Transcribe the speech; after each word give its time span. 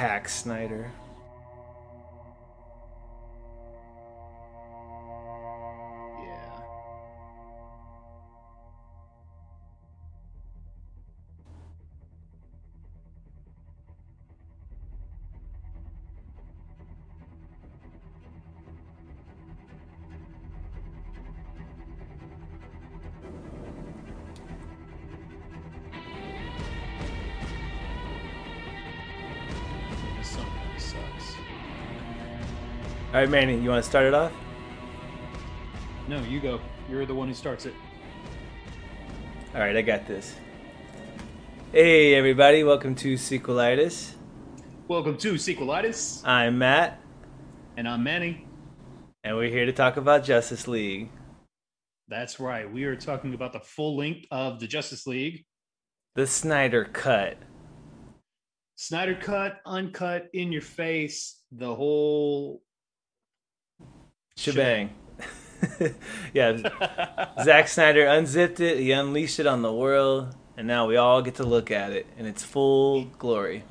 hack 0.00 0.30
Snyder. 0.30 0.90
All 33.20 33.26
right, 33.26 33.32
Manny, 33.32 33.60
you 33.60 33.68
want 33.68 33.84
to 33.84 33.90
start 33.90 34.06
it 34.06 34.14
off? 34.14 34.32
No, 36.08 36.22
you 36.22 36.40
go. 36.40 36.58
You're 36.88 37.04
the 37.04 37.14
one 37.14 37.28
who 37.28 37.34
starts 37.34 37.66
it. 37.66 37.74
All 39.54 39.60
right, 39.60 39.76
I 39.76 39.82
got 39.82 40.06
this. 40.06 40.36
Hey, 41.70 42.14
everybody, 42.14 42.64
welcome 42.64 42.94
to 42.94 43.16
Sequelitis. 43.16 44.14
Welcome 44.88 45.18
to 45.18 45.34
Sequelitis, 45.34 46.26
I'm 46.26 46.56
Matt, 46.56 46.98
and 47.76 47.86
I'm 47.86 48.02
Manny. 48.02 48.46
and 49.22 49.36
we're 49.36 49.50
here 49.50 49.66
to 49.66 49.72
talk 49.74 49.98
about 49.98 50.24
Justice 50.24 50.66
League, 50.66 51.10
That's 52.08 52.40
right. 52.40 52.72
We 52.72 52.84
are 52.84 52.96
talking 52.96 53.34
about 53.34 53.52
the 53.52 53.60
full 53.60 53.98
length 53.98 54.24
of 54.30 54.60
the 54.60 54.66
Justice 54.66 55.06
League. 55.06 55.44
the 56.14 56.26
Snyder 56.26 56.86
Cut. 56.86 57.36
Snyder 58.76 59.14
cut, 59.14 59.60
uncut, 59.66 60.30
in 60.32 60.52
your 60.52 60.62
face, 60.62 61.42
the 61.52 61.74
whole 61.74 62.62
Shebang. 64.36 64.90
yeah, 66.34 66.56
Zack 67.42 67.68
Snyder 67.68 68.06
unzipped 68.06 68.60
it, 68.60 68.78
he 68.78 68.92
unleashed 68.92 69.38
it 69.38 69.46
on 69.46 69.60
the 69.62 69.72
world, 69.72 70.34
and 70.56 70.66
now 70.66 70.86
we 70.86 70.96
all 70.96 71.20
get 71.20 71.34
to 71.36 71.44
look 71.44 71.70
at 71.70 71.92
it 71.92 72.06
in 72.16 72.24
its 72.26 72.42
full 72.42 73.04
glory. 73.18 73.62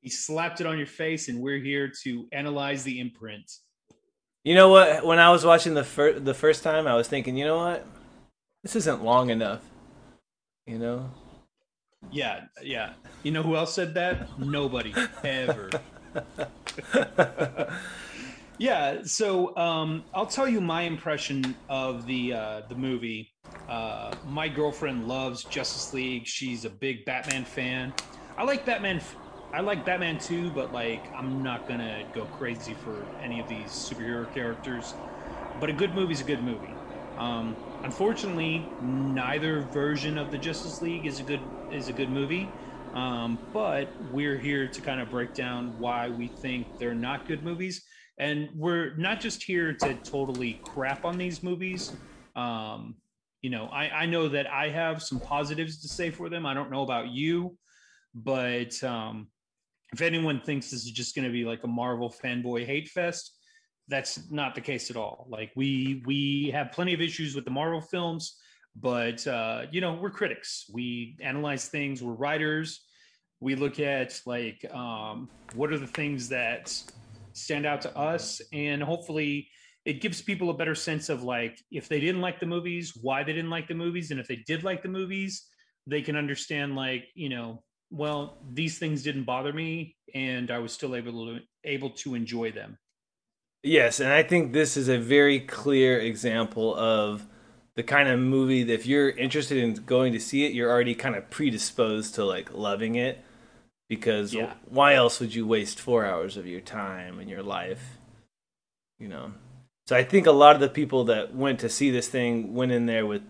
he 0.00 0.10
slapped 0.10 0.60
it 0.60 0.66
on 0.66 0.76
your 0.76 0.86
face, 0.88 1.28
and 1.28 1.40
we're 1.40 1.58
here 1.58 1.92
to 2.02 2.26
analyze 2.32 2.82
the 2.82 2.98
imprint. 2.98 3.50
You 4.44 4.54
know 4.54 4.70
what? 4.70 5.04
When 5.04 5.18
I 5.18 5.30
was 5.30 5.44
watching 5.44 5.74
the 5.74 5.84
fir- 5.84 6.18
the 6.18 6.34
first 6.34 6.62
time, 6.64 6.86
I 6.88 6.94
was 6.94 7.06
thinking, 7.06 7.36
you 7.36 7.44
know 7.44 7.58
what? 7.58 7.86
This 8.62 8.74
isn't 8.76 9.04
long 9.04 9.30
enough. 9.30 9.62
You 10.66 10.78
know? 10.78 11.10
Yeah, 12.10 12.44
yeah. 12.62 12.94
You 13.22 13.30
know 13.32 13.42
who 13.42 13.56
else 13.56 13.74
said 13.74 13.94
that? 13.94 14.38
Nobody 14.38 14.94
ever. 15.24 15.70
yeah. 18.58 19.02
So 19.04 19.56
um, 19.56 20.04
I'll 20.14 20.26
tell 20.26 20.48
you 20.48 20.60
my 20.60 20.82
impression 20.82 21.56
of 21.68 22.06
the 22.06 22.32
uh, 22.32 22.62
the 22.68 22.74
movie. 22.74 23.32
Uh, 23.68 24.14
my 24.26 24.48
girlfriend 24.48 25.06
loves 25.06 25.44
Justice 25.44 25.92
League. 25.92 26.26
She's 26.26 26.64
a 26.64 26.70
big 26.70 27.04
Batman 27.04 27.44
fan. 27.44 27.94
I 28.36 28.44
like 28.44 28.64
Batman. 28.64 29.00
I 29.52 29.60
like 29.60 29.84
Batman 29.84 30.18
too, 30.18 30.50
but 30.50 30.72
like 30.72 31.10
I'm 31.14 31.42
not 31.42 31.66
gonna 31.66 32.04
go 32.12 32.26
crazy 32.26 32.74
for 32.74 33.08
any 33.20 33.40
of 33.40 33.48
these 33.48 33.70
superhero 33.70 34.30
characters. 34.32 34.94
But 35.60 35.70
a 35.70 35.72
good 35.72 35.94
movie's 35.94 36.20
a 36.20 36.24
good 36.24 36.42
movie. 36.42 36.78
Um, 37.16 37.56
unfortunately, 37.82 38.76
neither 38.80 39.62
version 39.62 40.18
of 40.18 40.30
the 40.30 40.38
Justice 40.38 40.80
League 40.82 41.06
is 41.06 41.18
a 41.20 41.24
good 41.24 41.50
is 41.70 41.88
a 41.88 41.92
good 41.92 42.10
movie. 42.10 42.58
Um, 42.94 43.38
but 43.52 43.94
we're 43.98 44.38
here 44.38 44.68
to 44.68 44.80
kind 44.80 45.00
of 45.00 45.10
break 45.10 45.34
down 45.34 45.78
why 45.78 46.08
we 46.08 46.28
think 46.28 46.68
they're 46.78 46.94
not 46.94 47.26
good 47.26 47.42
movies, 47.42 47.84
and 48.18 48.48
we're 48.54 48.94
not 48.96 49.20
just 49.20 49.42
here 49.42 49.72
to 49.72 49.94
totally 49.94 50.60
crap 50.64 51.04
on 51.04 51.16
these 51.16 51.42
movies. 51.42 51.92
Um, 52.34 52.96
you 53.42 53.50
know, 53.50 53.66
I, 53.66 53.88
I 53.90 54.06
know 54.06 54.28
that 54.28 54.46
I 54.48 54.68
have 54.70 55.02
some 55.02 55.20
positives 55.20 55.80
to 55.82 55.88
say 55.88 56.10
for 56.10 56.28
them. 56.28 56.44
I 56.44 56.54
don't 56.54 56.70
know 56.70 56.82
about 56.82 57.08
you, 57.08 57.56
but 58.14 58.82
um, 58.82 59.28
if 59.92 60.02
anyone 60.02 60.40
thinks 60.40 60.70
this 60.70 60.84
is 60.84 60.90
just 60.90 61.14
going 61.14 61.26
to 61.26 61.32
be 61.32 61.44
like 61.44 61.62
a 61.62 61.68
Marvel 61.68 62.12
fanboy 62.22 62.66
hate 62.66 62.88
fest, 62.88 63.34
that's 63.86 64.30
not 64.30 64.54
the 64.54 64.60
case 64.60 64.90
at 64.90 64.96
all. 64.96 65.26
Like 65.30 65.50
we 65.54 66.02
we 66.04 66.50
have 66.52 66.72
plenty 66.72 66.92
of 66.94 67.00
issues 67.00 67.34
with 67.34 67.44
the 67.44 67.50
Marvel 67.50 67.80
films, 67.80 68.36
but 68.76 69.26
uh, 69.26 69.62
you 69.70 69.80
know 69.80 69.94
we're 69.94 70.10
critics. 70.10 70.66
We 70.72 71.16
analyze 71.20 71.68
things. 71.68 72.02
We're 72.02 72.12
writers. 72.12 72.84
We 73.40 73.54
look 73.54 73.78
at 73.78 74.20
like 74.26 74.64
um, 74.74 75.30
what 75.54 75.72
are 75.72 75.78
the 75.78 75.86
things 75.86 76.28
that 76.30 76.74
stand 77.38 77.66
out 77.66 77.80
to 77.82 77.96
us, 77.96 78.40
and 78.52 78.82
hopefully 78.82 79.48
it 79.84 80.00
gives 80.00 80.20
people 80.20 80.50
a 80.50 80.54
better 80.54 80.74
sense 80.74 81.08
of 81.08 81.22
like 81.22 81.58
if 81.70 81.88
they 81.88 82.00
didn't 82.00 82.20
like 82.20 82.40
the 82.40 82.46
movies, 82.46 82.92
why 83.00 83.22
they 83.22 83.32
didn't 83.32 83.50
like 83.50 83.68
the 83.68 83.74
movies, 83.74 84.10
and 84.10 84.20
if 84.20 84.28
they 84.28 84.42
did 84.46 84.64
like 84.64 84.82
the 84.82 84.88
movies, 84.88 85.46
they 85.86 86.02
can 86.02 86.16
understand 86.16 86.76
like 86.76 87.06
you 87.14 87.28
know 87.28 87.62
well 87.90 88.38
these 88.52 88.78
things 88.78 89.02
didn't 89.02 89.24
bother 89.24 89.52
me, 89.52 89.96
and 90.14 90.50
I 90.50 90.58
was 90.58 90.72
still 90.72 90.94
able 90.94 91.26
to 91.26 91.40
able 91.64 91.90
to 91.90 92.14
enjoy 92.14 92.52
them. 92.52 92.78
Yes, 93.62 93.98
and 94.00 94.12
I 94.12 94.22
think 94.22 94.52
this 94.52 94.76
is 94.76 94.88
a 94.88 94.98
very 94.98 95.40
clear 95.40 95.98
example 95.98 96.76
of 96.76 97.26
the 97.74 97.82
kind 97.82 98.08
of 98.08 98.18
movie 98.18 98.62
that 98.64 98.72
if 98.72 98.86
you're 98.86 99.10
interested 99.10 99.58
in 99.58 99.74
going 99.74 100.12
to 100.12 100.20
see 100.20 100.44
it, 100.44 100.52
you're 100.52 100.70
already 100.70 100.94
kind 100.94 101.16
of 101.16 101.30
predisposed 101.30 102.14
to 102.16 102.24
like 102.24 102.52
loving 102.52 102.94
it 102.96 103.24
because 103.88 104.34
Yeah. 104.34 104.54
why 104.68 104.94
else 104.94 105.20
would 105.20 105.34
you 105.34 105.46
waste 105.46 105.80
4 105.80 106.04
hours 106.04 106.36
of 106.36 106.46
your 106.46 106.60
time 106.60 107.18
and 107.18 107.28
your 107.28 107.42
life? 107.42 107.98
You 108.98 109.08
know. 109.08 109.32
So 109.86 109.96
I 109.96 110.04
think 110.04 110.26
a 110.26 110.32
lot 110.32 110.54
of 110.54 110.60
the 110.60 110.68
people 110.68 111.04
that 111.04 111.34
went 111.34 111.60
to 111.60 111.68
see 111.68 111.90
this 111.90 112.08
thing 112.08 112.54
went 112.54 112.72
in 112.72 112.86
there 112.86 113.06
with 113.06 113.22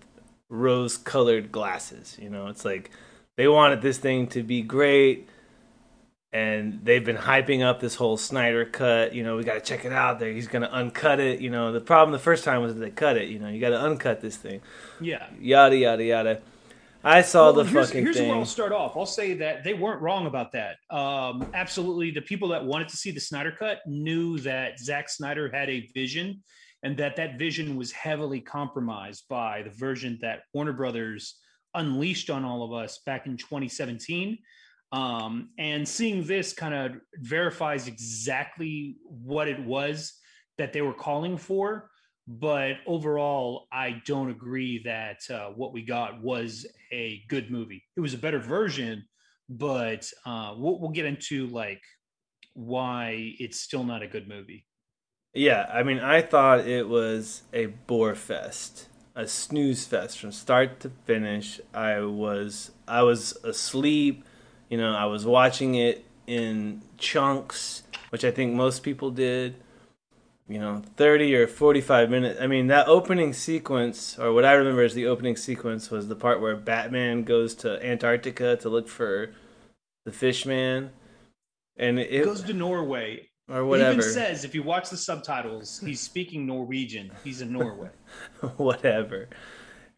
rose-colored 0.48 1.52
glasses, 1.52 2.16
you 2.20 2.28
know. 2.28 2.48
It's 2.48 2.64
like 2.64 2.90
they 3.36 3.46
wanted 3.46 3.80
this 3.82 3.98
thing 3.98 4.26
to 4.28 4.42
be 4.42 4.62
great 4.62 5.28
and 6.32 6.80
they've 6.82 7.04
been 7.04 7.16
hyping 7.16 7.62
up 7.62 7.80
this 7.80 7.94
whole 7.94 8.16
Snyder 8.16 8.64
cut. 8.64 9.14
You 9.14 9.22
know, 9.22 9.36
we 9.36 9.44
got 9.44 9.54
to 9.54 9.60
check 9.60 9.84
it 9.84 9.92
out. 9.92 10.18
There, 10.18 10.32
he's 10.32 10.48
going 10.48 10.62
to 10.62 10.72
uncut 10.72 11.20
it. 11.20 11.40
You 11.40 11.50
know, 11.50 11.70
the 11.72 11.80
problem 11.80 12.12
the 12.12 12.18
first 12.18 12.44
time 12.44 12.60
was 12.60 12.74
that 12.74 12.80
they 12.80 12.90
cut 12.90 13.16
it. 13.16 13.28
You 13.28 13.38
know, 13.38 13.48
you 13.48 13.60
got 13.60 13.70
to 13.70 13.80
uncut 13.80 14.20
this 14.20 14.36
thing. 14.36 14.60
Yeah. 15.00 15.26
Yada 15.40 15.76
yada 15.76 16.02
yada. 16.02 16.40
I 17.08 17.22
saw 17.22 17.44
Well, 17.44 17.54
the 17.54 17.64
here's, 17.64 17.88
fucking 17.88 18.04
here's 18.04 18.16
thing. 18.16 18.28
where 18.28 18.36
I'll 18.36 18.44
start 18.44 18.70
off. 18.70 18.96
I'll 18.96 19.06
say 19.06 19.32
that 19.34 19.64
they 19.64 19.72
weren't 19.72 20.02
wrong 20.02 20.26
about 20.26 20.52
that. 20.52 20.76
Um, 20.90 21.50
absolutely, 21.54 22.10
the 22.10 22.20
people 22.20 22.48
that 22.48 22.62
wanted 22.64 22.88
to 22.88 22.96
see 22.98 23.10
the 23.10 23.20
Snyder 23.20 23.50
Cut 23.50 23.78
knew 23.86 24.38
that 24.40 24.78
Zack 24.78 25.08
Snyder 25.08 25.50
had 25.50 25.70
a 25.70 25.88
vision, 25.94 26.42
and 26.82 26.98
that 26.98 27.16
that 27.16 27.38
vision 27.38 27.76
was 27.76 27.92
heavily 27.92 28.40
compromised 28.40 29.24
by 29.30 29.62
the 29.62 29.70
version 29.70 30.18
that 30.20 30.40
Warner 30.52 30.74
Brothers 30.74 31.36
unleashed 31.74 32.28
on 32.28 32.44
all 32.44 32.62
of 32.62 32.72
us 32.74 33.00
back 33.06 33.26
in 33.26 33.38
2017. 33.38 34.36
Um, 34.92 35.50
and 35.58 35.86
seeing 35.88 36.24
this 36.24 36.52
kind 36.52 36.74
of 36.74 37.00
verifies 37.16 37.88
exactly 37.88 38.96
what 39.06 39.48
it 39.48 39.60
was 39.64 40.14
that 40.58 40.72
they 40.72 40.82
were 40.82 40.94
calling 40.94 41.36
for 41.38 41.90
but 42.28 42.76
overall 42.86 43.68
i 43.72 44.02
don't 44.06 44.30
agree 44.30 44.82
that 44.84 45.20
uh, 45.30 45.50
what 45.50 45.72
we 45.74 45.82
got 45.82 46.22
was 46.22 46.66
a 46.92 47.24
good 47.28 47.50
movie 47.50 47.84
it 47.96 48.00
was 48.00 48.14
a 48.14 48.18
better 48.18 48.40
version 48.40 49.08
but 49.50 50.10
uh, 50.26 50.54
we'll, 50.58 50.80
we'll 50.80 50.92
get 50.92 51.06
into 51.06 51.48
like 51.48 51.82
why 52.54 53.34
it's 53.40 53.60
still 53.60 53.84
not 53.84 54.02
a 54.02 54.08
good 54.08 54.28
movie 54.28 54.66
Yeah, 55.34 55.70
I 55.72 55.82
mean, 55.82 55.98
I 56.00 56.22
thought 56.22 56.66
it 56.66 56.88
was 56.88 57.42
a 57.52 57.66
bore 57.66 58.14
fest, 58.14 58.88
a 59.14 59.26
snooze 59.28 59.86
fest 59.86 60.18
from 60.18 60.32
start 60.32 60.80
to 60.80 60.90
finish. 60.90 61.60
I 61.74 62.00
was 62.00 62.72
I 62.88 63.02
was 63.02 63.32
asleep, 63.44 64.24
you 64.68 64.78
know, 64.78 64.94
I 64.94 65.04
was 65.06 65.26
watching 65.26 65.74
it 65.74 66.04
in 66.26 66.82
chunks, 66.96 67.84
which 68.10 68.24
I 68.24 68.30
think 68.30 68.54
most 68.54 68.82
people 68.82 69.10
did. 69.10 69.56
You 70.48 70.58
know, 70.58 70.82
30 70.96 71.36
or 71.36 71.46
45 71.46 72.08
minutes. 72.08 72.40
I 72.40 72.46
mean, 72.46 72.68
that 72.68 72.88
opening 72.88 73.34
sequence 73.34 74.18
or 74.18 74.32
what 74.32 74.46
I 74.46 74.52
remember 74.52 74.82
as 74.82 74.94
the 74.94 75.06
opening 75.06 75.36
sequence 75.36 75.90
was 75.90 76.08
the 76.08 76.16
part 76.16 76.40
where 76.40 76.56
Batman 76.56 77.24
goes 77.24 77.54
to 77.56 77.84
Antarctica 77.84 78.56
to 78.56 78.68
look 78.68 78.88
for 78.88 79.34
the 80.06 80.12
fish 80.12 80.46
man. 80.46 80.90
And 81.76 81.98
it, 81.98 82.10
it 82.10 82.24
goes 82.24 82.42
to 82.42 82.54
norway 82.54 83.28
or 83.48 83.60
it 83.60 83.64
whatever. 83.64 83.92
even 83.92 84.02
says 84.02 84.44
if 84.44 84.54
you 84.54 84.62
watch 84.62 84.90
the 84.90 84.96
subtitles 84.96 85.80
he's 85.84 86.00
speaking 86.00 86.46
norwegian 86.46 87.10
he's 87.24 87.40
in 87.40 87.52
norway 87.52 87.90
whatever. 88.56 89.28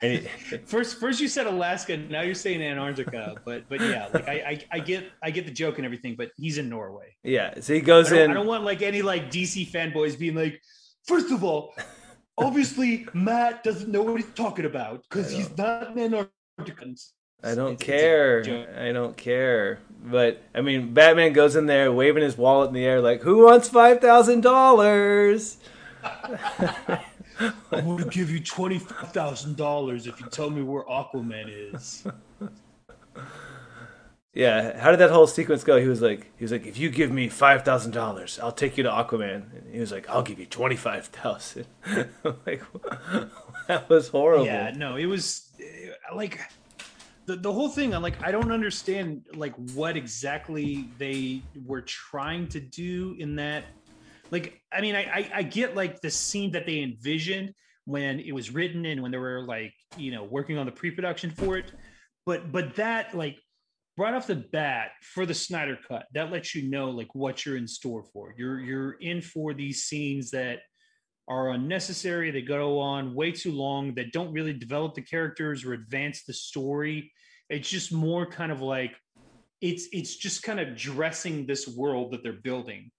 He- 0.01 0.19
first 0.67 0.99
first 0.99 1.21
you 1.21 1.29
said 1.29 1.47
alaska 1.47 1.97
now 1.97 2.23
you're 2.23 2.35
saying 2.35 2.63
antarctica 2.63 3.37
but 3.45 3.69
but 3.69 3.81
yeah 3.81 4.09
like 4.13 4.29
I, 4.29 4.33
I 4.33 4.65
i 4.73 4.79
get 4.79 5.11
i 5.23 5.31
get 5.31 5.45
the 5.45 5.53
joke 5.53 5.77
and 5.77 5.85
everything 5.85 6.15
but 6.17 6.31
he's 6.37 6.57
in 6.57 6.69
norway 6.69 7.11
yeah, 7.23 7.61
so 7.61 7.75
he 7.75 7.81
goes 7.81 8.09
don't, 8.09 8.19
in. 8.19 8.31
I 8.31 8.35
don't 8.35 8.47
want 8.47 8.65
like 8.65 8.83
any 8.83 9.03
like 9.03 9.31
DC 9.31 9.71
fanboys 9.71 10.19
being 10.19 10.35
like, 10.35 10.61
first 11.07 11.31
of 11.31 11.45
all, 11.45 11.75
obviously 12.39 13.07
Matt 13.13 13.63
doesn't 13.63 13.91
know 13.91 14.03
what 14.03 14.17
he's 14.17 14.33
talking 14.35 14.65
about 14.65 15.03
because 15.09 15.31
he's 15.31 15.55
not 15.57 15.89
an 15.89 15.99
Antarctica. 15.99 16.95
I 17.43 17.55
don't 17.55 17.75
it's, 17.75 17.83
care. 17.83 18.41
It's 18.41 18.79
I 18.79 18.93
don't 18.93 19.17
care. 19.17 19.81
But 20.03 20.43
I 20.55 20.63
mean, 20.63 20.95
Batman 20.95 21.33
goes 21.33 21.57
in 21.57 21.67
there 21.67 21.93
waving 21.93 22.23
his 22.23 22.39
wallet 22.39 22.69
in 22.69 22.75
the 22.75 22.85
air, 22.85 23.01
like, 23.01 23.23
"Who 23.23 23.45
wants 23.45 23.69
five 23.69 24.01
thousand 24.01 24.41
dollars?" 24.43 25.59
I'm 27.41 27.85
going 27.85 27.99
to 27.99 28.05
give 28.05 28.31
you 28.31 28.41
twenty 28.41 28.79
five 28.79 29.13
thousand 29.13 29.57
dollars 29.57 30.07
if 30.07 30.21
you 30.21 30.27
tell 30.27 30.51
me 30.51 30.63
where 30.63 30.85
Aquaman 30.85 31.75
is. 31.75 32.07
Yeah, 34.33 34.79
how 34.79 34.93
did 34.93 35.01
that 35.01 35.11
whole 35.11 35.27
sequence 35.27 35.65
go? 35.65 35.81
He 35.81 35.89
was 35.89 36.01
like, 36.01 36.31
he 36.37 36.45
was 36.45 36.53
like, 36.53 36.65
if 36.65 36.79
you 36.79 36.89
give 36.89 37.11
me 37.11 37.29
five 37.29 37.65
thousand 37.65 37.91
dollars, 37.93 38.39
I'll 38.41 38.53
take 38.53 38.77
you 38.77 38.85
to 38.85 38.91
Aquaman. 38.91 39.43
And 39.57 39.75
he 39.75 39.81
was 39.81 39.91
like, 39.91 40.09
I'll 40.09 40.23
give 40.23 40.39
you 40.39 40.47
twenty 40.47 40.77
five 40.77 41.07
thousand. 41.07 41.67
like, 42.47 42.63
that 43.67 43.89
was 43.89 44.09
horrible. 44.09 44.47
Yeah, 44.47 44.73
no, 44.77 44.95
it 44.95 45.07
was 45.07 45.51
eh, 45.61 45.91
like 46.15 46.39
the 47.27 47.37
the 47.37 47.53
whole 47.53 47.69
thing. 47.69 47.93
I'm 47.93 48.03
like, 48.03 48.23
I 48.23 48.31
don't 48.31 48.53
understand 48.53 49.25
like 49.35 49.55
what 49.75 49.97
exactly 49.97 50.89
they 50.99 51.43
were 51.67 51.83
trying 51.83 52.47
to 52.49 52.61
do 52.61 53.17
in 53.19 53.35
that. 53.37 53.65
Like, 54.31 54.61
I 54.73 54.81
mean, 54.81 54.95
I, 54.95 55.03
I, 55.03 55.31
I 55.37 55.43
get 55.43 55.75
like 55.75 56.01
the 56.01 56.11
scene 56.11 56.53
that 56.53 56.67
they 56.67 56.83
envisioned 56.83 57.53
when 57.85 58.21
it 58.21 58.33
was 58.33 58.53
written 58.53 58.87
and 58.87 59.03
when 59.03 59.11
they 59.11 59.19
were 59.19 59.45
like, 59.47 59.73
you 59.97 60.13
know, 60.13 60.25
working 60.25 60.59
on 60.59 60.67
the 60.67 60.73
pre 60.73 60.91
production 60.91 61.31
for 61.31 61.57
it, 61.57 61.73
but 62.27 62.53
but 62.53 62.77
that 62.77 63.15
like 63.15 63.37
right 63.97 64.15
off 64.15 64.27
the 64.27 64.37
bat 64.37 64.93
for 65.03 65.27
the 65.27 65.35
Snyder 65.35 65.79
cut, 65.89 66.07
that 66.15 66.31
lets 66.31 66.55
you 66.55 66.71
know 66.71 66.91
like 66.91 67.15
what 67.15 67.45
you're 67.45 67.57
in 67.57 67.67
store 67.67 68.05
for. 68.13 68.35
You're 68.37 68.61
you're 68.61 68.93
in 68.93 69.21
for 69.21 69.55
these 69.55 69.83
scenes 69.83 70.31
that 70.31 70.61
are 71.29 71.51
unnecessary, 71.51 72.31
they 72.31 72.43
go 72.43 72.81
on 72.81 73.15
way 73.15 73.31
too 73.31 73.53
long, 73.53 73.95
that 73.95 74.13
don't 74.13 74.33
really 74.33 74.53
develop 74.53 74.95
the 74.95 75.03
characters 75.03 75.65
or 75.65 75.75
advance 75.75 76.25
the 76.25 76.33
story. 76.33 77.13
It's 77.49 77.71
just 77.71 77.93
more 77.93 78.27
kind 78.27 78.51
of 78.51 78.61
like 78.61 78.97
it's 79.61 79.89
it's 79.93 80.17
just 80.17 80.43
kind 80.43 80.61
of 80.61 80.77
dressing 80.77 81.47
this 81.47 81.69
world 81.69 82.13
that 82.13 82.23
they're 82.23 82.33
building. 82.33 82.91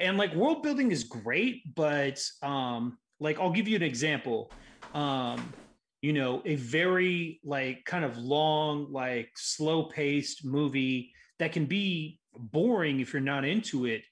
And 0.00 0.16
like 0.16 0.34
world 0.34 0.62
building 0.62 0.90
is 0.90 1.04
great, 1.04 1.74
but 1.74 2.20
um 2.42 2.98
like 3.20 3.38
I'll 3.38 3.52
give 3.52 3.68
you 3.68 3.76
an 3.76 3.82
example. 3.82 4.50
Um 4.94 5.54
you 6.02 6.14
know, 6.14 6.40
a 6.46 6.54
very 6.56 7.40
like 7.44 7.84
kind 7.84 8.04
of 8.04 8.16
long, 8.16 8.90
like 8.90 9.30
slow 9.36 9.84
paced 9.84 10.44
movie 10.44 11.12
that 11.38 11.52
can 11.52 11.66
be 11.66 12.18
boring 12.34 13.00
if 13.00 13.12
you're 13.12 13.20
not 13.20 13.44
into 13.44 13.84
it 13.84 14.02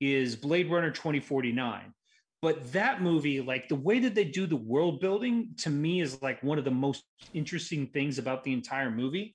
is 0.00 0.36
Blade 0.36 0.70
Runner 0.70 0.90
2049. 0.90 1.94
But 2.40 2.72
that 2.72 3.02
movie, 3.02 3.40
like 3.40 3.68
the 3.68 3.74
way 3.74 3.98
that 4.00 4.14
they 4.14 4.24
do 4.24 4.46
the 4.46 4.56
world 4.56 5.00
building 5.00 5.54
to 5.58 5.70
me 5.70 6.00
is 6.00 6.22
like 6.22 6.42
one 6.42 6.58
of 6.58 6.64
the 6.64 6.70
most 6.70 7.02
interesting 7.32 7.86
things 7.88 8.18
about 8.18 8.44
the 8.44 8.52
entire 8.52 8.90
movie. 8.90 9.34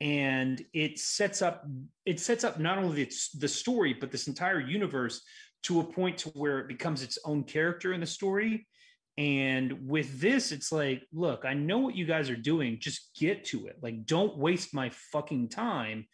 And 0.00 0.62
it 0.74 0.98
sets 0.98 1.40
up 1.40 1.64
it 2.04 2.20
sets 2.20 2.44
up 2.44 2.60
not 2.60 2.78
only 2.78 3.04
the, 3.04 3.12
the 3.38 3.48
story, 3.48 3.94
but 3.94 4.10
this 4.12 4.28
entire 4.28 4.60
universe 4.60 5.22
to 5.64 5.80
a 5.80 5.84
point 5.84 6.18
to 6.18 6.28
where 6.30 6.58
it 6.58 6.68
becomes 6.68 7.02
its 7.02 7.18
own 7.24 7.44
character 7.44 7.92
in 7.92 8.00
the 8.00 8.06
story 8.06 8.66
and 9.18 9.88
with 9.88 10.20
this, 10.20 10.52
it's 10.52 10.70
like, 10.70 11.02
look, 11.12 11.44
I 11.44 11.54
know 11.54 11.78
what 11.78 11.96
you 11.96 12.04
guys 12.04 12.28
are 12.28 12.36
doing. 12.36 12.78
Just 12.78 13.10
get 13.18 13.44
to 13.46 13.66
it. 13.66 13.76
Like, 13.80 14.04
don't 14.04 14.36
waste 14.36 14.74
my 14.74 14.90
fucking 15.12 15.48
time. 15.48 16.06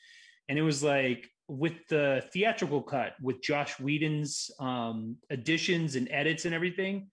And 0.48 0.58
it 0.58 0.62
was 0.62 0.84
like 0.84 1.28
with 1.48 1.74
the 1.88 2.24
theatrical 2.32 2.82
cut, 2.82 3.14
with 3.20 3.42
Josh 3.42 3.78
Whedon's 3.80 4.50
um, 4.60 5.16
additions 5.30 5.96
and 5.96 6.08
edits 6.12 6.44
and 6.44 6.54
everything, 6.54 7.08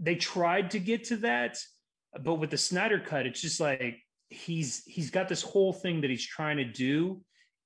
they 0.00 0.16
tried 0.16 0.72
to 0.72 0.80
get 0.80 1.04
to 1.04 1.16
that. 1.18 1.58
But 2.20 2.34
with 2.34 2.50
the 2.50 2.58
Snyder 2.58 2.98
cut, 2.98 3.26
it's 3.26 3.40
just 3.40 3.60
like 3.60 4.00
he's 4.32 4.82
he's 4.86 5.10
got 5.10 5.28
this 5.28 5.42
whole 5.42 5.72
thing 5.72 6.00
that 6.00 6.10
he's 6.10 6.26
trying 6.26 6.56
to 6.56 6.64
do, 6.64 7.20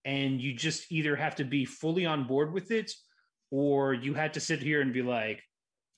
and 0.04 0.40
you 0.40 0.54
just 0.54 0.90
either 0.90 1.16
have 1.16 1.36
to 1.36 1.44
be 1.44 1.64
fully 1.64 2.06
on 2.06 2.26
board 2.26 2.52
with 2.52 2.70
it, 2.70 2.92
or 3.50 3.94
you 3.94 4.14
had 4.14 4.34
to 4.34 4.40
sit 4.40 4.60
here 4.60 4.80
and 4.80 4.92
be 4.92 5.02
like, 5.02 5.42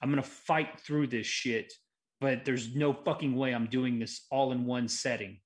I'm 0.03 0.11
gonna 0.11 0.23
fight 0.23 0.81
through 0.81 1.09
this 1.09 1.27
shit, 1.27 1.73
but 2.21 2.45
there's 2.45 2.75
no 2.75 2.93
fucking 2.93 3.35
way 3.35 3.55
I'm 3.55 3.67
doing 3.67 3.99
this 3.99 4.27
all 4.31 4.53
in 4.53 4.67
one 4.67 4.89
setting. 4.89 5.41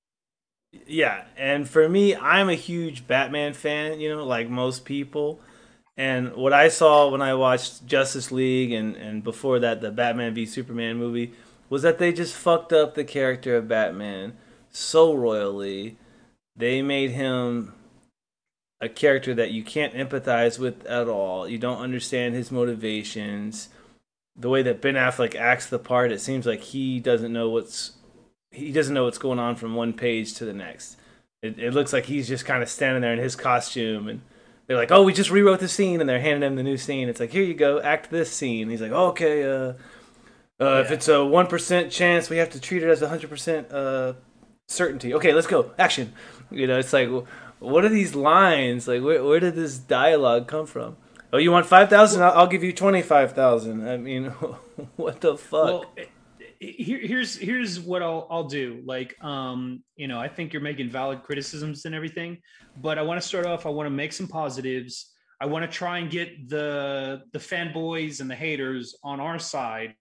Yeah, 0.87 1.25
and 1.37 1.69
for 1.69 1.87
me, 1.87 2.15
I'm 2.15 2.49
a 2.49 2.55
huge 2.55 3.07
Batman 3.07 3.53
fan, 3.53 3.99
you 3.99 4.09
know, 4.09 4.25
like 4.25 4.49
most 4.49 4.85
people. 4.85 5.39
And 5.95 6.33
what 6.35 6.53
I 6.53 6.69
saw 6.69 7.09
when 7.09 7.21
I 7.21 7.35
watched 7.35 7.85
Justice 7.85 8.31
League 8.31 8.71
and, 8.71 8.95
and 8.95 9.23
before 9.23 9.59
that 9.59 9.81
the 9.81 9.91
Batman 9.91 10.33
v 10.33 10.47
Superman 10.47 10.97
movie 10.97 11.33
was 11.69 11.83
that 11.83 11.99
they 11.99 12.11
just 12.11 12.35
fucked 12.35 12.73
up 12.73 12.95
the 12.95 13.03
character 13.03 13.55
of 13.55 13.67
Batman 13.67 14.33
so 14.73 15.13
royally. 15.13 15.97
They 16.55 16.81
made 16.81 17.11
him 17.11 17.73
a 18.81 18.89
character 18.89 19.33
that 19.33 19.51
you 19.51 19.63
can't 19.63 19.93
empathize 19.93 20.59
with 20.59 20.85
at 20.85 21.07
all. 21.07 21.47
You 21.47 21.57
don't 21.57 21.79
understand 21.79 22.35
his 22.35 22.51
motivations 22.51 23.69
the 24.35 24.49
way 24.49 24.63
that 24.63 24.81
Ben 24.81 24.95
Affleck 24.95 25.35
acts 25.35 25.67
the 25.67 25.79
part, 25.79 26.11
it 26.11 26.21
seems 26.21 26.45
like 26.45 26.61
he 26.61 26.99
doesn't 26.99 27.31
know 27.31 27.49
what's 27.49 27.91
he 28.51 28.71
doesn't 28.71 28.93
know 28.93 29.05
what's 29.05 29.17
going 29.17 29.39
on 29.39 29.55
from 29.55 29.75
one 29.75 29.93
page 29.93 30.35
to 30.35 30.45
the 30.45 30.53
next. 30.53 30.97
It, 31.41 31.57
it 31.57 31.73
looks 31.73 31.91
like 31.91 32.05
he's 32.05 32.27
just 32.27 32.45
kind 32.45 32.61
of 32.61 32.69
standing 32.69 33.01
there 33.01 33.13
in 33.13 33.19
his 33.19 33.35
costume, 33.35 34.07
and 34.07 34.21
they're 34.65 34.77
like, 34.77 34.91
"Oh, 34.91 35.03
we 35.03 35.13
just 35.13 35.31
rewrote 35.31 35.59
the 35.59 35.67
scene," 35.67 35.99
and 35.99 36.09
they're 36.09 36.21
handing 36.21 36.47
him 36.47 36.55
the 36.55 36.63
new 36.63 36.77
scene. 36.77 37.09
It's 37.09 37.19
like, 37.19 37.31
"Here 37.31 37.43
you 37.43 37.53
go, 37.53 37.81
act 37.81 38.09
this 38.09 38.31
scene." 38.31 38.63
And 38.63 38.71
he's 38.71 38.81
like, 38.81 38.91
oh, 38.91 39.07
"Okay, 39.07 39.43
uh, 39.43 39.49
uh, 39.49 39.75
yeah. 40.59 40.79
if 40.81 40.91
it's 40.91 41.07
a 41.07 41.23
one 41.23 41.47
percent 41.47 41.91
chance, 41.91 42.29
we 42.29 42.37
have 42.37 42.51
to 42.51 42.59
treat 42.59 42.83
it 42.83 42.89
as 42.89 43.01
a 43.01 43.09
hundred 43.09 43.29
percent 43.29 43.71
uh 43.71 44.13
certainty. 44.67 45.13
Okay, 45.13 45.33
let's 45.33 45.47
go, 45.47 45.71
action." 45.77 46.13
You 46.51 46.67
know, 46.67 46.77
it's 46.77 46.93
like, 46.93 47.09
what 47.59 47.85
are 47.85 47.89
these 47.89 48.15
lines? 48.15 48.87
Like, 48.87 49.01
where 49.01 49.23
where 49.23 49.39
did 49.39 49.55
this 49.55 49.77
dialogue 49.77 50.47
come 50.47 50.65
from? 50.65 50.97
Oh, 51.31 51.37
you 51.37 51.51
want 51.51 51.65
five 51.65 51.89
thousand? 51.89 52.21
I'll 52.23 52.47
give 52.47 52.63
you 52.63 52.73
twenty 52.73 53.01
five 53.01 53.33
thousand. 53.33 53.87
I 53.87 53.97
mean, 53.97 54.25
what 54.95 55.21
the 55.21 55.37
fuck? 55.37 55.65
Well, 55.65 55.95
here, 56.59 56.99
here's 56.99 57.35
here's 57.35 57.79
what 57.79 58.01
I'll 58.01 58.27
I'll 58.29 58.47
do. 58.47 58.81
Like, 58.85 59.15
um, 59.23 59.83
you 59.95 60.07
know, 60.07 60.19
I 60.19 60.27
think 60.27 60.53
you're 60.53 60.61
making 60.61 60.89
valid 60.89 61.23
criticisms 61.23 61.85
and 61.85 61.95
everything, 61.95 62.37
but 62.81 62.97
I 62.97 63.01
want 63.01 63.21
to 63.21 63.27
start 63.27 63.45
off. 63.45 63.65
I 63.65 63.69
want 63.69 63.87
to 63.87 63.91
make 63.91 64.13
some 64.13 64.27
positives. 64.27 65.11
I 65.41 65.45
want 65.45 65.69
to 65.69 65.77
try 65.77 65.97
and 65.97 66.09
get 66.09 66.49
the 66.49 67.21
the 67.33 67.39
fanboys 67.39 68.21
and 68.21 68.29
the 68.29 68.35
haters 68.35 68.95
on 69.03 69.19
our 69.19 69.39
side 69.39 69.95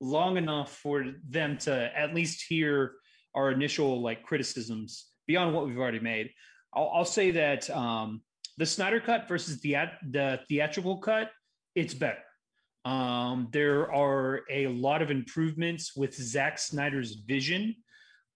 long 0.00 0.36
enough 0.36 0.76
for 0.76 1.04
them 1.28 1.58
to 1.58 1.98
at 1.98 2.14
least 2.14 2.44
hear 2.48 2.92
our 3.38 3.52
initial 3.58 3.90
like 4.08 4.20
criticisms 4.30 4.90
beyond 5.28 5.54
what 5.54 5.66
we've 5.66 5.78
already 5.78 6.00
made. 6.00 6.26
I'll, 6.74 6.90
I'll 6.94 7.12
say 7.18 7.30
that 7.42 7.70
um, 7.70 8.22
the 8.56 8.66
Snyder 8.66 9.00
cut 9.00 9.28
versus 9.28 9.60
the 9.60 9.76
the 10.10 10.40
theatrical 10.48 10.98
cut, 10.98 11.30
it's 11.74 11.94
better. 11.94 12.24
Um, 12.84 13.48
there 13.52 13.92
are 13.92 14.42
a 14.50 14.66
lot 14.68 15.02
of 15.02 15.10
improvements 15.10 15.84
with 16.00 16.14
Zack 16.14 16.58
Snyder's 16.58 17.12
vision. 17.34 17.62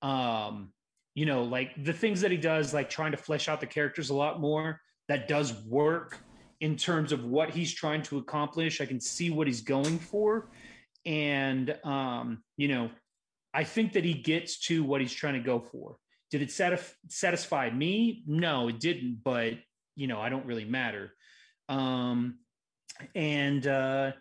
Um, 0.02 0.72
you 1.14 1.26
know, 1.26 1.42
like 1.56 1.70
the 1.84 1.92
things 1.92 2.20
that 2.22 2.30
he 2.30 2.36
does, 2.36 2.72
like 2.72 2.88
trying 2.88 3.12
to 3.12 3.22
flesh 3.28 3.48
out 3.48 3.60
the 3.60 3.66
characters 3.66 4.10
a 4.10 4.14
lot 4.14 4.40
more, 4.40 4.80
that 5.08 5.28
does 5.28 5.52
work 5.64 6.20
in 6.60 6.76
terms 6.76 7.12
of 7.12 7.24
what 7.24 7.50
he's 7.50 7.72
trying 7.74 8.02
to 8.02 8.18
accomplish. 8.18 8.80
I 8.80 8.86
can 8.86 9.00
see 9.00 9.30
what 9.30 9.46
he's 9.46 9.62
going 9.62 9.98
for. 9.98 10.50
And, 11.04 11.76
um, 11.84 12.42
you 12.56 12.68
know, 12.68 12.90
I 13.54 13.64
think 13.64 13.92
that 13.92 14.04
he 14.04 14.14
gets 14.14 14.58
to 14.66 14.82
what 14.82 15.00
he's 15.00 15.12
trying 15.12 15.34
to 15.34 15.40
go 15.40 15.60
for. 15.60 15.96
Did 16.30 16.42
it 16.42 16.48
satisf- 16.48 16.94
satisfy 17.08 17.70
me? 17.70 18.24
No, 18.26 18.68
it 18.68 18.80
didn't. 18.80 19.20
But 19.22 19.54
you 19.96 20.06
know, 20.06 20.20
I 20.20 20.28
don't 20.28 20.46
really 20.46 20.64
matter. 20.64 21.12
Um, 21.68 22.38
and 23.14 23.66
uh, 23.66 24.12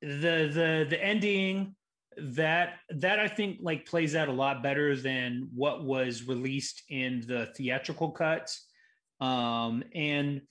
the 0.00 0.50
the 0.52 0.86
the 0.88 1.02
ending 1.02 1.74
that 2.16 2.74
that 2.90 3.18
I 3.18 3.28
think 3.28 3.58
like 3.60 3.86
plays 3.86 4.14
out 4.14 4.28
a 4.28 4.32
lot 4.32 4.62
better 4.62 4.96
than 4.96 5.48
what 5.54 5.84
was 5.84 6.28
released 6.28 6.82
in 6.88 7.24
the 7.26 7.46
theatrical 7.56 8.10
cut. 8.10 8.54
Um, 9.20 9.82
and 9.94 10.42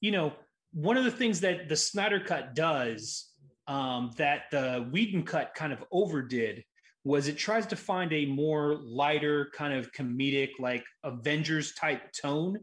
you 0.00 0.10
know, 0.10 0.32
one 0.72 0.96
of 0.96 1.04
the 1.04 1.10
things 1.10 1.40
that 1.40 1.68
the 1.68 1.76
Snyder 1.76 2.20
cut 2.20 2.54
does 2.54 3.30
um, 3.66 4.10
that 4.16 4.44
the 4.50 4.88
Whedon 4.90 5.22
cut 5.22 5.54
kind 5.54 5.72
of 5.72 5.84
overdid 5.92 6.64
was 7.04 7.28
it 7.28 7.36
tries 7.36 7.66
to 7.66 7.76
find 7.76 8.12
a 8.12 8.26
more 8.26 8.76
lighter 8.82 9.50
kind 9.54 9.74
of 9.74 9.92
comedic 9.92 10.50
like 10.58 10.84
Avengers 11.04 11.74
type 11.74 12.12
tone 12.12 12.58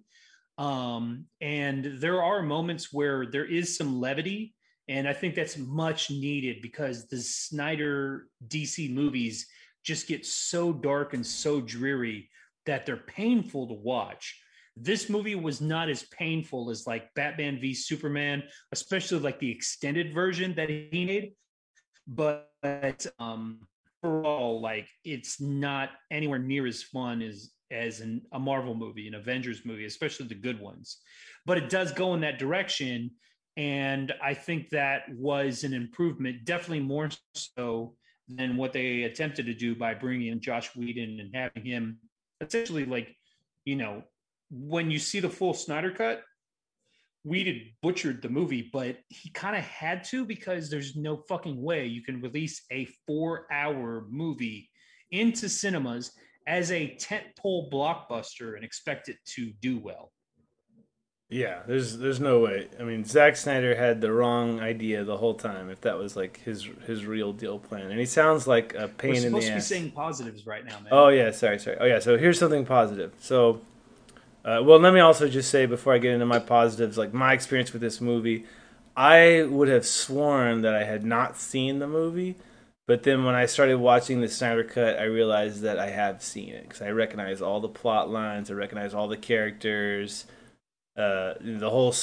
um, 0.62 1.26
and 1.40 2.00
there 2.00 2.22
are 2.22 2.44
moments 2.44 2.94
where 2.94 3.26
there 3.26 3.46
is 3.46 3.76
some 3.76 4.00
levity, 4.00 4.54
and 4.88 5.08
I 5.08 5.14
think 5.14 5.34
that's 5.34 5.58
much 5.58 6.12
needed 6.12 6.62
because 6.62 7.08
the 7.08 7.18
Snyder 7.18 8.28
DC 8.48 8.94
movies 8.94 9.48
just 9.84 10.08
get 10.08 10.24
so 10.24 10.72
dark 10.72 11.16
and 11.16 11.26
so 11.26 11.62
dreary 11.62 12.30
that 12.68 12.86
they're 12.86 12.98
painful 12.98 13.68
to 13.70 13.74
watch. 13.74 14.40
This 14.78 15.10
movie 15.10 15.34
was 15.34 15.62
not 15.62 15.90
as 15.90 16.04
painful 16.16 16.70
as 16.70 16.86
like 16.86 17.12
Batman 17.16 17.60
v 17.60 17.74
Superman, 17.74 18.44
especially 18.72 19.20
like 19.20 19.40
the 19.40 19.50
extended 19.50 20.14
version 20.14 20.54
that 20.56 20.70
he 20.70 21.06
made. 21.06 21.34
But 22.08 23.06
um, 23.18 23.62
overall, 24.04 24.62
like 24.62 24.88
it's 25.04 25.40
not 25.42 25.90
anywhere 26.10 26.40
near 26.40 26.68
as 26.68 26.84
fun 26.84 27.22
as 27.22 27.52
as 27.72 28.02
an, 28.02 28.22
a 28.34 28.40
Marvel 28.40 28.76
movie, 28.76 29.08
an 29.08 29.16
Avengers 29.16 29.62
movie, 29.66 29.86
especially 29.86 30.28
the 30.28 30.36
good 30.36 30.60
ones. 30.60 30.98
But 31.46 31.58
it 31.58 31.70
does 31.70 31.92
go 31.92 32.14
in 32.14 32.22
that 32.22 32.38
direction. 32.38 33.12
And 33.58 34.14
I 34.22 34.34
think 34.34 34.70
that 34.70 35.04
was 35.10 35.64
an 35.64 35.74
improvement, 35.74 36.46
definitely 36.46 36.82
more 36.82 37.10
so 37.36 37.96
than 38.28 38.58
what 38.58 38.74
they 38.74 39.04
attempted 39.04 39.46
to 39.46 39.54
do 39.54 39.76
by 39.76 39.94
bringing 39.94 40.28
in 40.28 40.42
Josh 40.42 40.76
Whedon 40.76 41.20
and 41.20 41.36
having 41.36 41.66
him 41.66 41.98
essentially 42.40 42.86
like, 42.86 43.16
you 43.66 43.76
know, 43.76 44.04
when 44.50 44.92
you 44.92 45.00
see 45.00 45.20
the 45.20 45.30
full 45.30 45.54
Snyder 45.54 45.92
cut, 45.92 46.24
Whedon 47.24 47.62
butchered 47.84 48.22
the 48.22 48.30
movie, 48.30 48.70
but 48.74 48.98
he 49.10 49.30
kind 49.30 49.56
of 49.56 49.64
had 49.64 50.04
to 50.06 50.26
because 50.26 50.70
there's 50.70 50.96
no 50.96 51.18
fucking 51.30 51.62
way 51.62 51.86
you 51.86 52.02
can 52.02 52.22
release 52.22 52.64
a 52.72 52.88
four 53.08 53.46
hour 53.52 54.06
movie 54.10 54.70
into 55.12 55.48
cinemas 55.48 56.12
as 56.48 56.72
a 56.72 56.98
tentpole 57.00 57.72
blockbuster 57.72 58.56
and 58.56 58.64
expect 58.64 59.08
it 59.10 59.18
to 59.26 59.52
do 59.62 59.78
well. 59.78 60.12
Yeah, 61.30 61.62
there's 61.66 61.98
there's 61.98 62.20
no 62.20 62.40
way. 62.42 62.68
I 62.78 62.84
mean, 62.84 63.06
Zack 63.06 63.38
Snyder 63.38 63.74
had 63.74 64.02
the 64.02 64.12
wrong 64.12 64.60
idea 64.60 65.06
the 65.06 65.16
whole 65.16 65.34
time. 65.36 65.70
If 65.70 65.80
that 65.82 65.98
was 65.98 66.18
like 66.18 66.42
his 66.42 66.68
his 66.86 67.06
real 67.06 67.32
deal 67.32 67.58
plan, 67.58 67.90
and 67.90 67.98
he 67.98 68.06
sounds 68.06 68.48
like 68.48 68.74
a 68.74 68.90
pain 68.90 69.12
We're 69.12 69.28
in 69.28 69.32
the 69.32 69.38
ass. 69.38 69.46
supposed 69.46 69.48
to 69.48 69.54
be 69.54 69.62
saying 69.62 69.92
positives 69.92 70.46
right 70.46 70.66
now, 70.66 70.80
man. 70.82 70.90
Oh 70.92 71.08
yeah, 71.08 71.32
sorry, 71.32 71.58
sorry. 71.58 71.78
Oh 71.80 71.86
yeah, 71.86 72.00
so 72.00 72.18
here's 72.18 72.38
something 72.38 72.66
positive. 72.66 73.14
So, 73.18 73.62
uh, 74.44 74.62
well, 74.64 74.80
let 74.80 74.94
me 74.94 75.00
also 75.00 75.28
just 75.28 75.50
say 75.50 75.66
before 75.66 75.94
I 75.94 76.00
get 76.00 76.14
into 76.14 76.26
my 76.26 76.40
positives, 76.40 76.98
like 76.98 77.14
my 77.14 77.34
experience 77.34 77.74
with 77.74 77.82
this 77.82 78.02
movie, 78.02 78.46
I 78.96 79.44
would 79.44 79.68
have 79.68 79.86
sworn 79.86 80.62
that 80.62 80.74
I 80.74 80.84
had 80.84 81.06
not 81.06 81.38
seen 81.38 81.80
the 81.80 81.88
movie, 81.88 82.36
but 82.88 83.04
then 83.04 83.24
when 83.24 83.36
I 83.36 83.46
started 83.46 83.78
watching 83.78 84.20
the 84.20 84.28
Snyder 84.28 84.64
Cut, 84.64 85.00
I 85.00 85.04
realized 85.04 85.62
that 85.62 85.80
I 85.80 85.90
have 85.90 86.24
seen 86.24 86.50
it 86.50 86.64
because 86.64 86.82
I 86.82 86.90
recognize 86.90 87.42
all 87.42 87.60
the 87.60 87.70
plot 87.70 88.10
lines, 88.10 88.50
I 88.50 88.56
recognize 88.56 88.94
all 88.94 89.08
the 89.08 89.18
characters, 89.18 90.26
uh, 90.98 91.36
the 91.40 91.70
whole 91.70 91.94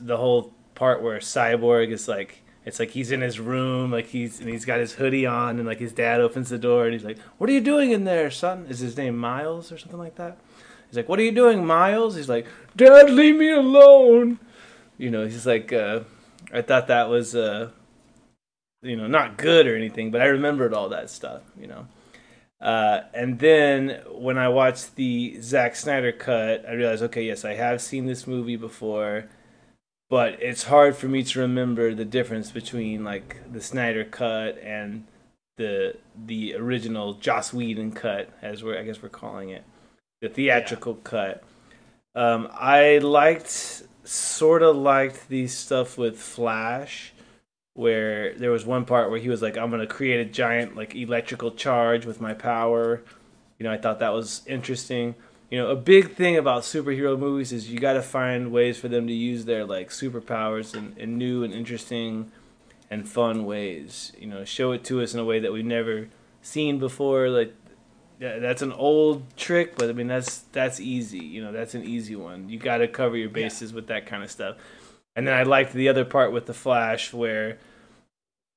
the 0.00 0.16
whole 0.16 0.54
part 0.74 1.02
where 1.02 1.18
Cyborg 1.18 1.90
is 1.90 2.08
like. 2.08 2.42
It's 2.62 2.78
like 2.78 2.90
he's 2.90 3.10
in 3.10 3.22
his 3.22 3.40
room, 3.40 3.90
like 3.90 4.08
he's 4.08 4.38
and 4.38 4.48
he's 4.48 4.66
got 4.66 4.80
his 4.80 4.92
hoodie 4.92 5.26
on, 5.26 5.58
and 5.58 5.66
like 5.66 5.78
his 5.78 5.92
dad 5.92 6.20
opens 6.20 6.50
the 6.50 6.58
door, 6.58 6.84
and 6.84 6.92
he's 6.92 7.04
like, 7.04 7.18
"What 7.38 7.48
are 7.48 7.54
you 7.54 7.60
doing 7.62 7.90
in 7.90 8.04
there, 8.04 8.30
son?" 8.30 8.66
Is 8.68 8.80
his 8.80 8.98
name 8.98 9.16
Miles 9.16 9.72
or 9.72 9.78
something 9.78 9.98
like 9.98 10.16
that? 10.16 10.36
He's 10.90 10.96
like, 10.96 11.08
"What 11.08 11.20
are 11.20 11.22
you 11.24 11.32
doing, 11.32 11.64
Miles?" 11.64 12.16
He's 12.16 12.28
like, 12.28 12.46
"Dad, 12.76 13.08
leave 13.08 13.36
me 13.36 13.50
alone." 13.50 14.40
You 14.98 15.10
know, 15.10 15.24
he's 15.24 15.46
like, 15.46 15.72
uh, 15.72 16.00
I 16.52 16.62
thought 16.62 16.88
that 16.88 17.08
was, 17.08 17.34
uh, 17.34 17.70
you 18.82 18.96
know, 18.96 19.06
not 19.06 19.38
good 19.38 19.66
or 19.66 19.76
anything, 19.76 20.10
but 20.10 20.20
I 20.20 20.26
remembered 20.26 20.74
all 20.74 20.88
that 20.90 21.08
stuff, 21.08 21.42
you 21.58 21.68
know. 21.68 21.86
Uh, 22.60 23.04
and 23.14 23.38
then 23.38 24.02
when 24.10 24.36
I 24.36 24.48
watched 24.48 24.96
the 24.96 25.40
Zack 25.40 25.76
Snyder 25.76 26.12
cut, 26.12 26.66
I 26.68 26.72
realized, 26.72 27.02
okay, 27.04 27.24
yes, 27.24 27.44
I 27.44 27.54
have 27.54 27.80
seen 27.80 28.06
this 28.06 28.26
movie 28.26 28.56
before, 28.56 29.26
but 30.10 30.42
it's 30.42 30.64
hard 30.64 30.96
for 30.96 31.08
me 31.08 31.22
to 31.22 31.40
remember 31.40 31.94
the 31.94 32.04
difference 32.04 32.50
between 32.50 33.04
like 33.04 33.36
the 33.50 33.62
Snyder 33.62 34.04
cut 34.04 34.58
and 34.58 35.06
the 35.56 35.96
the 36.26 36.54
original 36.54 37.14
Joss 37.14 37.52
Whedon 37.52 37.92
cut, 37.92 38.28
as 38.42 38.62
we're 38.62 38.78
I 38.78 38.82
guess 38.82 39.02
we're 39.02 39.08
calling 39.08 39.50
it, 39.50 39.64
the 40.20 40.28
theatrical 40.28 40.94
cut. 40.96 41.42
Um, 42.14 42.48
I 42.52 42.98
liked, 42.98 43.82
sort 44.04 44.62
of 44.62 44.76
liked 44.76 45.28
the 45.28 45.46
stuff 45.46 45.96
with 45.96 46.18
Flash, 46.20 47.12
where 47.74 48.34
there 48.34 48.50
was 48.50 48.66
one 48.66 48.84
part 48.84 49.10
where 49.10 49.20
he 49.20 49.28
was 49.28 49.42
like, 49.42 49.56
"I'm 49.56 49.70
gonna 49.70 49.86
create 49.86 50.20
a 50.20 50.30
giant 50.30 50.76
like 50.76 50.94
electrical 50.94 51.52
charge 51.52 52.04
with 52.04 52.20
my 52.20 52.34
power." 52.34 53.02
You 53.58 53.64
know, 53.64 53.72
I 53.72 53.78
thought 53.78 54.00
that 54.00 54.12
was 54.12 54.42
interesting. 54.46 55.14
You 55.50 55.58
know, 55.58 55.70
a 55.70 55.76
big 55.76 56.12
thing 56.12 56.36
about 56.36 56.62
superhero 56.62 57.18
movies 57.18 57.52
is 57.52 57.70
you 57.70 57.80
got 57.80 57.94
to 57.94 58.02
find 58.02 58.52
ways 58.52 58.78
for 58.78 58.88
them 58.88 59.06
to 59.06 59.12
use 59.12 59.44
their 59.46 59.64
like 59.64 59.90
superpowers 59.90 60.74
in, 60.76 60.94
in 60.96 61.18
new 61.18 61.42
and 61.42 61.52
interesting 61.52 62.30
and 62.90 63.08
fun 63.08 63.44
ways. 63.44 64.12
You 64.18 64.28
know, 64.28 64.44
show 64.44 64.72
it 64.72 64.84
to 64.84 65.00
us 65.02 65.14
in 65.14 65.20
a 65.20 65.24
way 65.24 65.40
that 65.40 65.52
we've 65.52 65.64
never 65.64 66.08
seen 66.42 66.78
before. 66.78 67.28
Like 67.30 67.54
yeah, 67.54 67.59
that's 68.20 68.62
an 68.62 68.72
old 68.72 69.36
trick, 69.36 69.76
but 69.76 69.88
I 69.88 69.92
mean 69.92 70.06
that's 70.06 70.40
that's 70.52 70.78
easy. 70.78 71.24
You 71.24 71.42
know, 71.42 71.52
that's 71.52 71.74
an 71.74 71.84
easy 71.84 72.16
one. 72.16 72.48
You 72.50 72.58
got 72.58 72.78
to 72.78 72.88
cover 72.88 73.16
your 73.16 73.30
bases 73.30 73.72
with 73.72 73.86
that 73.88 74.06
kind 74.06 74.22
of 74.22 74.30
stuff. 74.30 74.56
And 75.16 75.26
then 75.26 75.34
I 75.34 75.42
liked 75.42 75.72
the 75.72 75.88
other 75.88 76.04
part 76.04 76.32
with 76.32 76.46
the 76.46 76.54
Flash 76.54 77.12
where 77.12 77.58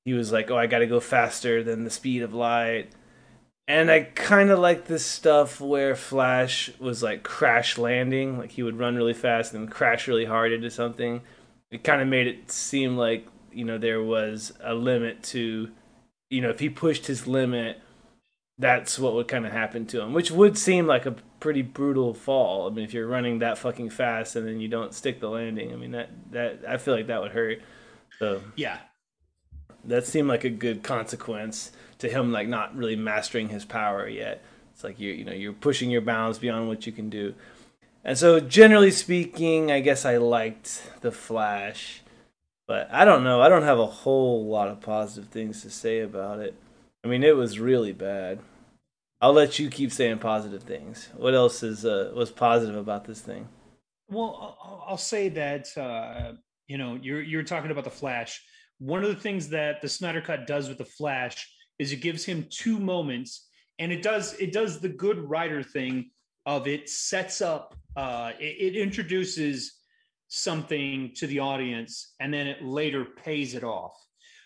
he 0.04 0.12
was 0.12 0.32
like, 0.32 0.50
"Oh, 0.50 0.58
I 0.58 0.66
got 0.66 0.78
to 0.80 0.86
go 0.86 1.00
faster 1.00 1.62
than 1.62 1.84
the 1.84 1.90
speed 1.90 2.22
of 2.22 2.34
light." 2.34 2.90
And 3.66 3.90
I 3.90 4.02
kind 4.02 4.50
of 4.50 4.58
like 4.58 4.84
this 4.84 5.06
stuff 5.06 5.60
where 5.60 5.96
Flash 5.96 6.70
was 6.78 7.02
like 7.02 7.22
crash 7.22 7.78
landing, 7.78 8.38
like 8.38 8.52
he 8.52 8.62
would 8.62 8.78
run 8.78 8.96
really 8.96 9.14
fast 9.14 9.54
and 9.54 9.70
crash 9.70 10.06
really 10.06 10.26
hard 10.26 10.52
into 10.52 10.70
something. 10.70 11.22
It 11.70 11.82
kind 11.82 12.02
of 12.02 12.08
made 12.08 12.26
it 12.26 12.50
seem 12.50 12.98
like, 12.98 13.26
you 13.52 13.64
know, 13.64 13.78
there 13.78 14.02
was 14.02 14.52
a 14.62 14.74
limit 14.74 15.22
to, 15.24 15.70
you 16.28 16.40
know, 16.42 16.50
if 16.50 16.60
he 16.60 16.68
pushed 16.68 17.06
his 17.06 17.26
limit, 17.26 17.80
that's 18.58 18.98
what 18.98 19.14
would 19.14 19.28
kind 19.28 19.46
of 19.46 19.52
happen 19.52 19.86
to 19.86 20.00
him, 20.00 20.12
which 20.12 20.30
would 20.30 20.56
seem 20.56 20.86
like 20.86 21.06
a 21.06 21.16
pretty 21.40 21.62
brutal 21.62 22.14
fall. 22.14 22.68
I 22.68 22.70
mean, 22.72 22.84
if 22.84 22.94
you're 22.94 23.06
running 23.08 23.40
that 23.40 23.58
fucking 23.58 23.90
fast 23.90 24.36
and 24.36 24.46
then 24.46 24.60
you 24.60 24.68
don't 24.68 24.94
stick 24.94 25.20
the 25.20 25.28
landing, 25.28 25.72
I 25.72 25.76
mean 25.76 25.90
that 25.92 26.10
that 26.30 26.60
I 26.68 26.76
feel 26.76 26.94
like 26.94 27.08
that 27.08 27.20
would 27.20 27.32
hurt. 27.32 27.60
So 28.18 28.42
Yeah. 28.56 28.78
that 29.84 30.06
seemed 30.06 30.28
like 30.28 30.44
a 30.44 30.50
good 30.50 30.82
consequence 30.82 31.72
to 31.98 32.08
him, 32.08 32.32
like 32.32 32.48
not 32.48 32.76
really 32.76 32.96
mastering 32.96 33.48
his 33.48 33.64
power 33.64 34.08
yet. 34.08 34.42
It's 34.72 34.84
like 34.84 35.00
you're 35.00 35.14
you 35.14 35.24
know 35.24 35.32
you're 35.32 35.52
pushing 35.52 35.90
your 35.90 36.00
bounds 36.02 36.38
beyond 36.38 36.68
what 36.68 36.86
you 36.86 36.92
can 36.92 37.10
do. 37.10 37.34
And 38.06 38.18
so, 38.18 38.38
generally 38.38 38.90
speaking, 38.90 39.72
I 39.72 39.80
guess 39.80 40.04
I 40.04 40.18
liked 40.18 40.82
the 41.00 41.10
Flash, 41.10 42.02
but 42.66 42.88
I 42.92 43.04
don't 43.06 43.24
know. 43.24 43.40
I 43.40 43.48
don't 43.48 43.62
have 43.62 43.78
a 43.78 43.86
whole 43.86 44.46
lot 44.46 44.68
of 44.68 44.80
positive 44.82 45.30
things 45.30 45.62
to 45.62 45.70
say 45.70 46.00
about 46.00 46.38
it. 46.40 46.54
I 47.04 47.06
mean, 47.06 47.22
it 47.22 47.36
was 47.36 47.60
really 47.60 47.92
bad. 47.92 48.38
I'll 49.20 49.34
let 49.34 49.58
you 49.58 49.68
keep 49.68 49.92
saying 49.92 50.18
positive 50.18 50.62
things. 50.62 51.10
What 51.16 51.34
else 51.34 51.62
is 51.62 51.84
uh, 51.84 52.12
was 52.14 52.30
positive 52.30 52.76
about 52.76 53.04
this 53.04 53.20
thing? 53.20 53.48
Well, 54.08 54.58
I'll, 54.86 54.96
say 54.96 55.28
that 55.30 55.68
uh, 55.76 56.32
you 56.66 56.78
know 56.78 56.98
you're 57.00 57.22
you're 57.22 57.42
talking 57.42 57.70
about 57.70 57.84
the 57.84 57.90
Flash. 57.90 58.42
One 58.78 59.02
of 59.02 59.14
the 59.14 59.20
things 59.20 59.48
that 59.50 59.80
the 59.82 59.88
Snyder 59.88 60.20
Cut 60.20 60.46
does 60.46 60.68
with 60.68 60.78
the 60.78 60.84
Flash 60.84 61.50
is 61.78 61.92
it 61.92 62.00
gives 62.00 62.24
him 62.24 62.46
two 62.50 62.78
moments, 62.78 63.48
and 63.78 63.92
it 63.92 64.02
does 64.02 64.34
it 64.34 64.52
does 64.52 64.80
the 64.80 64.88
good 64.88 65.18
writer 65.18 65.62
thing 65.62 66.10
of 66.46 66.66
it 66.66 66.88
sets 66.88 67.40
up 67.40 67.74
uh, 67.96 68.32
it, 68.38 68.74
it 68.74 68.76
introduces 68.76 69.74
something 70.28 71.12
to 71.16 71.26
the 71.26 71.38
audience, 71.38 72.14
and 72.20 72.32
then 72.32 72.46
it 72.46 72.62
later 72.62 73.04
pays 73.04 73.54
it 73.54 73.64
off. 73.64 73.94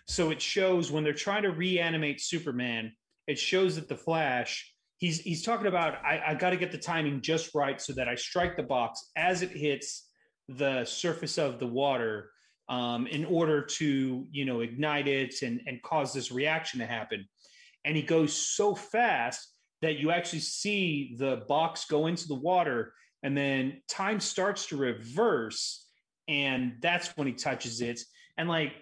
So 0.09 0.31
it 0.31 0.43
shows 0.43 0.91
when 0.91 1.05
they're 1.05 1.13
trying 1.13 1.43
to 1.43 1.51
reanimate 1.51 2.21
Superman, 2.21 2.93
it 3.27 3.39
shows 3.39 3.77
that 3.77 3.89
the 3.89 3.97
Flash 3.97 4.73
he's 4.99 5.21
he's 5.21 5.43
talking 5.43 5.67
about 5.67 5.95
I, 6.05 6.21
I 6.29 6.35
got 6.35 6.51
to 6.51 6.57
get 6.57 6.73
the 6.73 6.79
timing 6.79 7.23
just 7.23 7.55
right 7.55 7.81
so 7.81 7.93
that 7.95 8.09
I 8.09 8.17
strike 8.17 8.57
the 8.57 8.63
box 8.63 9.11
as 9.17 9.43
it 9.43 9.51
hits 9.51 10.09
the 10.49 10.85
surface 10.85 11.39
of 11.39 11.59
the 11.59 11.67
water 11.67 12.31
um, 12.69 13.07
in 13.07 13.25
order 13.25 13.63
to 13.63 14.27
you 14.31 14.45
know 14.45 14.61
ignite 14.61 15.09
it 15.09 15.37
and 15.43 15.61
and 15.67 15.83
cause 15.83 16.13
this 16.13 16.31
reaction 16.31 16.81
to 16.81 16.87
happen. 16.87 17.27
And 17.85 17.97
he 17.97 18.03
goes 18.03 18.35
so 18.35 18.75
fast 18.75 19.55
that 19.81 19.99
you 19.99 20.11
actually 20.11 20.41
see 20.41 21.15
the 21.19 21.45
box 21.49 21.87
go 21.87 22.09
into 22.09 22.27
the 22.27 22.35
water, 22.35 22.93
and 23.23 23.37
then 23.37 23.81
time 23.89 24.21
starts 24.21 24.67
to 24.67 24.77
reverse, 24.77 25.87
and 26.27 26.75
that's 26.83 27.17
when 27.17 27.29
he 27.29 27.35
touches 27.35 27.81
it. 27.81 28.01
And 28.37 28.49
like 28.49 28.73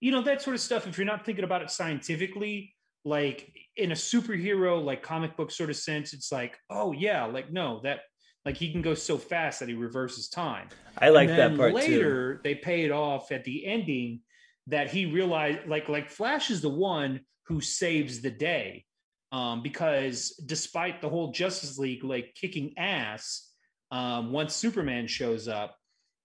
you 0.00 0.12
know 0.12 0.22
that 0.22 0.42
sort 0.42 0.54
of 0.54 0.60
stuff. 0.60 0.86
If 0.86 0.98
you're 0.98 1.06
not 1.06 1.24
thinking 1.24 1.44
about 1.44 1.62
it 1.62 1.70
scientifically, 1.70 2.74
like 3.04 3.52
in 3.76 3.92
a 3.92 3.94
superhero 3.94 4.82
like 4.82 5.02
comic 5.02 5.36
book 5.36 5.50
sort 5.50 5.70
of 5.70 5.76
sense 5.76 6.12
it's 6.12 6.30
like 6.30 6.58
oh 6.68 6.92
yeah 6.92 7.24
like 7.24 7.50
no 7.50 7.80
that 7.82 8.00
like 8.44 8.56
he 8.56 8.70
can 8.72 8.82
go 8.82 8.94
so 8.94 9.16
fast 9.16 9.60
that 9.60 9.68
he 9.68 9.74
reverses 9.74 10.28
time 10.28 10.68
I 10.98 11.08
like 11.08 11.28
that 11.28 11.56
part 11.56 11.70
too. 11.70 11.76
later 11.76 12.40
they 12.44 12.54
pay 12.54 12.82
it 12.82 12.90
off 12.90 13.32
at 13.32 13.44
the 13.44 13.64
ending 13.64 14.20
that 14.66 14.90
he 14.90 15.06
realized 15.06 15.66
like 15.66 15.88
like 15.88 16.10
flash 16.10 16.50
is 16.50 16.60
the 16.60 16.68
one 16.68 17.20
who 17.46 17.60
saves 17.60 18.20
the 18.20 18.30
day 18.30 18.84
um 19.32 19.62
because 19.62 20.30
despite 20.44 21.00
the 21.00 21.08
whole 21.08 21.32
justice 21.32 21.78
league 21.78 22.04
like 22.04 22.34
kicking 22.34 22.74
ass 22.76 23.50
um 23.92 24.30
once 24.30 24.54
superman 24.54 25.06
shows 25.06 25.48
up 25.48 25.74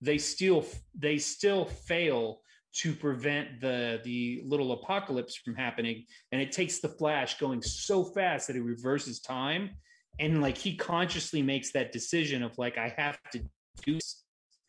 they 0.01 0.17
still 0.17 0.65
they 0.97 1.17
still 1.17 1.65
fail 1.65 2.41
to 2.75 2.93
prevent 2.93 3.61
the 3.61 4.01
the 4.03 4.43
little 4.45 4.73
apocalypse 4.73 5.35
from 5.35 5.55
happening. 5.55 6.05
And 6.31 6.41
it 6.41 6.51
takes 6.51 6.79
the 6.79 6.89
flash 6.89 7.37
going 7.37 7.61
so 7.61 8.03
fast 8.03 8.47
that 8.47 8.55
it 8.55 8.63
reverses 8.63 9.19
time. 9.19 9.71
And 10.19 10.41
like 10.41 10.57
he 10.57 10.75
consciously 10.75 11.41
makes 11.41 11.71
that 11.71 11.91
decision 11.91 12.43
of 12.43 12.57
like 12.57 12.77
i 12.77 12.93
have 12.97 13.17
to 13.31 13.39
do 13.83 13.95
this 13.95 14.23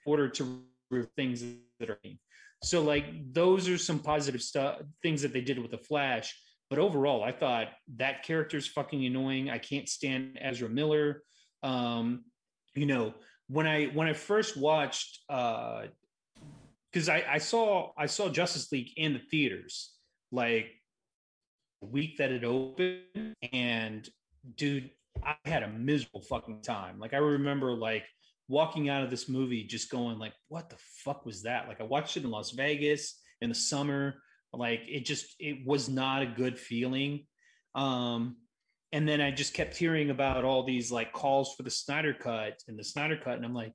in 0.05 0.11
order 0.11 0.29
to 0.29 0.63
remove 0.91 1.09
things 1.17 1.45
that 1.79 1.91
are 1.91 1.99
so 2.63 2.83
like 2.83 3.05
those 3.33 3.69
are 3.69 3.79
some 3.79 3.99
positive 3.99 4.43
stuff 4.43 4.81
things 5.03 5.23
that 5.23 5.33
they 5.33 5.41
did 5.41 5.59
with 5.59 5.71
the 5.71 5.79
flash. 5.79 6.35
But 6.71 6.81
overall 6.81 7.23
i 7.23 7.33
thought 7.33 7.69
that 7.97 8.25
character's 8.25 8.67
fucking 8.67 9.05
annoying. 9.05 9.51
I 9.51 9.59
can't 9.59 9.89
stand 9.89 10.39
ezra 10.41 10.69
miller. 10.69 11.23
Um, 11.63 12.25
you 12.75 12.87
know, 12.87 13.15
when 13.49 13.67
I 13.67 13.87
when 13.87 14.09
I 14.09 14.13
first 14.13 14.57
watched, 14.57 15.21
because 16.97 17.11
I, 17.11 17.23
I 17.31 17.37
saw 17.37 17.91
I 17.99 18.07
saw 18.07 18.31
Justice 18.31 18.73
League 18.73 18.93
in 18.97 19.13
the 19.13 19.19
theaters 19.19 19.93
like 20.33 20.69
the 21.83 21.89
week 21.89 22.17
that 22.17 22.33
it 22.33 22.43
opened, 22.43 23.35
and 23.53 24.09
dude, 24.57 24.89
I 25.23 25.35
had 25.45 25.63
a 25.63 25.69
miserable 25.69 26.23
fucking 26.23 26.63
time. 26.63 26.99
Like 26.99 27.13
I 27.13 27.19
remember 27.19 27.75
like 27.75 28.05
walking 28.49 28.89
out 28.89 29.03
of 29.03 29.11
this 29.11 29.29
movie 29.29 29.65
just 29.65 29.91
going 29.91 30.19
like, 30.19 30.33
what 30.49 30.71
the 30.71 30.79
fuck 31.05 31.27
was 31.27 31.43
that? 31.43 31.69
Like 31.69 31.83
I 31.83 31.85
watched 31.85 32.17
it 32.17 32.25
in 32.25 32.31
Las 32.31 32.53
Vegas 32.53 33.21
in 33.43 33.51
the 33.51 33.55
summer. 33.55 34.15
Like 34.55 34.81
it 34.89 35.05
just 35.05 35.35
it 35.39 35.67
was 35.67 35.91
not 35.91 36.23
a 36.23 36.27
good 36.27 36.59
feeling. 36.59 37.27
Um, 37.75 38.37
and 38.93 39.07
then 39.07 39.21
I 39.21 39.33
just 39.33 39.53
kept 39.53 39.77
hearing 39.77 40.09
about 40.09 40.45
all 40.45 40.65
these 40.65 40.91
like 40.91 41.13
calls 41.13 41.55
for 41.57 41.63
the 41.63 41.71
Snyder 41.71 42.15
cut 42.15 42.55
and 42.69 42.79
the 42.79 42.85
Snyder 42.85 43.19
cut, 43.23 43.37
and 43.37 43.45
I'm 43.45 43.53
like, 43.53 43.75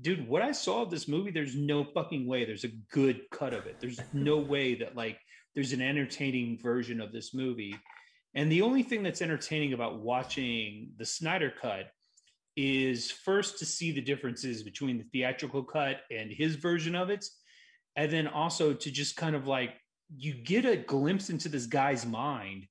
dude, 0.00 0.28
what 0.28 0.42
I 0.42 0.52
saw 0.52 0.82
of 0.82 0.90
this 0.90 1.08
movie, 1.08 1.30
there's 1.30 1.56
no 1.56 1.84
fucking 1.84 2.26
way 2.26 2.44
there's 2.44 2.64
a 2.64 2.72
good 2.92 3.22
cut 3.30 3.52
of 3.52 3.66
it. 3.66 3.76
There's 3.80 4.00
no 4.12 4.36
way 4.52 4.74
that 4.76 4.96
like 4.96 5.18
there's 5.54 5.72
an 5.72 5.82
entertaining 5.82 6.58
version 6.58 7.00
of 7.00 7.12
this 7.12 7.34
movie. 7.34 7.74
And 8.34 8.52
the 8.52 8.62
only 8.62 8.82
thing 8.82 9.02
that's 9.02 9.22
entertaining 9.22 9.72
about 9.72 10.00
watching 10.00 10.90
the 10.98 11.06
Snyder 11.06 11.52
cut 11.60 11.90
is 12.56 13.10
first 13.10 13.58
to 13.58 13.66
see 13.66 13.92
the 13.92 14.00
differences 14.00 14.62
between 14.62 14.98
the 14.98 15.04
theatrical 15.12 15.62
cut 15.62 16.00
and 16.10 16.30
his 16.30 16.56
version 16.56 16.94
of 16.94 17.10
it. 17.10 17.24
And 17.96 18.12
then 18.12 18.26
also 18.26 18.74
to 18.74 18.90
just 18.90 19.16
kind 19.16 19.34
of 19.34 19.46
like, 19.46 19.74
you 20.14 20.34
get 20.34 20.64
a 20.64 20.76
glimpse 20.76 21.30
into 21.30 21.48
this 21.48 21.66
guy's 21.66 22.06
mind 22.06 22.66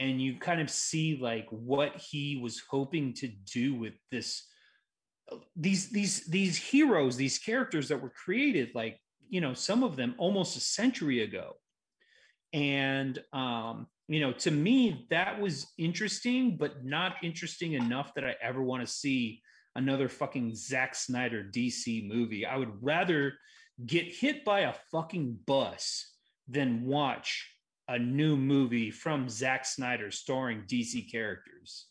and 0.00 0.22
you 0.22 0.38
kind 0.38 0.60
of 0.60 0.70
see 0.70 1.18
like 1.20 1.46
what 1.50 1.96
he 1.96 2.40
was 2.42 2.62
hoping 2.70 3.12
to 3.14 3.28
do 3.28 3.74
with 3.74 3.94
this 4.10 4.46
these 5.56 5.88
these 5.90 6.24
these 6.26 6.56
heroes 6.56 7.16
these 7.16 7.38
characters 7.38 7.88
that 7.88 8.00
were 8.00 8.10
created 8.10 8.70
like 8.74 8.98
you 9.28 9.40
know 9.40 9.54
some 9.54 9.82
of 9.82 9.96
them 9.96 10.14
almost 10.18 10.56
a 10.56 10.60
century 10.60 11.22
ago 11.22 11.54
and 12.52 13.22
um 13.32 13.86
you 14.08 14.20
know 14.20 14.32
to 14.32 14.50
me 14.50 15.06
that 15.10 15.40
was 15.40 15.66
interesting 15.78 16.56
but 16.56 16.84
not 16.84 17.16
interesting 17.22 17.72
enough 17.74 18.14
that 18.14 18.24
i 18.24 18.34
ever 18.40 18.62
want 18.62 18.84
to 18.84 18.92
see 18.92 19.42
another 19.76 20.08
fucking 20.08 20.54
Zack 20.54 20.94
Snyder 20.94 21.44
DC 21.44 22.08
movie 22.08 22.46
i 22.46 22.56
would 22.56 22.72
rather 22.82 23.34
get 23.86 24.06
hit 24.06 24.44
by 24.44 24.60
a 24.60 24.74
fucking 24.90 25.38
bus 25.46 26.14
than 26.48 26.84
watch 26.84 27.46
a 27.88 27.98
new 27.98 28.36
movie 28.36 28.90
from 28.90 29.28
Zack 29.28 29.64
Snyder 29.64 30.10
starring 30.10 30.62
DC 30.66 31.10
characters. 31.10 31.86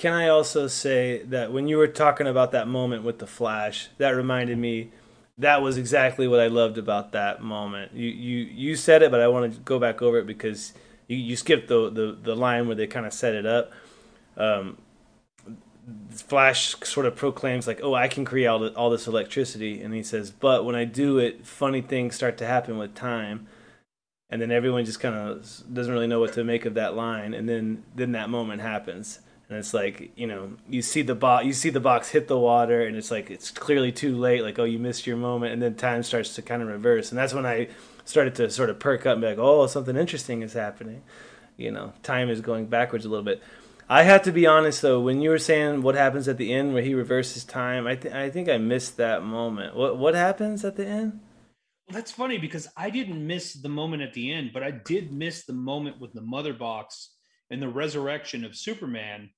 Can 0.00 0.14
I 0.14 0.28
also 0.28 0.66
say 0.66 1.24
that 1.24 1.52
when 1.52 1.68
you 1.68 1.76
were 1.76 1.86
talking 1.86 2.26
about 2.26 2.52
that 2.52 2.66
moment 2.66 3.04
with 3.04 3.18
the 3.18 3.26
Flash, 3.26 3.90
that 3.98 4.12
reminded 4.12 4.56
me 4.56 4.92
that 5.36 5.60
was 5.60 5.76
exactly 5.76 6.26
what 6.26 6.40
I 6.40 6.46
loved 6.46 6.78
about 6.78 7.12
that 7.12 7.42
moment. 7.42 7.92
You 7.92 8.08
you 8.08 8.38
you 8.46 8.76
said 8.76 9.02
it, 9.02 9.10
but 9.10 9.20
I 9.20 9.28
want 9.28 9.52
to 9.52 9.60
go 9.60 9.78
back 9.78 10.00
over 10.00 10.18
it 10.18 10.26
because 10.26 10.72
you, 11.06 11.18
you 11.18 11.36
skipped 11.36 11.68
the, 11.68 11.90
the 11.90 12.16
the 12.18 12.34
line 12.34 12.66
where 12.66 12.74
they 12.74 12.86
kind 12.86 13.04
of 13.04 13.12
set 13.12 13.34
it 13.34 13.44
up. 13.44 13.72
Um, 14.38 14.78
Flash 16.08 16.76
sort 16.82 17.04
of 17.04 17.14
proclaims 17.14 17.66
like, 17.66 17.80
"Oh, 17.82 17.92
I 17.92 18.08
can 18.08 18.24
create 18.24 18.46
all, 18.46 18.60
the, 18.60 18.74
all 18.74 18.88
this 18.88 19.06
electricity," 19.06 19.82
and 19.82 19.92
he 19.92 20.02
says, 20.02 20.30
"But 20.30 20.64
when 20.64 20.74
I 20.74 20.86
do 20.86 21.18
it, 21.18 21.46
funny 21.46 21.82
things 21.82 22.14
start 22.14 22.38
to 22.38 22.46
happen 22.46 22.78
with 22.78 22.94
time." 22.94 23.48
and 24.32 24.40
then 24.40 24.52
everyone 24.52 24.84
just 24.84 25.00
kind 25.00 25.16
of 25.16 25.44
doesn't 25.74 25.92
really 25.92 26.06
know 26.06 26.20
what 26.20 26.32
to 26.32 26.44
make 26.44 26.64
of 26.64 26.74
that 26.74 26.94
line 26.94 27.34
and 27.34 27.48
then 27.48 27.82
then 27.96 28.12
that 28.12 28.30
moment 28.30 28.62
happens 28.62 29.18
and 29.50 29.58
it's 29.58 29.74
like 29.74 30.12
you 30.16 30.28
know 30.28 30.52
you 30.68 30.80
see 30.80 31.02
the 31.02 31.14
box 31.14 31.44
you 31.44 31.52
see 31.52 31.70
the 31.70 31.80
box 31.80 32.10
hit 32.10 32.28
the 32.28 32.38
water 32.38 32.82
and 32.86 32.96
it's 32.96 33.10
like 33.10 33.30
it's 33.30 33.50
clearly 33.50 33.90
too 33.90 34.16
late 34.16 34.44
like 34.44 34.60
oh 34.60 34.64
you 34.64 34.78
missed 34.78 35.08
your 35.08 35.16
moment. 35.16 35.52
And 35.52 35.60
then 35.60 35.74
time 35.74 36.04
starts 36.04 36.36
to 36.36 36.42
kind 36.42 36.62
of 36.62 36.68
reverse. 36.68 37.10
And 37.10 37.18
that's 37.18 37.34
when 37.34 37.44
i 37.44 37.68
started 38.04 38.34
to 38.36 38.48
sort 38.50 38.70
of 38.70 38.78
perk 38.78 39.06
up 39.06 39.14
and 39.14 39.20
be 39.20 39.26
like 39.26 39.38
oh 39.38 39.66
something 39.66 39.96
interesting 39.96 40.42
is 40.42 40.52
happening. 40.52 41.02
You 41.56 41.72
know 41.72 41.92
time 42.04 42.30
is 42.30 42.40
going 42.40 42.66
backwards 42.66 43.04
a 43.04 43.08
little 43.08 43.24
bit. 43.24 43.42
I 43.88 44.04
have 44.04 44.22
to 44.22 44.32
be 44.32 44.46
honest 44.46 44.82
though. 44.82 45.00
When 45.00 45.20
you 45.20 45.30
were 45.30 45.38
saying 45.38 45.82
what 45.82 45.96
happens 45.96 46.28
at 46.28 46.36
the 46.36 46.52
end 46.52 46.72
where 46.72 46.84
he 46.84 46.94
reverses 46.94 47.42
time 47.42 47.88
i, 47.88 47.96
th- 47.96 48.14
I 48.14 48.30
think 48.30 48.48
i 48.48 48.56
missed 48.56 48.98
that 48.98 49.24
moment. 49.24 49.74
What 49.74 49.98
what 49.98 50.14
happens 50.14 50.64
at 50.64 50.76
the 50.76 50.86
end? 50.86 51.18
Well, 51.88 51.96
that's 51.96 52.12
funny 52.12 52.38
because 52.38 52.68
I 52.76 52.90
didn't 52.90 53.26
miss 53.26 53.54
the 53.54 53.68
moment 53.68 54.02
at 54.02 54.14
the 54.14 54.32
end, 54.32 54.52
but 54.54 54.62
I 54.62 54.70
did 54.70 55.12
miss 55.12 55.44
the 55.44 55.54
moment 55.54 56.00
with 56.00 56.12
the 56.12 56.22
mother 56.22 56.52
box 56.52 57.16
and 57.50 57.60
the 57.60 57.68
resurrection 57.68 58.44
of 58.44 58.54
Superman. 58.54 59.30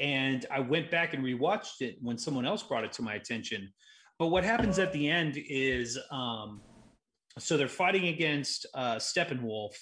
And 0.00 0.46
I 0.50 0.60
went 0.60 0.90
back 0.90 1.14
and 1.14 1.22
rewatched 1.22 1.80
it 1.80 1.96
when 2.00 2.18
someone 2.18 2.46
else 2.46 2.62
brought 2.62 2.84
it 2.84 2.92
to 2.92 3.02
my 3.02 3.14
attention. 3.14 3.70
But 4.18 4.28
what 4.28 4.44
happens 4.44 4.78
at 4.78 4.92
the 4.92 5.08
end 5.08 5.38
is 5.48 5.98
um, 6.10 6.60
so 7.38 7.56
they're 7.56 7.68
fighting 7.68 8.08
against 8.08 8.66
uh, 8.74 8.96
Steppenwolf. 8.96 9.74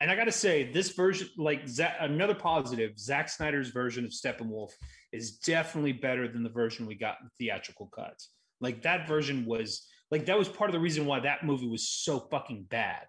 And 0.00 0.10
I 0.10 0.16
got 0.16 0.24
to 0.24 0.32
say, 0.32 0.70
this 0.70 0.90
version, 0.90 1.28
like 1.36 1.62
another 2.00 2.34
positive, 2.34 2.98
Zack 2.98 3.28
Snyder's 3.28 3.70
version 3.70 4.04
of 4.04 4.12
Steppenwolf 4.12 4.70
is 5.12 5.38
definitely 5.38 5.92
better 5.92 6.28
than 6.28 6.44
the 6.44 6.50
version 6.50 6.86
we 6.86 6.94
got 6.94 7.16
in 7.20 7.26
the 7.26 7.44
theatrical 7.44 7.86
cuts. 7.86 8.30
Like 8.60 8.82
that 8.82 9.08
version 9.08 9.44
was 9.44 9.86
like 10.10 10.26
that 10.26 10.38
was 10.38 10.48
part 10.48 10.70
of 10.70 10.74
the 10.74 10.80
reason 10.80 11.04
why 11.04 11.20
that 11.20 11.44
movie 11.44 11.68
was 11.68 11.88
so 11.88 12.20
fucking 12.30 12.66
bad. 12.70 13.04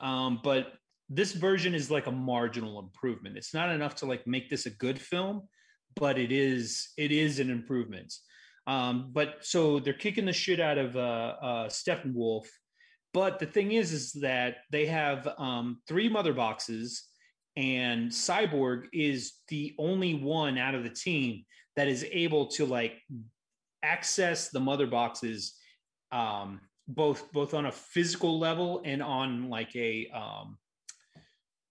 Um, 0.00 0.40
but 0.42 0.72
this 1.08 1.32
version 1.32 1.74
is 1.74 1.90
like 1.90 2.06
a 2.06 2.12
marginal 2.12 2.80
improvement. 2.80 3.36
It's 3.36 3.54
not 3.54 3.70
enough 3.70 3.94
to 3.96 4.06
like 4.06 4.26
make 4.26 4.50
this 4.50 4.66
a 4.66 4.70
good 4.70 5.00
film, 5.00 5.42
but 5.96 6.18
it 6.18 6.32
is 6.32 6.90
it 6.96 7.12
is 7.12 7.38
an 7.40 7.50
improvement. 7.50 8.12
Um, 8.66 9.10
but 9.12 9.36
so 9.40 9.78
they're 9.78 9.92
kicking 9.92 10.24
the 10.24 10.32
shit 10.32 10.60
out 10.60 10.78
of 10.78 10.96
uh, 10.96 11.34
uh, 11.42 11.68
Steppenwolf. 11.68 12.46
But 13.12 13.38
the 13.38 13.46
thing 13.46 13.72
is, 13.72 13.92
is 13.92 14.12
that 14.22 14.56
they 14.70 14.86
have 14.86 15.28
um, 15.38 15.80
three 15.86 16.08
mother 16.08 16.32
boxes, 16.32 17.04
and 17.56 18.10
Cyborg 18.10 18.86
is 18.92 19.34
the 19.48 19.74
only 19.78 20.14
one 20.14 20.58
out 20.58 20.74
of 20.74 20.82
the 20.82 20.90
team 20.90 21.44
that 21.76 21.88
is 21.88 22.04
able 22.10 22.46
to 22.46 22.64
like 22.64 23.00
access 23.82 24.48
the 24.48 24.60
mother 24.60 24.86
boxes 24.86 25.54
um, 26.10 26.60
both 26.88 27.30
both 27.32 27.54
on 27.54 27.66
a 27.66 27.72
physical 27.72 28.38
level 28.38 28.82
and 28.84 29.02
on 29.02 29.50
like 29.50 29.74
a 29.74 30.08
um, 30.14 30.58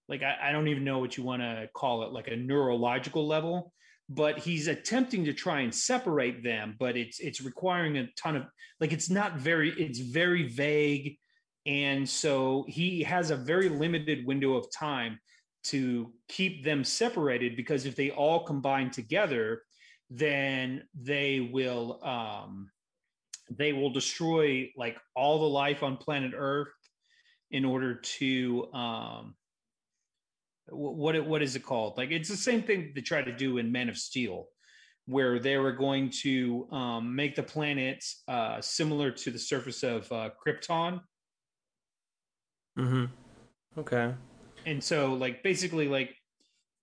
like 0.09 0.21
I, 0.21 0.49
I 0.49 0.51
don't 0.51 0.67
even 0.67 0.83
know 0.83 0.99
what 0.99 1.17
you 1.17 1.23
want 1.23 1.41
to 1.41 1.69
call 1.73 2.03
it, 2.03 2.11
like 2.11 2.27
a 2.27 2.35
neurological 2.35 3.25
level. 3.27 3.73
But 4.09 4.39
he's 4.39 4.67
attempting 4.67 5.25
to 5.25 5.33
try 5.33 5.61
and 5.61 5.73
separate 5.73 6.43
them, 6.43 6.75
but 6.77 6.97
it's 6.97 7.19
it's 7.19 7.41
requiring 7.41 7.97
a 7.97 8.07
ton 8.21 8.35
of 8.35 8.43
like 8.79 8.91
it's 8.91 9.09
not 9.09 9.37
very 9.37 9.71
it's 9.71 9.99
very 9.99 10.47
vague, 10.47 11.17
and 11.65 12.07
so 12.07 12.65
he 12.67 13.01
has 13.03 13.31
a 13.31 13.35
very 13.35 13.69
limited 13.69 14.25
window 14.25 14.55
of 14.55 14.67
time 14.71 15.19
to 15.65 16.11
keep 16.27 16.63
them 16.63 16.83
separated 16.83 17.55
because 17.55 17.85
if 17.85 17.95
they 17.95 18.11
all 18.11 18.43
combine 18.43 18.91
together, 18.91 19.61
then 20.09 20.83
they 20.93 21.49
will 21.51 22.03
um, 22.03 22.69
they 23.49 23.73
will 23.73 23.89
destroy 23.89 24.69
like 24.77 24.97
all 25.15 25.39
the 25.39 25.45
life 25.45 25.83
on 25.83 25.97
planet 25.97 26.33
Earth 26.35 26.67
in 27.51 27.65
order 27.65 27.95
to 27.95 28.71
um 28.73 29.35
what 30.69 31.25
what 31.27 31.41
is 31.41 31.55
it 31.55 31.63
called? 31.63 31.97
Like 31.97 32.11
it's 32.11 32.29
the 32.29 32.37
same 32.37 32.63
thing 32.63 32.91
they 32.95 33.01
tried 33.01 33.25
to 33.25 33.35
do 33.35 33.57
in 33.57 33.71
Men 33.71 33.89
of 33.89 33.97
Steel, 33.97 34.47
where 35.05 35.39
they 35.39 35.57
were 35.57 35.71
going 35.71 36.09
to 36.21 36.67
um, 36.71 37.15
make 37.15 37.35
the 37.35 37.43
planet 37.43 38.03
uh, 38.27 38.61
similar 38.61 39.11
to 39.11 39.31
the 39.31 39.39
surface 39.39 39.83
of 39.83 40.11
uh, 40.11 40.29
Krypton. 40.45 41.01
Hmm. 42.77 43.05
Okay. 43.77 44.13
And 44.65 44.83
so, 44.83 45.13
like, 45.13 45.43
basically, 45.43 45.87
like, 45.87 46.15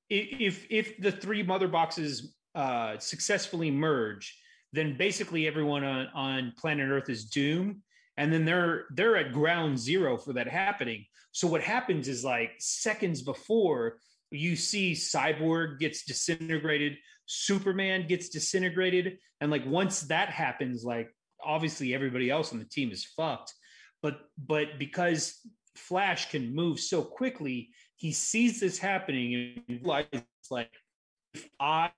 if 0.08 0.66
if 0.70 0.98
the 0.98 1.12
three 1.12 1.42
mother 1.42 1.68
boxes 1.68 2.34
uh, 2.54 2.98
successfully 2.98 3.70
merge, 3.70 4.36
then 4.72 4.96
basically 4.96 5.46
everyone 5.46 5.84
on, 5.84 6.08
on 6.14 6.52
planet 6.58 6.90
Earth 6.90 7.08
is 7.08 7.24
doomed. 7.24 7.76
And 8.16 8.32
then 8.32 8.44
they're 8.44 8.84
they're 8.94 9.16
at 9.16 9.32
ground 9.32 9.78
zero 9.78 10.18
for 10.18 10.34
that 10.34 10.48
happening. 10.48 11.06
So 11.32 11.46
what 11.48 11.62
happens 11.62 12.08
is 12.08 12.24
like 12.24 12.52
seconds 12.58 13.22
before 13.22 13.98
you 14.30 14.56
see 14.56 14.92
Cyborg 14.92 15.78
gets 15.78 16.04
disintegrated, 16.04 16.96
Superman 17.26 18.06
gets 18.06 18.28
disintegrated, 18.28 19.18
and 19.40 19.50
like 19.50 19.64
once 19.66 20.02
that 20.02 20.28
happens, 20.28 20.84
like 20.84 21.10
obviously 21.42 21.94
everybody 21.94 22.30
else 22.30 22.52
on 22.52 22.58
the 22.58 22.64
team 22.64 22.90
is 22.90 23.04
fucked. 23.04 23.54
But 24.02 24.20
but 24.38 24.78
because 24.78 25.40
Flash 25.76 26.30
can 26.30 26.54
move 26.54 26.80
so 26.80 27.02
quickly, 27.02 27.70
he 27.96 28.12
sees 28.12 28.60
this 28.60 28.78
happening 28.78 29.62
and 29.68 29.80
realizes 29.80 30.22
like 30.50 30.70
if 31.34 31.48
I 31.58 31.90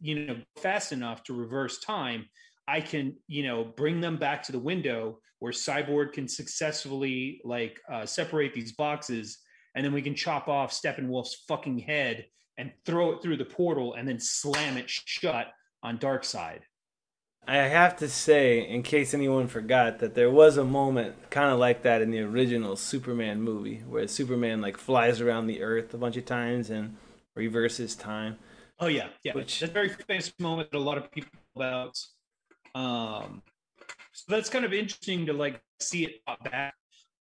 you 0.00 0.26
know 0.26 0.36
fast 0.56 0.92
enough 0.92 1.22
to 1.24 1.34
reverse 1.34 1.80
time 1.80 2.26
i 2.70 2.80
can 2.80 3.14
you 3.26 3.42
know 3.42 3.64
bring 3.76 4.00
them 4.00 4.16
back 4.16 4.42
to 4.42 4.52
the 4.52 4.58
window 4.58 5.18
where 5.40 5.52
cyborg 5.52 6.12
can 6.12 6.28
successfully 6.28 7.40
like 7.44 7.80
uh, 7.92 8.06
separate 8.06 8.54
these 8.54 8.72
boxes 8.72 9.38
and 9.74 9.84
then 9.84 9.92
we 9.92 10.02
can 10.02 10.14
chop 10.14 10.48
off 10.48 10.72
steppenwolf's 10.72 11.44
fucking 11.48 11.78
head 11.78 12.26
and 12.58 12.72
throw 12.84 13.12
it 13.12 13.22
through 13.22 13.38
the 13.38 13.44
portal 13.44 13.94
and 13.94 14.06
then 14.06 14.20
slam 14.20 14.76
it 14.76 14.88
shut 14.88 15.46
on 15.82 15.98
Darkseid. 15.98 16.60
I 17.48 17.56
have 17.56 17.96
to 17.96 18.08
say, 18.08 18.68
in 18.68 18.82
case 18.82 19.14
anyone 19.14 19.48
forgot, 19.48 19.98
that 20.00 20.14
there 20.14 20.30
was 20.30 20.58
a 20.58 20.64
moment 20.64 21.30
kind 21.30 21.50
of 21.50 21.58
like 21.58 21.82
that 21.82 22.02
in 22.02 22.10
the 22.10 22.20
original 22.20 22.76
Superman 22.76 23.40
movie, 23.40 23.82
where 23.88 24.06
Superman 24.06 24.60
like 24.60 24.76
flies 24.76 25.22
around 25.22 25.46
the 25.46 25.62
Earth 25.62 25.94
a 25.94 25.98
bunch 25.98 26.18
of 26.18 26.26
times 26.26 26.68
and 26.68 26.96
reverses 27.34 27.96
time. 27.96 28.36
Oh 28.78 28.88
yeah, 28.88 29.08
yeah. 29.24 29.32
Which 29.32 29.60
that's 29.60 29.70
a 29.70 29.72
very 29.72 29.88
famous 29.88 30.32
moment 30.38 30.70
that 30.70 30.78
a 30.78 30.80
lot 30.80 30.98
of 30.98 31.10
people 31.10 31.32
about. 31.56 31.98
Um, 32.74 33.42
so 34.12 34.24
that's 34.28 34.50
kind 34.50 34.64
of 34.64 34.72
interesting 34.72 35.26
to 35.26 35.32
like 35.32 35.60
see 35.80 36.04
it 36.04 36.20
back 36.44 36.74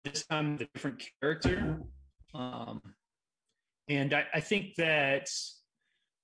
this 0.03 0.25
time 0.25 0.53
with 0.53 0.61
a 0.61 0.69
different 0.73 1.03
character. 1.21 1.81
Um, 2.33 2.81
and 3.87 4.13
I, 4.13 4.25
I 4.33 4.39
think 4.39 4.75
that 4.75 5.29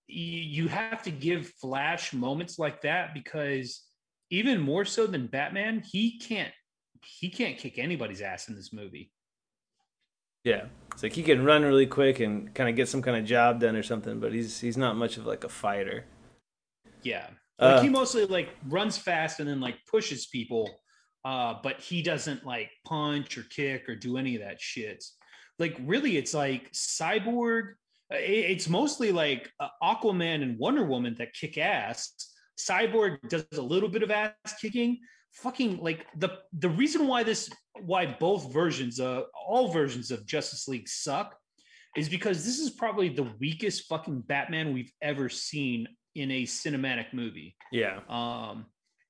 you 0.08 0.68
have 0.68 1.02
to 1.04 1.12
give 1.12 1.48
Flash 1.62 2.14
moments 2.14 2.60
like 2.60 2.82
that 2.82 3.14
because 3.14 3.84
even 4.30 4.60
more 4.60 4.86
so 4.86 5.08
than 5.08 5.28
Batman, 5.28 5.82
he 5.84 6.20
can't 6.20 6.54
he 7.04 7.30
can't 7.30 7.58
kick 7.58 7.78
anybody's 7.78 8.22
ass 8.22 8.48
in 8.50 8.56
this 8.56 8.74
movie. 8.74 9.12
Yeah, 10.44 10.66
it's 10.94 11.04
like 11.04 11.14
he 11.14 11.24
can 11.24 11.44
run 11.44 11.64
really 11.64 11.88
quick 11.88 12.20
and 12.20 12.54
kind 12.54 12.70
of 12.70 12.76
get 12.76 12.88
some 12.88 13.02
kind 13.02 13.18
of 13.18 13.26
job 13.26 13.60
done 13.60 13.76
or 13.76 13.84
something, 13.84 14.20
but 14.20 14.32
he's 14.32 14.60
he's 14.60 14.78
not 14.78 14.96
much 14.96 15.18
of 15.18 15.26
like 15.26 15.44
a 15.44 15.50
fighter. 15.50 16.06
Yeah, 17.02 17.28
like 17.60 17.78
uh, 17.78 17.82
he 17.82 17.90
mostly 17.90 18.26
like 18.26 18.50
runs 18.68 18.98
fast 18.98 19.40
and 19.40 19.50
then 19.50 19.60
like 19.60 19.78
pushes 19.90 20.28
people, 20.28 20.70
uh, 21.24 21.56
but 21.64 21.80
he 21.80 22.02
doesn't 22.02 22.46
like 22.46 22.70
punch 22.86 23.38
or 23.38 23.44
kick 23.44 23.88
or 23.88 23.96
do 23.96 24.18
any 24.18 24.36
of 24.36 24.42
that 24.42 24.60
shit. 24.60 25.04
Like 25.58 25.78
really, 25.86 26.18
it's 26.18 26.34
like 26.34 26.72
Cyborg 26.74 27.76
uh, 28.14 28.18
it's 28.20 28.70
mostly 28.70 29.12
like 29.12 29.52
uh, 29.60 29.70
Aquaman 29.82 30.44
and 30.44 30.60
Wonder 30.60 30.86
Woman 30.86 31.16
that 31.18 31.34
kick 31.34 31.58
ass. 31.58 32.14
Cyborg 32.58 33.18
does 33.30 33.46
a 33.58 33.62
little 33.62 33.90
bit 33.90 34.04
of 34.04 34.12
ass 34.12 34.34
kicking. 34.62 35.00
Fucking 35.34 35.80
like 35.80 36.06
the 36.18 36.38
the 36.54 36.70
reason 36.70 37.08
why 37.08 37.24
this 37.24 37.50
why 37.82 38.06
both 38.06 38.54
versions 38.54 39.02
uh 39.02 39.24
all 39.48 39.68
versions 39.68 40.10
of 40.10 40.26
Justice 40.26 40.68
League 40.70 40.88
suck 40.88 41.36
is 41.98 42.08
because 42.08 42.46
this 42.46 42.60
is 42.60 42.70
probably 42.70 43.10
the 43.10 43.30
weakest 43.40 43.86
fucking 43.88 44.22
Batman 44.22 44.74
we've 44.74 44.94
ever 45.02 45.28
seen 45.28 45.88
in 46.16 46.32
a 46.32 46.44
cinematic 46.44 47.14
movie. 47.14 47.56
Yeah. 47.72 48.00
Um 48.10 48.66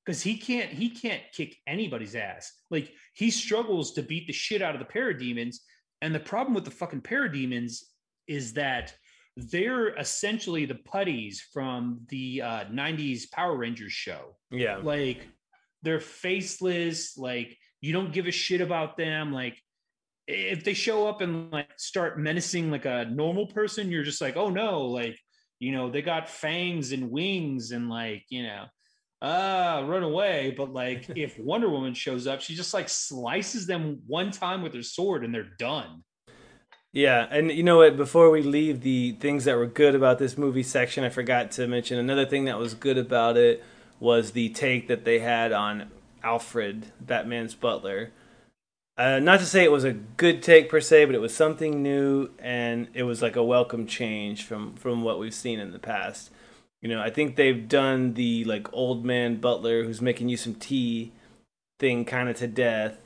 because 0.06 0.22
he 0.22 0.38
can't 0.38 0.70
he 0.70 0.90
can't 0.90 1.24
kick 1.34 1.56
anybody's 1.68 2.16
ass. 2.16 2.52
Like 2.70 2.92
he 3.14 3.32
struggles 3.32 3.94
to 3.94 4.04
beat 4.04 4.28
the 4.28 4.34
shit 4.34 4.62
out 4.62 4.76
of 4.76 4.80
the 4.80 4.94
parademons. 4.94 5.58
And 6.02 6.14
the 6.14 6.20
problem 6.20 6.54
with 6.54 6.66
the 6.66 6.72
fucking 6.72 7.02
parademons 7.02 7.80
is 8.28 8.54
that 8.54 8.94
they're 9.38 9.90
essentially 9.96 10.66
the 10.66 10.76
putties 10.76 11.42
from 11.52 12.02
the 12.10 12.42
uh, 12.42 12.66
90s 12.66 13.30
Power 13.32 13.56
Rangers 13.58 13.92
show. 13.92 14.38
Yeah. 14.52 14.78
Like 14.78 15.28
they're 15.82 16.00
faceless, 16.00 17.18
like 17.18 17.58
you 17.82 17.92
don't 17.94 18.14
give 18.14 18.28
a 18.28 18.32
shit 18.32 18.62
about 18.62 18.98
them. 18.98 19.34
Like 19.34 19.62
if 20.28 20.64
they 20.64 20.74
show 20.74 21.08
up 21.08 21.22
and 21.22 21.52
like 21.52 21.70
start 21.78 22.20
menacing 22.20 22.72
like 22.72 22.86
a 22.86 23.06
normal 23.06 23.48
person, 23.48 23.92
you're 23.92 24.04
just 24.04 24.22
like, 24.22 24.38
oh 24.38 24.50
no, 24.50 24.82
like, 24.86 25.20
you 25.66 25.72
know, 25.72 25.90
they 25.90 26.04
got 26.04 26.30
fangs 26.30 26.92
and 26.92 27.10
wings 27.10 27.72
and 27.72 27.90
like, 27.90 28.24
you 28.30 28.44
know, 28.44 28.66
ah, 29.24 29.84
run 29.84 30.04
away. 30.04 30.54
But 30.56 30.72
like 30.72 31.10
if 31.16 31.40
Wonder 31.40 31.68
Woman 31.68 31.96
shows 31.96 32.28
up, 32.28 32.40
she 32.40 32.54
just 32.54 32.72
like 32.72 32.88
slices 32.88 33.66
them 33.66 34.02
one 34.06 34.30
time 34.30 34.62
with 34.62 34.76
her 34.76 34.84
sword 34.84 35.26
and 35.26 35.34
they're 35.34 35.50
done. 35.58 36.04
Yeah, 36.92 37.28
and 37.32 37.52
you 37.52 37.64
know 37.64 37.78
what? 37.78 37.98
Before 37.98 38.30
we 38.30 38.44
leave 38.44 38.82
the 38.82 39.14
things 39.14 39.46
that 39.46 39.58
were 39.58 39.66
good 39.66 39.96
about 39.96 40.20
this 40.20 40.38
movie 40.38 40.62
section, 40.62 41.04
I 41.04 41.10
forgot 41.10 41.50
to 41.54 41.68
mention 41.68 41.98
another 41.98 42.28
thing 42.28 42.46
that 42.46 42.60
was 42.60 42.76
good 42.76 43.00
about 43.00 43.36
it 43.36 43.64
was 44.00 44.32
the 44.32 44.50
take 44.50 44.88
that 44.88 45.04
they 45.04 45.18
had 45.18 45.52
on 45.52 45.90
Alfred, 46.24 46.94
Batman's 47.02 47.56
butler. 47.56 48.12
Uh, 48.98 49.20
not 49.20 49.40
to 49.40 49.46
say 49.46 49.64
it 49.64 49.72
was 49.72 49.84
a 49.84 49.94
good 49.94 50.42
take 50.42 50.70
per 50.70 50.80
se, 50.80 51.06
but 51.06 51.16
it 51.16 51.22
was 51.22 51.36
something 51.36 51.84
new, 51.84 52.30
and 52.40 52.88
it 52.94 53.04
was 53.04 53.22
like 53.22 53.36
a 53.36 53.44
welcome 53.44 53.86
change 53.86 54.44
from 54.44 54.76
from 54.76 55.04
what 55.04 55.20
we've 55.20 55.34
seen 55.34 55.60
in 55.60 55.72
the 55.72 55.80
past. 55.80 56.32
You 56.82 56.90
know, 56.90 57.02
I 57.02 57.10
think 57.10 57.36
they've 57.36 57.68
done 57.68 58.14
the 58.14 58.46
like 58.46 58.72
old 58.74 59.04
man 59.04 59.38
butler 59.38 59.84
who's 59.84 60.02
making 60.02 60.30
you 60.30 60.38
some 60.38 60.56
tea 60.56 61.12
thing 61.80 62.06
kind 62.06 62.30
of 62.30 62.38
to 62.38 62.48
death. 62.48 62.98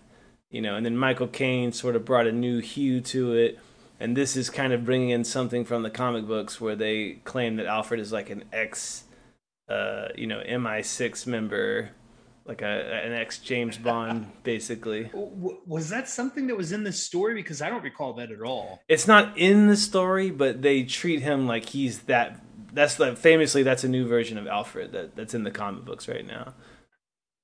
You 0.52 0.62
know, 0.62 0.76
and 0.76 0.86
then 0.86 0.98
Michael 0.98 1.28
Caine 1.28 1.72
sort 1.72 1.96
of 1.96 2.06
brought 2.06 2.28
a 2.28 2.32
new 2.32 2.60
hue 2.60 3.02
to 3.02 3.34
it 3.34 3.60
and 4.00 4.16
this 4.16 4.38
is 4.38 4.50
kind 4.50 4.72
of 4.72 4.86
bringing 4.86 5.10
in 5.10 5.24
something 5.24 5.66
from 5.66 5.84
the 5.84 5.90
comic 5.90 6.26
books 6.26 6.62
where 6.62 6.76
they 6.76 7.20
claim 7.26 7.58
that 7.58 7.66
Alfred 7.66 8.00
is 8.00 8.14
like 8.14 8.30
an 8.30 8.46
ex, 8.54 9.04
uh, 9.68 10.08
you 10.16 10.26
know, 10.26 10.42
MI6 10.48 11.28
member, 11.28 11.90
like 12.50 12.64
a 12.64 13.04
an 13.06 13.14
ex 13.14 13.38
James 13.38 13.78
Bond, 13.78 14.30
basically. 14.44 15.12
Was 15.14 15.90
that 15.90 16.10
something 16.10 16.48
that 16.48 16.58
was 16.58 16.72
in 16.72 16.84
the 16.84 16.92
story? 16.92 17.36
Because 17.36 17.62
I 17.62 17.70
don't 17.70 17.84
recall 17.84 18.14
that 18.14 18.32
at 18.32 18.42
all. 18.42 18.82
It's 18.90 19.08
not 19.08 19.38
in 19.38 19.68
the 19.68 19.78
story, 19.78 20.32
but 20.32 20.64
they 20.64 20.84
treat 20.84 21.22
him 21.22 21.48
like 21.48 21.70
he's 21.70 22.00
that. 22.04 22.42
That's 22.74 22.96
the 22.96 23.16
famously 23.16 23.62
that's 23.62 23.84
a 23.84 23.88
new 23.88 24.08
version 24.08 24.38
of 24.40 24.48
Alfred 24.48 24.92
that 24.94 25.16
that's 25.16 25.36
in 25.36 25.44
the 25.44 25.52
comic 25.52 25.86
books 25.86 26.08
right 26.08 26.26
now. 26.26 26.56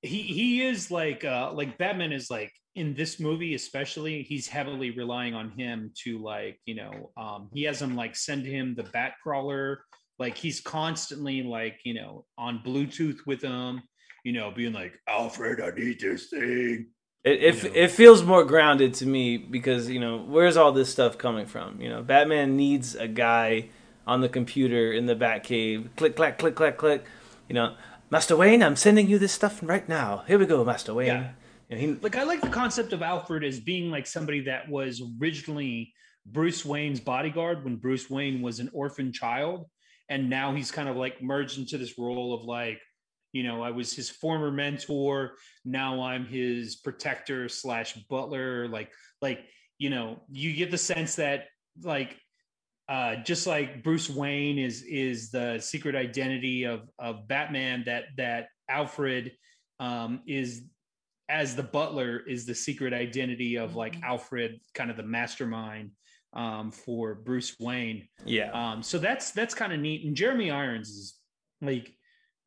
He 0.01 0.23
he 0.23 0.65
is 0.65 0.89
like 0.89 1.23
uh 1.23 1.51
like 1.53 1.77
Batman 1.77 2.11
is 2.11 2.31
like 2.31 2.51
in 2.73 2.93
this 2.93 3.19
movie 3.19 3.53
especially 3.55 4.23
he's 4.23 4.47
heavily 4.47 4.91
relying 4.91 5.33
on 5.33 5.49
him 5.51 5.91
to 6.03 6.21
like 6.21 6.59
you 6.65 6.75
know 6.75 7.09
um 7.15 7.49
he 7.53 7.63
has 7.63 7.81
him 7.81 7.95
like 7.95 8.17
send 8.17 8.45
him 8.45 8.75
the 8.75 8.83
bat 8.83 9.13
crawler 9.23 9.79
like 10.19 10.37
he's 10.37 10.59
constantly 10.59 11.41
like 11.41 11.79
you 11.85 11.93
know 11.93 12.25
on 12.37 12.61
bluetooth 12.65 13.19
with 13.25 13.41
him 13.41 13.81
you 14.25 14.33
know 14.33 14.51
being 14.51 14.73
like 14.73 14.99
alfred 15.07 15.61
i 15.61 15.69
need 15.79 15.99
this 15.99 16.27
thing 16.27 16.87
it 17.23 17.41
it, 17.41 17.75
it 17.75 17.91
feels 17.91 18.23
more 18.23 18.43
grounded 18.43 18.93
to 18.95 19.05
me 19.05 19.37
because 19.37 19.89
you 19.89 19.99
know 19.99 20.17
where's 20.17 20.57
all 20.57 20.71
this 20.71 20.91
stuff 20.91 21.17
coming 21.17 21.47
from? 21.47 21.81
You 21.81 21.89
know 21.89 22.03
batman 22.03 22.55
needs 22.55 22.95
a 22.95 23.07
guy 23.07 23.69
on 24.05 24.21
the 24.21 24.29
computer 24.29 24.91
in 24.91 25.07
the 25.07 25.15
bat 25.15 25.43
cave 25.43 25.89
click 25.95 26.15
clack 26.15 26.37
click 26.37 26.55
clack 26.55 26.77
click. 26.77 27.05
You 27.49 27.55
know 27.55 27.75
master 28.11 28.37
wayne 28.37 28.61
i'm 28.61 28.75
sending 28.75 29.09
you 29.09 29.17
this 29.17 29.31
stuff 29.31 29.59
right 29.63 29.87
now. 29.89 30.23
Here 30.27 30.37
we 30.37 30.45
go 30.45 30.63
master 30.63 30.93
wayne. 30.93 31.07
Yeah. 31.07 31.31
He, 31.69 31.93
like 31.93 32.15
I 32.15 32.23
like 32.23 32.41
the 32.41 32.49
concept 32.49 32.93
of 32.93 33.01
Alfred 33.01 33.43
as 33.43 33.59
being 33.59 33.89
like 33.89 34.05
somebody 34.05 34.41
that 34.41 34.69
was 34.69 35.01
originally 35.19 35.91
Bruce 36.23 36.63
Wayne's 36.63 36.99
bodyguard 36.99 37.63
when 37.63 37.77
Bruce 37.77 38.07
Wayne 38.07 38.43
was 38.43 38.59
an 38.59 38.69
orphan 38.71 39.11
child, 39.11 39.65
and 40.07 40.29
now 40.29 40.53
he's 40.53 40.71
kind 40.71 40.87
of 40.87 40.95
like 40.95 41.23
merged 41.23 41.57
into 41.57 41.79
this 41.79 41.97
role 41.97 42.35
of 42.35 42.43
like, 42.43 42.79
you 43.35 43.43
know, 43.43 43.61
I 43.61 43.71
was 43.71 43.93
his 43.93 44.09
former 44.09 44.49
mentor, 44.49 45.33
now 45.65 46.01
I'm 46.01 46.25
his 46.25 46.77
protector 46.77 47.49
slash 47.49 47.95
butler. 48.09 48.69
Like, 48.69 48.93
like 49.21 49.43
you 49.77 49.89
know, 49.89 50.21
you 50.31 50.53
get 50.53 50.71
the 50.71 50.77
sense 50.77 51.15
that 51.15 51.47
like 51.83 52.17
uh, 52.87 53.17
just 53.17 53.45
like 53.45 53.83
Bruce 53.83 54.09
Wayne 54.09 54.57
is 54.57 54.83
is 54.83 55.31
the 55.31 55.59
secret 55.59 55.95
identity 55.95 56.63
of 56.63 56.89
of 56.97 57.27
Batman, 57.27 57.83
that 57.87 58.05
that 58.15 58.47
Alfred 58.69 59.33
um, 59.81 60.21
is 60.25 60.63
as 61.27 61.57
the 61.57 61.63
butler 61.63 62.21
is 62.25 62.45
the 62.45 62.55
secret 62.55 62.93
identity 62.93 63.57
of 63.57 63.75
like 63.75 63.95
mm-hmm. 63.95 64.05
Alfred, 64.05 64.61
kind 64.73 64.89
of 64.89 64.95
the 64.95 65.03
mastermind 65.03 65.91
um, 66.31 66.71
for 66.71 67.15
Bruce 67.15 67.53
Wayne. 67.59 68.07
Yeah. 68.23 68.51
Um, 68.53 68.81
so 68.81 68.97
that's 68.97 69.31
that's 69.31 69.53
kind 69.53 69.73
of 69.73 69.81
neat. 69.81 70.05
And 70.05 70.15
Jeremy 70.15 70.51
Irons 70.51 70.87
is 70.87 71.15
like, 71.61 71.94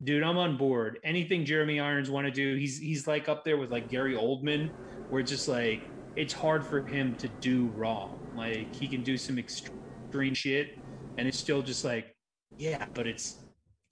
dude, 0.03 0.23
I'm 0.23 0.37
on 0.37 0.57
board. 0.57 0.99
Anything 1.03 1.45
Jeremy 1.45 1.79
Irons 1.79 2.09
want 2.09 2.25
to 2.25 2.31
do, 2.31 2.55
he's 2.55 2.79
he's 2.79 3.07
like 3.07 3.29
up 3.29 3.43
there 3.43 3.57
with 3.57 3.71
like 3.71 3.89
Gary 3.89 4.15
Oldman, 4.15 4.69
where 5.09 5.21
it's 5.21 5.31
just 5.31 5.47
like 5.47 5.81
it's 6.15 6.33
hard 6.33 6.65
for 6.65 6.81
him 6.81 7.15
to 7.15 7.27
do 7.39 7.67
wrong. 7.75 8.19
Like 8.35 8.73
he 8.75 8.87
can 8.87 9.03
do 9.03 9.17
some 9.17 9.37
extreme 9.39 10.33
shit, 10.33 10.77
and 11.17 11.27
it's 11.27 11.37
still 11.37 11.61
just 11.61 11.83
like, 11.85 12.15
yeah, 12.57 12.85
but 12.93 13.07
it's 13.07 13.37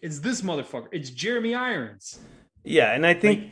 it's 0.01 0.19
this 0.19 0.41
motherfucker. 0.41 0.87
It's 0.91 1.09
Jeremy 1.09 1.55
Irons. 1.55 2.19
Yeah, 2.63 2.93
and 2.93 3.05
I 3.05 3.13
think. 3.13 3.41
Like, 3.41 3.51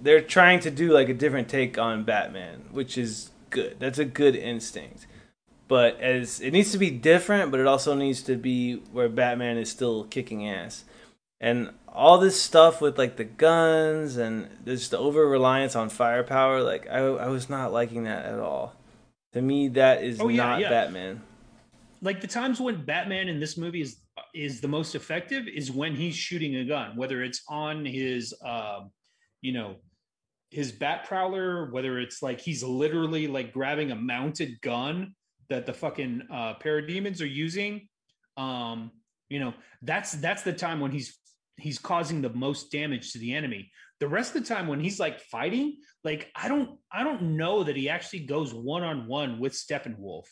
they're 0.00 0.22
trying 0.22 0.60
to 0.60 0.70
do 0.70 0.92
like 0.92 1.08
a 1.08 1.14
different 1.14 1.48
take 1.48 1.78
on 1.78 2.04
Batman, 2.04 2.64
which 2.70 2.96
is 2.96 3.30
good. 3.50 3.76
That's 3.78 3.98
a 3.98 4.04
good 4.04 4.34
instinct. 4.34 5.06
But 5.68 6.00
as 6.00 6.40
it 6.40 6.52
needs 6.52 6.72
to 6.72 6.78
be 6.78 6.90
different, 6.90 7.50
but 7.50 7.60
it 7.60 7.66
also 7.66 7.94
needs 7.94 8.22
to 8.22 8.36
be 8.36 8.76
where 8.92 9.08
Batman 9.08 9.56
is 9.56 9.70
still 9.70 10.04
kicking 10.04 10.48
ass. 10.48 10.84
And 11.40 11.70
all 11.88 12.18
this 12.18 12.40
stuff 12.40 12.80
with 12.80 12.98
like 12.98 13.16
the 13.16 13.24
guns 13.24 14.16
and 14.16 14.48
just 14.64 14.90
the 14.90 14.98
over 14.98 15.26
reliance 15.26 15.74
on 15.74 15.88
firepower, 15.88 16.62
like 16.62 16.86
I, 16.88 16.98
I 16.98 17.28
was 17.28 17.48
not 17.48 17.72
liking 17.72 18.04
that 18.04 18.26
at 18.26 18.38
all. 18.38 18.74
To 19.32 19.40
me, 19.40 19.68
that 19.68 20.02
is 20.02 20.20
oh, 20.20 20.28
yeah, 20.28 20.36
not 20.36 20.60
yeah. 20.60 20.68
Batman. 20.68 21.22
Like 22.02 22.20
the 22.20 22.26
times 22.26 22.60
when 22.60 22.84
Batman 22.84 23.28
in 23.28 23.40
this 23.40 23.56
movie 23.56 23.80
is 23.82 24.00
is 24.34 24.60
the 24.60 24.68
most 24.68 24.94
effective 24.94 25.46
is 25.48 25.70
when 25.70 25.94
he's 25.94 26.14
shooting 26.14 26.56
a 26.56 26.64
gun, 26.64 26.96
whether 26.96 27.22
it's 27.22 27.42
on 27.48 27.84
his, 27.84 28.34
uh, 28.44 28.80
you 29.40 29.52
know, 29.52 29.76
his 30.50 30.72
bat 30.72 31.04
prowler, 31.04 31.70
whether 31.70 31.98
it's 31.98 32.22
like 32.22 32.40
he's 32.40 32.62
literally 32.62 33.28
like 33.28 33.52
grabbing 33.52 33.92
a 33.92 33.96
mounted 33.96 34.60
gun 34.60 35.14
that 35.48 35.66
the 35.66 35.72
fucking 35.72 36.22
uh, 36.30 36.54
parademons 36.62 37.20
are 37.20 37.26
using, 37.26 37.88
um, 38.36 38.90
you 39.28 39.38
know, 39.38 39.54
that's 39.82 40.12
that's 40.12 40.42
the 40.42 40.52
time 40.52 40.80
when 40.80 40.90
he's 40.90 41.18
he's 41.60 41.78
causing 41.78 42.20
the 42.20 42.30
most 42.30 42.70
damage 42.70 43.12
to 43.12 43.18
the 43.18 43.34
enemy. 43.34 43.70
The 44.00 44.08
rest 44.08 44.34
of 44.34 44.42
the 44.42 44.48
time 44.48 44.66
when 44.66 44.80
he's 44.80 44.98
like 44.98 45.20
fighting, 45.20 45.76
like 46.04 46.30
I 46.34 46.48
don't 46.48 46.78
I 46.92 47.04
don't 47.04 47.36
know 47.36 47.62
that 47.64 47.76
he 47.76 47.88
actually 47.88 48.20
goes 48.20 48.54
one 48.54 48.82
on 48.82 49.06
one 49.06 49.38
with 49.38 49.52
Steppenwolf. 49.52 50.24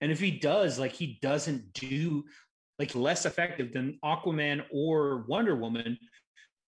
And 0.00 0.12
if 0.12 0.20
he 0.20 0.30
does, 0.30 0.78
like 0.78 0.92
he 0.92 1.18
doesn't 1.20 1.72
do 1.72 2.24
like 2.78 2.94
less 2.94 3.26
effective 3.26 3.72
than 3.72 3.98
Aquaman 4.04 4.62
or 4.72 5.24
Wonder 5.28 5.56
Woman, 5.56 5.98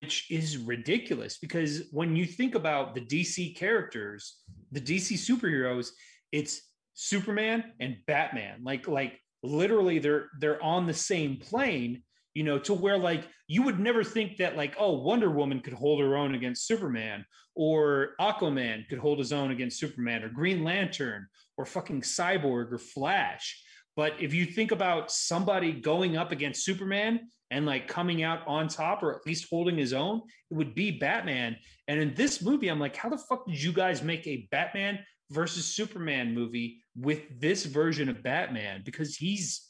which 0.03 0.31
is 0.31 0.57
ridiculous 0.57 1.39
because 1.39 1.85
when 1.93 2.17
you 2.17 2.27
think 2.27 2.55
about 2.55 2.95
the 2.95 3.01
DC 3.01 3.57
characters, 3.57 4.39
the 4.73 4.81
DC 4.81 5.15
superheroes, 5.15 5.91
it's 6.33 6.63
Superman 6.95 7.73
and 7.81 7.97
Batman. 8.07 8.61
Like 8.65 8.89
like 8.89 9.21
literally 9.43 9.99
they're 9.99 10.29
they're 10.41 10.63
on 10.63 10.87
the 10.87 10.95
same 10.95 11.37
plane 11.37 12.03
you 12.35 12.45
know, 12.45 12.59
to 12.61 12.75
where 12.75 12.99
like 12.99 13.27
you 13.47 13.63
would 13.63 13.81
never 13.81 14.05
think 14.05 14.37
that 14.37 14.57
like, 14.57 14.77
oh, 14.79 15.01
Wonder 15.01 15.31
Woman 15.31 15.61
could 15.61 15.73
hold 15.73 16.01
her 16.01 16.17
own 16.17 16.35
against 16.35 16.67
Superman, 16.67 17.25
or 17.55 18.11
Aquaman 18.21 18.89
could 18.89 18.99
hold 18.99 19.19
his 19.19 19.33
own 19.33 19.51
against 19.51 19.79
Superman, 19.81 20.23
or 20.23 20.29
Green 20.29 20.63
Lantern, 20.63 21.27
or 21.57 21.67
fucking 21.67 22.03
Cyborg 22.03 22.73
or 22.73 22.79
Flash. 22.79 23.63
But 23.97 24.15
if 24.21 24.33
you 24.33 24.47
think 24.47 24.71
about 24.71 25.11
somebody 25.11 25.73
going 25.73 26.17
up 26.17 26.33
against 26.33 26.65
Superman 26.65 27.29
and 27.51 27.67
like 27.67 27.89
coming 27.89 28.23
out 28.23 28.47
on 28.47 28.69
top 28.69 29.03
or 29.03 29.15
at 29.15 29.27
least 29.27 29.49
holding 29.51 29.77
his 29.77 29.93
own, 29.93 30.23
it 30.51 30.55
would 30.55 30.75
be 30.75 30.93
Batman. 30.93 31.57
And 31.89 32.01
in 32.01 32.15
this 32.15 32.41
movie, 32.41 32.69
I'm 32.69 32.79
like, 32.79 32.95
how 32.95 33.09
the 33.09 33.19
fuck 33.19 33.47
did 33.47 33.61
you 33.61 33.73
guys 33.73 34.03
make 34.03 34.27
a 34.27 34.49
Batman 34.51 35.01
versus 35.31 35.67
Superman 35.67 36.35
movie 36.35 36.79
with 36.97 37.41
this 37.41 37.65
version 37.67 38.09
of 38.09 38.23
Batman? 38.23 38.83
Because 38.85 39.17
he's 39.17 39.70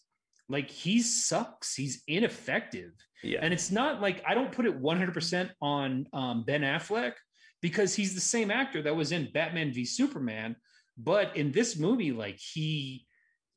like 0.50 0.68
he 0.68 1.00
sucks. 1.00 1.74
He's 1.74 2.02
ineffective. 2.06 2.90
Yeah. 3.22 3.38
And 3.40 3.54
it's 3.54 3.70
not 3.70 4.00
like 4.02 4.22
I 4.26 4.34
don't 4.34 4.52
put 4.52 4.66
it 4.66 4.82
100% 4.82 5.50
on 5.62 6.06
um, 6.12 6.44
Ben 6.44 6.62
Affleck 6.62 7.12
because 7.62 7.94
he's 7.94 8.14
the 8.14 8.20
same 8.20 8.50
actor 8.50 8.82
that 8.82 8.96
was 8.96 9.12
in 9.12 9.30
Batman 9.32 9.72
v 9.72 9.84
Superman, 9.84 10.56
but 10.98 11.36
in 11.36 11.52
this 11.52 11.78
movie 11.78 12.12
like 12.12 12.38
he 12.38 13.06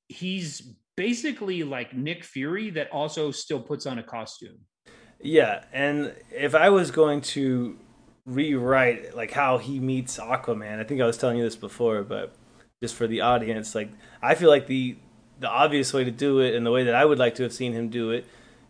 he's 0.08 0.76
basically 0.96 1.64
like 1.64 1.96
Nick 1.96 2.24
Fury 2.24 2.70
that 2.72 2.92
also 2.92 3.32
still 3.32 3.60
puts 3.60 3.86
on 3.86 3.98
a 3.98 4.04
costume. 4.04 4.60
Yeah, 5.20 5.64
and 5.72 6.14
if 6.32 6.54
I 6.54 6.70
was 6.70 6.92
going 6.92 7.22
to 7.22 7.78
rewrite 8.26 9.16
like 9.16 9.32
how 9.32 9.58
he 9.58 9.80
meets 9.80 10.18
Aquaman, 10.18 10.80
I 10.80 10.84
think 10.84 11.02
I 11.02 11.06
was 11.06 11.18
telling 11.18 11.38
you 11.38 11.44
this 11.44 11.56
before, 11.56 12.04
but 12.04 12.36
just 12.84 12.96
for 12.96 13.08
the 13.08 13.22
audience, 13.22 13.74
like 13.74 13.90
I 14.22 14.36
feel 14.36 14.50
like 14.50 14.68
the 14.68 14.98
the 15.44 15.50
obvious 15.50 15.94
way 15.94 16.06
to 16.06 16.12
do 16.12 16.40
it 16.40 16.56
and 16.56 16.66
the 16.66 16.72
way 16.72 16.86
that 16.86 16.96
I 16.96 17.04
would 17.04 17.20
like 17.20 17.36
to 17.36 17.44
have 17.44 17.52
seen 17.52 17.74
him 17.74 17.90
do 17.90 18.12
it 18.12 18.26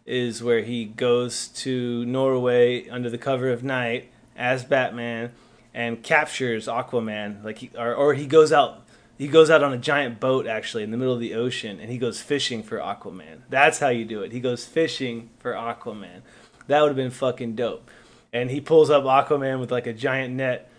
is 0.08 0.42
where 0.42 0.62
he 0.62 0.86
goes 0.86 1.48
to 1.50 2.04
Norway 2.06 2.90
under 2.90 3.12
the 3.12 3.20
cover 3.20 3.52
of 3.52 3.64
night 3.64 4.10
as 4.36 4.66
Batman 4.66 5.32
and 5.72 6.02
captures 6.02 6.68
Aquaman 6.68 7.44
like 7.44 7.60
he, 7.60 7.70
or 7.78 7.94
or 7.94 8.16
he 8.16 8.26
goes 8.26 8.52
out 8.52 8.88
he 9.20 9.28
goes 9.28 9.52
out 9.52 9.62
on 9.62 9.72
a 9.72 9.78
giant 9.78 10.20
boat 10.20 10.48
actually 10.48 10.82
in 10.82 10.90
the 10.90 10.98
middle 10.98 11.14
of 11.14 11.20
the 11.20 11.36
ocean 11.36 11.80
and 11.80 11.92
he 11.92 12.00
goes 12.00 12.22
fishing 12.22 12.64
for 12.64 12.80
Aquaman. 12.80 13.42
That's 13.52 13.78
how 13.78 13.90
you 13.90 14.04
do 14.04 14.24
it. 14.24 14.32
He 14.32 14.40
goes 14.40 14.66
fishing 14.66 15.30
for 15.38 15.54
Aquaman. 15.54 16.24
That 16.66 16.82
would 16.82 16.88
have 16.88 16.96
been 16.96 17.12
fucking 17.12 17.54
dope. 17.56 17.92
And 18.34 18.50
he 18.50 18.60
pulls 18.60 18.90
up 18.90 19.04
Aquaman 19.04 19.60
with 19.60 19.72
like 19.72 19.86
a 19.86 19.94
giant 19.94 20.34
net 20.34 20.72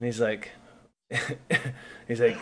and 0.00 0.06
he's 0.06 0.18
like 0.18 0.52
he's 2.10 2.20
like 2.20 2.36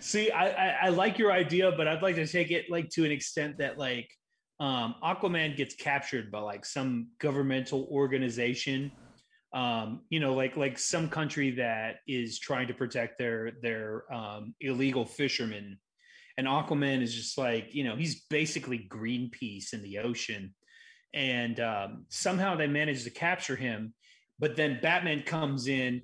See, 0.00 0.30
I, 0.30 0.48
I, 0.48 0.76
I 0.82 0.88
like 0.90 1.18
your 1.18 1.32
idea, 1.32 1.72
but 1.76 1.88
I'd 1.88 2.02
like 2.02 2.14
to 2.16 2.26
take 2.26 2.50
it 2.50 2.70
like 2.70 2.90
to 2.90 3.04
an 3.04 3.10
extent 3.10 3.58
that 3.58 3.78
like 3.78 4.08
um, 4.60 4.94
Aquaman 5.02 5.56
gets 5.56 5.74
captured 5.74 6.30
by 6.30 6.40
like 6.40 6.64
some 6.64 7.08
governmental 7.18 7.88
organization, 7.90 8.92
um, 9.54 10.02
you 10.10 10.20
know, 10.20 10.34
like 10.34 10.56
like 10.56 10.78
some 10.78 11.08
country 11.08 11.52
that 11.52 11.96
is 12.06 12.38
trying 12.38 12.68
to 12.68 12.74
protect 12.74 13.18
their 13.18 13.52
their 13.62 14.04
um, 14.12 14.54
illegal 14.60 15.04
fishermen, 15.04 15.78
and 16.38 16.46
Aquaman 16.46 17.02
is 17.02 17.14
just 17.14 17.36
like 17.36 17.74
you 17.74 17.82
know 17.82 17.96
he's 17.96 18.24
basically 18.30 18.86
Greenpeace 18.88 19.72
in 19.72 19.82
the 19.82 19.98
ocean, 19.98 20.54
and 21.14 21.60
um, 21.60 22.04
somehow 22.08 22.56
they 22.56 22.66
manage 22.66 23.04
to 23.04 23.10
capture 23.10 23.56
him, 23.56 23.94
but 24.40 24.56
then 24.56 24.80
Batman 24.82 25.22
comes 25.22 25.68
in 25.68 26.02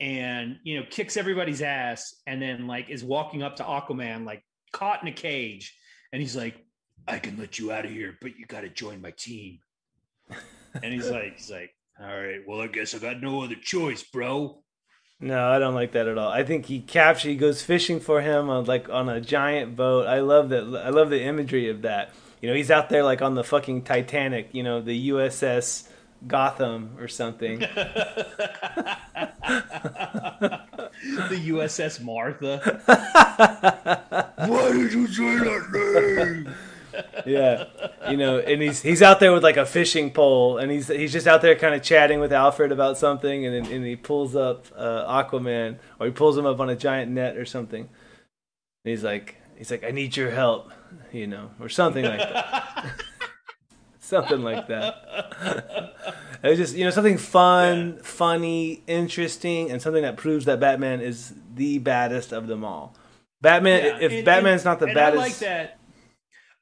and 0.00 0.58
you 0.64 0.78
know 0.78 0.86
kicks 0.90 1.16
everybody's 1.16 1.62
ass 1.62 2.16
and 2.26 2.42
then 2.42 2.66
like 2.66 2.90
is 2.90 3.04
walking 3.04 3.42
up 3.42 3.54
to 3.56 3.62
aquaman 3.62 4.24
like 4.24 4.42
caught 4.72 5.02
in 5.02 5.08
a 5.08 5.12
cage. 5.12 5.76
And 6.12 6.22
he's 6.22 6.36
like 6.36 6.56
i 7.08 7.18
can 7.18 7.36
let 7.36 7.58
you 7.58 7.72
out 7.72 7.84
of 7.84 7.90
here 7.90 8.16
but 8.20 8.38
you 8.38 8.46
got 8.46 8.60
to 8.60 8.68
join 8.68 9.00
my 9.00 9.12
team. 9.16 9.58
And 10.74 10.92
he's 10.92 11.10
like 11.10 11.36
he's 11.36 11.50
like 11.50 11.74
all 12.00 12.06
right 12.06 12.40
well 12.46 12.60
i 12.60 12.66
guess 12.66 12.94
i 12.94 12.98
got 12.98 13.20
no 13.20 13.42
other 13.42 13.54
choice 13.54 14.02
bro. 14.02 14.62
No 15.20 15.48
i 15.50 15.58
don't 15.58 15.74
like 15.74 15.92
that 15.92 16.08
at 16.08 16.18
all. 16.18 16.30
I 16.30 16.44
think 16.44 16.66
he 16.66 16.80
captures 16.80 17.24
he 17.24 17.36
goes 17.36 17.62
fishing 17.62 18.00
for 18.00 18.20
him 18.20 18.48
on 18.48 18.64
like 18.64 18.88
on 18.88 19.08
a 19.08 19.20
giant 19.20 19.76
boat. 19.76 20.06
I 20.06 20.20
love 20.20 20.48
that 20.50 20.64
i 20.84 20.88
love 20.90 21.10
the 21.10 21.22
imagery 21.22 21.68
of 21.68 21.82
that 21.82 22.12
you 22.42 22.48
know 22.48 22.54
he's 22.54 22.70
out 22.70 22.90
there 22.90 23.02
like 23.02 23.22
on 23.22 23.34
the 23.34 23.44
fucking 23.44 23.82
titanic 23.82 24.50
you 24.52 24.62
know 24.62 24.82
the 24.82 25.08
uss 25.08 25.88
Gotham 26.26 26.96
or 26.98 27.08
something. 27.08 27.58
the 27.60 27.68
USS 31.48 32.00
Martha. 32.00 32.80
Why 34.46 34.72
did 34.72 34.92
you 34.92 35.06
say 35.08 35.38
that 35.38 36.44
name? 36.44 36.54
yeah, 37.26 37.64
you 38.10 38.16
know, 38.18 38.38
and 38.38 38.60
he's 38.60 38.82
he's 38.82 39.02
out 39.02 39.18
there 39.18 39.32
with 39.32 39.42
like 39.42 39.56
a 39.56 39.64
fishing 39.64 40.10
pole, 40.10 40.58
and 40.58 40.70
he's 40.70 40.88
he's 40.88 41.12
just 41.12 41.26
out 41.26 41.40
there 41.42 41.56
kind 41.56 41.74
of 41.74 41.82
chatting 41.82 42.20
with 42.20 42.32
Alfred 42.32 42.70
about 42.70 42.98
something, 42.98 43.46
and 43.46 43.54
then 43.54 43.72
and 43.72 43.84
he 43.84 43.96
pulls 43.96 44.36
up 44.36 44.66
uh, 44.76 45.22
Aquaman, 45.22 45.78
or 45.98 46.06
he 46.06 46.12
pulls 46.12 46.36
him 46.36 46.46
up 46.46 46.60
on 46.60 46.68
a 46.68 46.76
giant 46.76 47.10
net 47.10 47.36
or 47.36 47.46
something. 47.46 47.88
And 48.84 48.90
he's 48.90 49.02
like, 49.02 49.36
he's 49.56 49.70
like, 49.70 49.84
I 49.84 49.90
need 49.90 50.16
your 50.16 50.30
help, 50.30 50.70
you 51.12 51.26
know, 51.26 51.50
or 51.60 51.68
something 51.68 52.04
like 52.04 52.18
that 52.18 52.92
something 54.12 54.42
like 54.42 54.68
that. 54.68 56.04
it 56.42 56.48
was 56.48 56.58
just 56.58 56.76
you 56.76 56.84
know 56.84 56.90
something 56.90 57.18
fun, 57.18 57.94
yeah. 57.96 58.02
funny, 58.02 58.82
interesting, 58.86 59.70
and 59.70 59.80
something 59.80 60.02
that 60.02 60.16
proves 60.16 60.44
that 60.44 60.60
Batman 60.60 61.00
is 61.00 61.32
the 61.54 61.78
baddest 61.78 62.32
of 62.32 62.46
them 62.46 62.64
all. 62.64 62.94
Batman, 63.40 63.84
yeah, 63.84 63.98
if 64.00 64.12
and, 64.12 64.24
Batman's 64.24 64.60
and, 64.60 64.66
not 64.66 64.80
the 64.80 64.86
baddest, 64.86 65.18
I 65.18 65.26
like 65.26 65.38
that. 65.38 65.78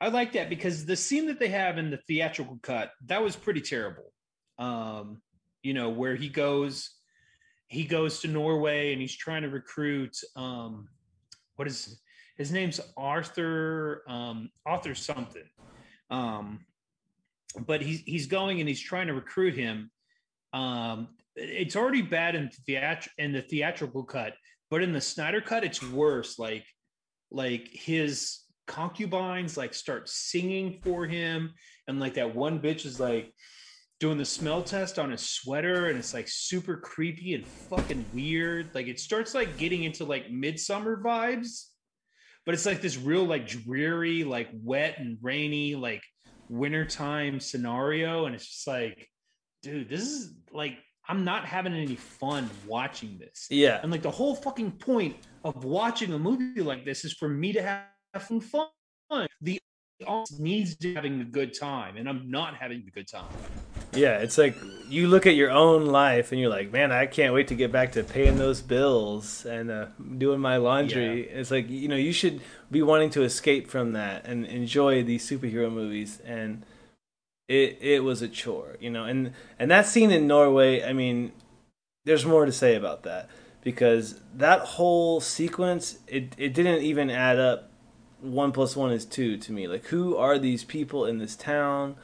I 0.01 0.09
like 0.09 0.33
that 0.33 0.49
because 0.49 0.87
the 0.87 0.97
scene 0.97 1.27
that 1.27 1.39
they 1.39 1.49
have 1.49 1.77
in 1.77 1.91
the 1.91 1.99
theatrical 1.99 2.59
cut 2.63 2.93
that 3.07 3.23
was 3.23 3.37
pretty 3.37 3.61
terrible. 3.61 4.13
Um, 4.59 5.21
you 5.63 5.75
know 5.75 5.91
where 5.91 6.15
he 6.15 6.29
goes, 6.29 6.91
he 7.67 7.85
goes 7.85 8.21
to 8.21 8.29
Norway 8.29 8.93
and 8.93 9.01
he's 9.01 9.17
trying 9.17 9.43
to 9.43 9.51
recruit. 9.51 10.17
Um, 10.37 10.89
what 11.57 11.69
is 11.69 12.01
his 12.41 12.51
name's 12.51 12.81
Arthur? 12.97 14.03
Um, 14.09 14.49
Arthur 14.65 14.95
something. 14.95 15.45
Um, 16.09 16.65
but 17.67 17.83
he's 17.83 18.01
he's 18.01 18.27
going 18.27 18.61
and 18.61 18.69
he's 18.69 18.81
trying 18.81 19.09
to 19.09 19.13
recruit 19.13 19.55
him. 19.55 19.91
Um, 20.55 21.09
it's 21.37 21.77
already 21.77 22.01
bad 22.01 22.35
in 22.35 22.51
theat- 22.67 23.09
in 23.19 23.33
the 23.33 23.43
theatrical 23.43 24.05
cut, 24.05 24.37
but 24.71 24.83
in 24.83 24.93
the 24.95 25.03
Snyder 25.03 25.43
cut, 25.43 25.65
it's 25.65 25.83
worse. 25.83 26.39
Like 26.39 26.65
like 27.31 27.69
his 27.71 28.41
concubines 28.67 29.59
like 29.59 29.75
start 29.75 30.09
singing 30.09 30.81
for 30.83 31.07
him, 31.07 31.53
and 31.89 32.01
like 32.01 32.15
that 32.15 32.35
one 32.35 32.59
bitch 32.59 32.87
is 32.87 32.99
like 32.99 33.35
doing 33.99 34.17
the 34.17 34.25
smell 34.25 34.63
test 34.63 34.99
on 34.99 35.11
his 35.11 35.29
sweater, 35.29 35.89
and 35.89 35.99
it's 35.99 36.15
like 36.15 36.27
super 36.27 36.79
creepy 36.79 37.35
and 37.35 37.47
fucking 37.47 38.07
weird. 38.15 38.71
Like 38.75 38.87
it 38.87 38.99
starts 38.99 39.35
like 39.35 39.59
getting 39.59 39.85
into 39.85 40.07
like 40.07 40.31
midsummer 40.31 41.03
vibes, 41.03 41.67
but 42.47 42.55
it's 42.55 42.67
like 42.67 42.81
this 42.81 42.97
real 42.97 43.25
like 43.25 43.47
dreary, 43.47 44.25
like 44.25 44.49
wet 44.53 44.99
and 44.99 45.19
rainy, 45.23 45.75
like 45.75 46.03
wintertime 46.51 47.39
scenario 47.39 48.27
and 48.27 48.35
it's 48.35 48.45
just 48.45 48.67
like 48.67 49.09
dude 49.63 49.89
this 49.89 50.03
is 50.03 50.35
like 50.53 50.79
i'm 51.09 51.25
not 51.25 51.45
having 51.45 51.73
any 51.73 51.95
fun 51.95 52.51
watching 52.67 53.19
this. 53.19 53.47
Yeah. 53.51 53.81
And 53.83 53.91
like 53.91 54.03
the 54.03 54.11
whole 54.11 54.35
fucking 54.35 54.73
point 54.73 55.17
of 55.45 55.65
watching 55.65 56.13
a 56.13 56.19
movie 56.19 56.61
like 56.61 56.85
this 56.85 57.05
is 57.05 57.13
for 57.13 57.29
me 57.29 57.53
to 57.53 57.63
have 57.63 58.25
some 58.27 58.41
fun. 58.41 58.69
The 59.41 59.61
audience 60.07 60.39
needs 60.39 60.77
to 60.77 60.89
be 60.89 60.95
having 60.95 61.21
a 61.21 61.25
good 61.25 61.53
time 61.53 61.97
and 61.97 62.09
i'm 62.09 62.31
not 62.31 62.55
having 62.55 62.83
a 62.87 62.91
good 62.91 63.07
time 63.07 63.29
yeah, 63.93 64.19
it's 64.19 64.39
like 64.39 64.57
you 64.89 65.07
look 65.07 65.27
at 65.27 65.35
your 65.35 65.51
own 65.51 65.87
life 65.87 66.33
and 66.33 66.41
you're 66.41 66.51
like, 66.51 66.73
man, 66.73 66.91
I 66.93 67.07
can't 67.07 67.33
wait 67.33 67.49
to 67.49 67.55
get 67.55 67.71
back 67.71 67.93
to 67.93 68.03
paying 68.03 68.37
those 68.37 68.61
bills 68.61 69.47
and 69.47 69.71
uh, 69.71 69.87
doing 70.19 70.41
my 70.41 70.57
laundry. 70.57 71.29
Yeah. 71.29 71.39
It's 71.39 71.51
like 71.51 71.69
you 71.69 71.89
know 71.89 71.97
you 71.97 72.13
should 72.13 72.41
be 72.71 72.83
wanting 72.83 73.11
to 73.11 73.23
escape 73.23 73.69
from 73.69 73.93
that 73.93 74.25
and 74.27 74.45
enjoy 74.47 75.03
these 75.03 75.29
superhero 75.29 75.73
movies. 75.73 76.21
And 76.25 76.65
it 77.49 77.79
it 77.81 78.05
was 78.05 78.23
a 78.23 78.29
chore, 78.29 78.77
you 78.81 78.91
know. 78.91 79.05
And 79.05 79.33
and 79.59 79.71
that 79.71 79.87
scene 79.87 80.11
in 80.11 80.27
Norway, 80.27 80.83
I 80.83 80.93
mean, 80.93 81.33
there's 82.05 82.25
more 82.25 82.47
to 82.47 82.53
say 82.53 82.75
about 82.75 83.03
that 83.05 83.29
because 83.63 84.21
that 84.35 84.61
whole 84.61 85.21
sequence 85.21 85.99
it 86.07 86.35
it 86.39 86.55
didn't 86.55 86.83
even 86.83 87.11
add 87.11 87.39
up 87.39 87.71
one 88.21 88.53
plus 88.53 88.77
one 88.77 88.93
is 88.93 89.05
two 89.05 89.37
to 89.39 89.53
me. 89.53 89.67
Like, 89.67 89.87
who 89.87 90.17
are 90.17 90.39
these 90.39 90.65
people 90.65 91.07
in 91.07 91.19
this 91.19 91.37
town? 91.37 91.97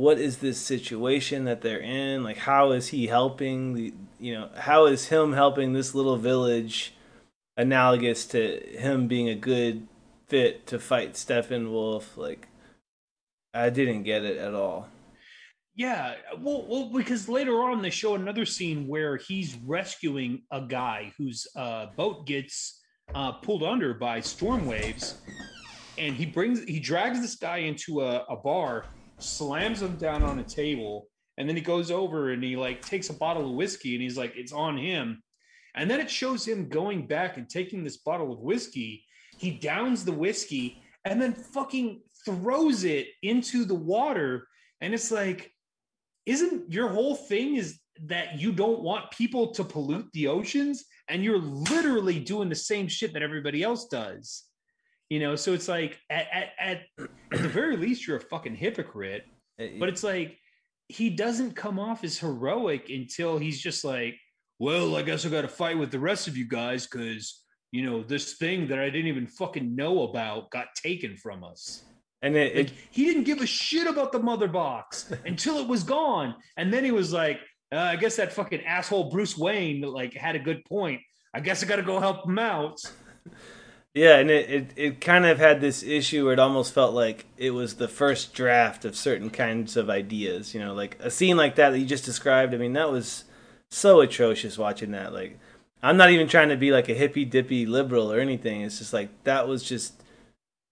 What 0.00 0.18
is 0.18 0.38
this 0.38 0.58
situation 0.58 1.44
that 1.44 1.60
they're 1.60 1.78
in? 1.78 2.24
Like, 2.24 2.38
how 2.38 2.70
is 2.70 2.88
he 2.88 3.06
helping 3.06 3.74
the? 3.74 3.92
You 4.18 4.32
know, 4.32 4.48
how 4.56 4.86
is 4.86 5.08
him 5.08 5.34
helping 5.34 5.74
this 5.74 5.94
little 5.94 6.16
village? 6.16 6.94
Analogous 7.58 8.24
to 8.28 8.60
him 8.78 9.08
being 9.08 9.28
a 9.28 9.34
good 9.34 9.86
fit 10.26 10.66
to 10.68 10.78
fight 10.78 11.12
Steppenwolf. 11.12 12.16
Like, 12.16 12.48
I 13.52 13.68
didn't 13.68 14.04
get 14.04 14.24
it 14.24 14.38
at 14.38 14.54
all. 14.54 14.88
Yeah, 15.74 16.14
well, 16.38 16.64
well, 16.66 16.88
because 16.88 17.28
later 17.28 17.62
on 17.62 17.82
they 17.82 17.90
show 17.90 18.14
another 18.14 18.46
scene 18.46 18.88
where 18.88 19.18
he's 19.18 19.58
rescuing 19.66 20.44
a 20.50 20.62
guy 20.62 21.12
whose 21.18 21.46
uh, 21.54 21.88
boat 21.94 22.26
gets 22.26 22.80
uh, 23.14 23.32
pulled 23.32 23.62
under 23.62 23.92
by 23.92 24.20
storm 24.20 24.64
waves, 24.64 25.18
and 25.98 26.14
he 26.14 26.24
brings 26.24 26.64
he 26.64 26.80
drags 26.80 27.20
this 27.20 27.34
guy 27.34 27.58
into 27.58 28.00
a, 28.00 28.24
a 28.30 28.36
bar, 28.36 28.86
slams 29.22 29.82
him 29.82 29.96
down 29.96 30.22
on 30.22 30.38
a 30.38 30.44
table, 30.44 31.08
and 31.38 31.48
then 31.48 31.56
he 31.56 31.62
goes 31.62 31.90
over 31.90 32.30
and 32.30 32.42
he 32.42 32.56
like 32.56 32.84
takes 32.84 33.10
a 33.10 33.14
bottle 33.14 33.48
of 33.48 33.56
whiskey 33.56 33.94
and 33.94 34.02
he's 34.02 34.18
like, 34.18 34.34
it's 34.36 34.52
on 34.52 34.76
him, 34.76 35.22
and 35.74 35.90
then 35.90 36.00
it 36.00 36.10
shows 36.10 36.46
him 36.46 36.68
going 36.68 37.06
back 37.06 37.36
and 37.36 37.48
taking 37.48 37.84
this 37.84 37.98
bottle 37.98 38.32
of 38.32 38.40
whiskey. 38.40 39.04
He 39.38 39.52
downs 39.52 40.04
the 40.04 40.12
whiskey 40.12 40.82
and 41.04 41.20
then 41.20 41.32
fucking 41.32 42.02
throws 42.26 42.84
it 42.84 43.08
into 43.22 43.64
the 43.64 43.74
water, 43.74 44.46
and 44.80 44.92
it's 44.92 45.10
like, 45.10 45.50
isn't 46.26 46.70
your 46.72 46.88
whole 46.88 47.14
thing 47.14 47.56
is 47.56 47.78
that 48.04 48.38
you 48.38 48.52
don't 48.52 48.82
want 48.82 49.10
people 49.10 49.52
to 49.52 49.64
pollute 49.64 50.08
the 50.12 50.26
oceans? 50.28 50.84
And 51.08 51.24
you're 51.24 51.38
literally 51.38 52.20
doing 52.20 52.48
the 52.48 52.54
same 52.54 52.86
shit 52.86 53.12
that 53.14 53.22
everybody 53.22 53.62
else 53.62 53.86
does 53.86 54.44
you 55.10 55.18
know 55.18 55.36
so 55.36 55.52
it's 55.52 55.68
like 55.68 56.00
at, 56.08 56.26
at, 56.32 56.48
at, 56.58 56.80
at 57.32 57.42
the 57.42 57.48
very 57.48 57.76
least 57.76 58.06
you're 58.06 58.16
a 58.16 58.20
fucking 58.20 58.54
hypocrite 58.54 59.24
but 59.78 59.88
it's 59.88 60.02
like 60.02 60.38
he 60.88 61.10
doesn't 61.10 61.54
come 61.54 61.78
off 61.78 62.02
as 62.02 62.18
heroic 62.18 62.88
until 62.88 63.36
he's 63.36 63.60
just 63.60 63.84
like 63.84 64.16
well 64.58 64.96
i 64.96 65.02
guess 65.02 65.26
i 65.26 65.28
gotta 65.28 65.48
fight 65.48 65.76
with 65.76 65.90
the 65.90 65.98
rest 65.98 66.26
of 66.26 66.36
you 66.36 66.48
guys 66.48 66.86
because 66.86 67.42
you 67.72 67.84
know 67.84 68.02
this 68.02 68.34
thing 68.34 68.66
that 68.66 68.78
i 68.78 68.88
didn't 68.88 69.08
even 69.08 69.26
fucking 69.26 69.76
know 69.76 70.04
about 70.04 70.50
got 70.50 70.66
taken 70.74 71.16
from 71.16 71.44
us. 71.44 71.84
And 72.22 72.36
it, 72.36 72.54
like, 72.54 72.66
it, 72.66 72.72
he 72.90 73.06
didn't 73.06 73.24
give 73.24 73.40
a 73.40 73.46
shit 73.46 73.86
about 73.86 74.12
the 74.12 74.18
mother 74.18 74.46
box 74.46 75.10
until 75.24 75.58
it 75.58 75.66
was 75.66 75.82
gone. 75.82 76.34
And 76.58 76.70
then 76.70 76.84
he 76.84 76.90
was 76.90 77.12
like 77.12 77.40
uh, 77.72 77.78
i 77.78 77.96
guess 77.96 78.16
that 78.16 78.32
fucking 78.32 78.64
asshole 78.64 79.10
bruce 79.10 79.38
wayne 79.38 79.80
like 79.80 80.14
had 80.14 80.36
a 80.36 80.40
good 80.40 80.64
point. 80.64 81.00
I 81.32 81.40
guess 81.40 81.62
i 81.62 81.66
gotta 81.66 81.82
go 81.82 82.00
help 82.00 82.26
him 82.26 82.38
out 82.38 82.80
yeah, 83.94 84.18
and 84.18 84.30
it, 84.30 84.50
it, 84.50 84.72
it 84.76 85.00
kind 85.00 85.26
of 85.26 85.38
had 85.38 85.60
this 85.60 85.82
issue 85.82 86.24
where 86.24 86.32
it 86.32 86.38
almost 86.38 86.72
felt 86.72 86.94
like 86.94 87.26
it 87.36 87.50
was 87.50 87.74
the 87.74 87.88
first 87.88 88.32
draft 88.34 88.84
of 88.84 88.94
certain 88.94 89.30
kinds 89.30 89.76
of 89.76 89.90
ideas. 89.90 90.54
You 90.54 90.60
know, 90.60 90.74
like 90.74 90.96
a 91.00 91.10
scene 91.10 91.36
like 91.36 91.56
that 91.56 91.70
that 91.70 91.78
you 91.78 91.86
just 91.86 92.04
described. 92.04 92.54
I 92.54 92.58
mean, 92.58 92.74
that 92.74 92.92
was 92.92 93.24
so 93.70 94.00
atrocious 94.00 94.56
watching 94.56 94.92
that. 94.92 95.12
Like, 95.12 95.38
I'm 95.82 95.96
not 95.96 96.10
even 96.10 96.28
trying 96.28 96.50
to 96.50 96.56
be 96.56 96.70
like 96.70 96.88
a 96.88 96.94
hippy 96.94 97.24
dippy 97.24 97.66
liberal 97.66 98.12
or 98.12 98.20
anything. 98.20 98.60
It's 98.60 98.78
just 98.78 98.92
like 98.92 99.08
that 99.24 99.48
was 99.48 99.64
just 99.64 100.00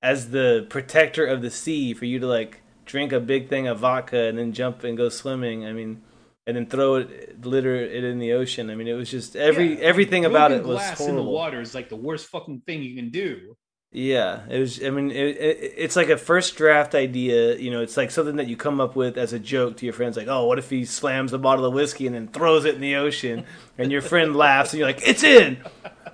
as 0.00 0.30
the 0.30 0.66
protector 0.70 1.26
of 1.26 1.42
the 1.42 1.50
sea 1.50 1.94
for 1.94 2.04
you 2.04 2.20
to 2.20 2.26
like 2.26 2.60
drink 2.84 3.12
a 3.12 3.20
big 3.20 3.48
thing 3.48 3.66
of 3.66 3.80
vodka 3.80 4.24
and 4.24 4.38
then 4.38 4.52
jump 4.52 4.84
and 4.84 4.96
go 4.96 5.08
swimming. 5.08 5.66
I 5.66 5.72
mean, 5.72 6.02
and 6.48 6.56
then 6.56 6.66
throw 6.66 6.96
it, 6.96 7.44
litter 7.46 7.76
it 7.76 8.04
in 8.04 8.18
the 8.18 8.32
ocean. 8.32 8.70
I 8.70 8.76
mean, 8.76 8.88
it 8.88 8.94
was 8.94 9.10
just 9.12 9.36
every 9.36 9.78
Yeah, 9.78 9.84
everything 9.84 10.24
about 10.26 10.52
it 10.52 10.64
was 10.64 10.76
glass 10.76 10.98
horrible. 10.98 11.10
in 11.10 11.16
the 11.16 11.22
water 11.30 11.60
is 11.62 11.74
like 11.76 11.90
the 11.90 11.96
worst 11.96 12.28
fucking 12.28 12.62
thing 12.66 12.82
you 12.82 12.96
can 12.96 13.10
do 13.10 13.56
Yeah, 13.90 14.46
it 14.50 14.58
was. 14.60 14.84
I 14.84 14.90
mean, 14.90 15.10
it, 15.10 15.36
it, 15.38 15.74
it's 15.78 15.96
like 15.96 16.10
a 16.10 16.18
first 16.18 16.56
draft 16.56 16.94
idea. 16.94 17.56
You 17.56 17.70
know, 17.70 17.80
it's 17.82 17.96
like 17.96 18.10
something 18.10 18.36
that 18.36 18.46
you 18.46 18.56
come 18.56 18.80
up 18.82 18.96
with 18.96 19.16
as 19.16 19.32
a 19.32 19.38
joke 19.38 19.78
to 19.78 19.86
your 19.86 19.94
friends. 19.94 20.16
Like, 20.16 20.28
oh, 20.28 20.44
what 20.46 20.58
if 20.58 20.68
he 20.68 20.84
slams 20.84 21.32
a 21.32 21.38
bottle 21.38 21.64
of 21.64 21.72
whiskey 21.72 22.06
and 22.06 22.14
then 22.14 22.28
throws 22.28 22.66
it 22.66 22.74
in 22.74 22.82
the 22.82 22.96
ocean, 22.96 23.44
and 23.78 23.90
your 23.90 24.02
friend 24.02 24.36
laughs, 24.36 24.72
and 24.74 24.78
you're 24.78 24.88
like, 24.88 25.06
it's 25.08 25.24
in. 25.24 25.58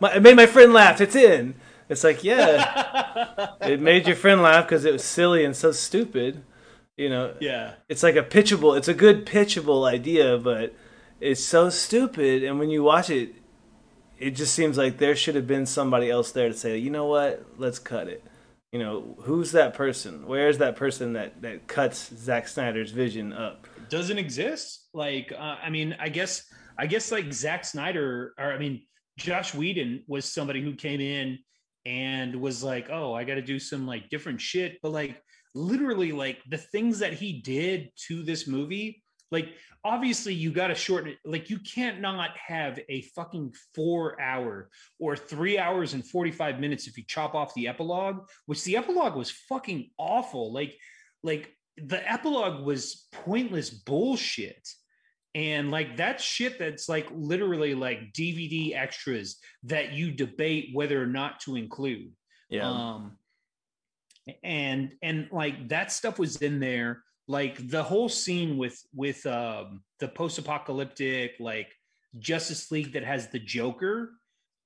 My, 0.00 0.14
it 0.16 0.22
made 0.22 0.36
my 0.36 0.46
friend 0.46 0.72
laugh. 0.72 1.00
It's 1.00 1.16
in. 1.16 1.54
It's 1.88 2.04
like, 2.04 2.22
yeah, 2.24 3.54
it 3.60 3.80
made 3.80 4.06
your 4.06 4.16
friend 4.16 4.42
laugh 4.42 4.66
because 4.66 4.84
it 4.84 4.92
was 4.92 5.04
silly 5.04 5.44
and 5.44 5.56
so 5.56 5.72
stupid. 5.72 6.44
You 6.96 7.08
know, 7.08 7.34
yeah 7.40 7.74
it's 7.88 8.02
like 8.02 8.16
a 8.16 8.22
pitchable. 8.22 8.76
It's 8.76 8.88
a 8.88 8.94
good 8.94 9.26
pitchable 9.26 9.88
idea, 9.88 10.38
but 10.38 10.74
it's 11.20 11.44
so 11.44 11.70
stupid. 11.70 12.44
And 12.44 12.58
when 12.58 12.70
you 12.70 12.82
watch 12.82 13.10
it, 13.10 13.34
it 14.18 14.30
just 14.32 14.54
seems 14.54 14.78
like 14.78 14.98
there 14.98 15.16
should 15.16 15.34
have 15.34 15.46
been 15.46 15.66
somebody 15.66 16.08
else 16.10 16.30
there 16.32 16.48
to 16.48 16.54
say, 16.54 16.78
you 16.78 16.90
know 16.90 17.06
what, 17.06 17.44
let's 17.58 17.78
cut 17.78 18.08
it. 18.08 18.22
You 18.70 18.78
know, 18.78 19.16
who's 19.20 19.52
that 19.52 19.74
person? 19.74 20.26
Where's 20.26 20.58
that 20.58 20.76
person 20.76 21.14
that 21.14 21.42
that 21.42 21.66
cuts 21.66 22.12
Zack 22.14 22.48
Snyder's 22.48 22.90
vision 22.90 23.32
up? 23.32 23.66
doesn't 23.88 24.18
exist 24.18 24.88
like 24.92 25.32
uh, 25.32 25.56
i 25.62 25.70
mean 25.70 25.96
i 26.00 26.08
guess 26.08 26.42
i 26.78 26.86
guess 26.86 27.12
like 27.12 27.32
Zack 27.32 27.64
snyder 27.64 28.34
or 28.38 28.52
i 28.52 28.58
mean 28.58 28.82
josh 29.16 29.54
whedon 29.54 30.02
was 30.06 30.24
somebody 30.24 30.62
who 30.62 30.74
came 30.74 31.00
in 31.00 31.38
and 31.86 32.34
was 32.36 32.62
like 32.64 32.88
oh 32.90 33.14
i 33.14 33.24
gotta 33.24 33.42
do 33.42 33.58
some 33.58 33.86
like 33.86 34.08
different 34.08 34.40
shit 34.40 34.78
but 34.82 34.90
like 34.92 35.22
literally 35.54 36.12
like 36.12 36.42
the 36.48 36.58
things 36.58 36.98
that 36.98 37.12
he 37.12 37.40
did 37.40 37.90
to 37.96 38.22
this 38.22 38.46
movie 38.46 39.02
like 39.30 39.54
obviously 39.84 40.34
you 40.34 40.50
got 40.50 40.68
to 40.68 40.74
shorten 40.74 41.10
it 41.12 41.18
like 41.24 41.48
you 41.50 41.58
can't 41.58 42.00
not 42.00 42.30
have 42.36 42.78
a 42.88 43.02
fucking 43.14 43.52
four 43.74 44.20
hour 44.20 44.68
or 44.98 45.16
three 45.16 45.58
hours 45.58 45.94
and 45.94 46.04
45 46.04 46.60
minutes 46.60 46.86
if 46.86 46.96
you 46.96 47.04
chop 47.06 47.34
off 47.34 47.54
the 47.54 47.68
epilogue 47.68 48.26
which 48.46 48.64
the 48.64 48.76
epilogue 48.76 49.14
was 49.14 49.30
fucking 49.30 49.90
awful 49.98 50.52
like 50.52 50.76
like 51.22 51.54
the 51.76 52.10
epilogue 52.10 52.64
was 52.64 53.06
pointless 53.12 53.70
bullshit. 53.70 54.68
And 55.34 55.72
like 55.72 55.96
that 55.96 56.20
shit 56.20 56.60
that's 56.60 56.88
like 56.88 57.08
literally 57.12 57.74
like 57.74 58.12
dvd 58.12 58.76
extras 58.76 59.38
that 59.64 59.92
you 59.92 60.12
debate 60.12 60.68
whether 60.72 61.02
or 61.02 61.06
not 61.06 61.40
to 61.40 61.56
include. 61.56 62.12
Yeah, 62.48 62.70
um 62.70 63.18
and 64.42 64.92
and 65.02 65.28
like 65.32 65.68
that 65.68 65.92
stuff 65.92 66.18
was 66.18 66.36
in 66.36 66.60
there. 66.60 67.02
Like 67.26 67.68
the 67.68 67.82
whole 67.82 68.08
scene 68.08 68.58
with 68.58 68.80
with 68.94 69.24
um 69.26 69.82
the 70.00 70.08
post-apocalyptic 70.08 71.32
like 71.40 71.72
justice 72.18 72.70
league 72.70 72.92
that 72.92 73.04
has 73.04 73.28
the 73.28 73.40
joker 73.40 74.12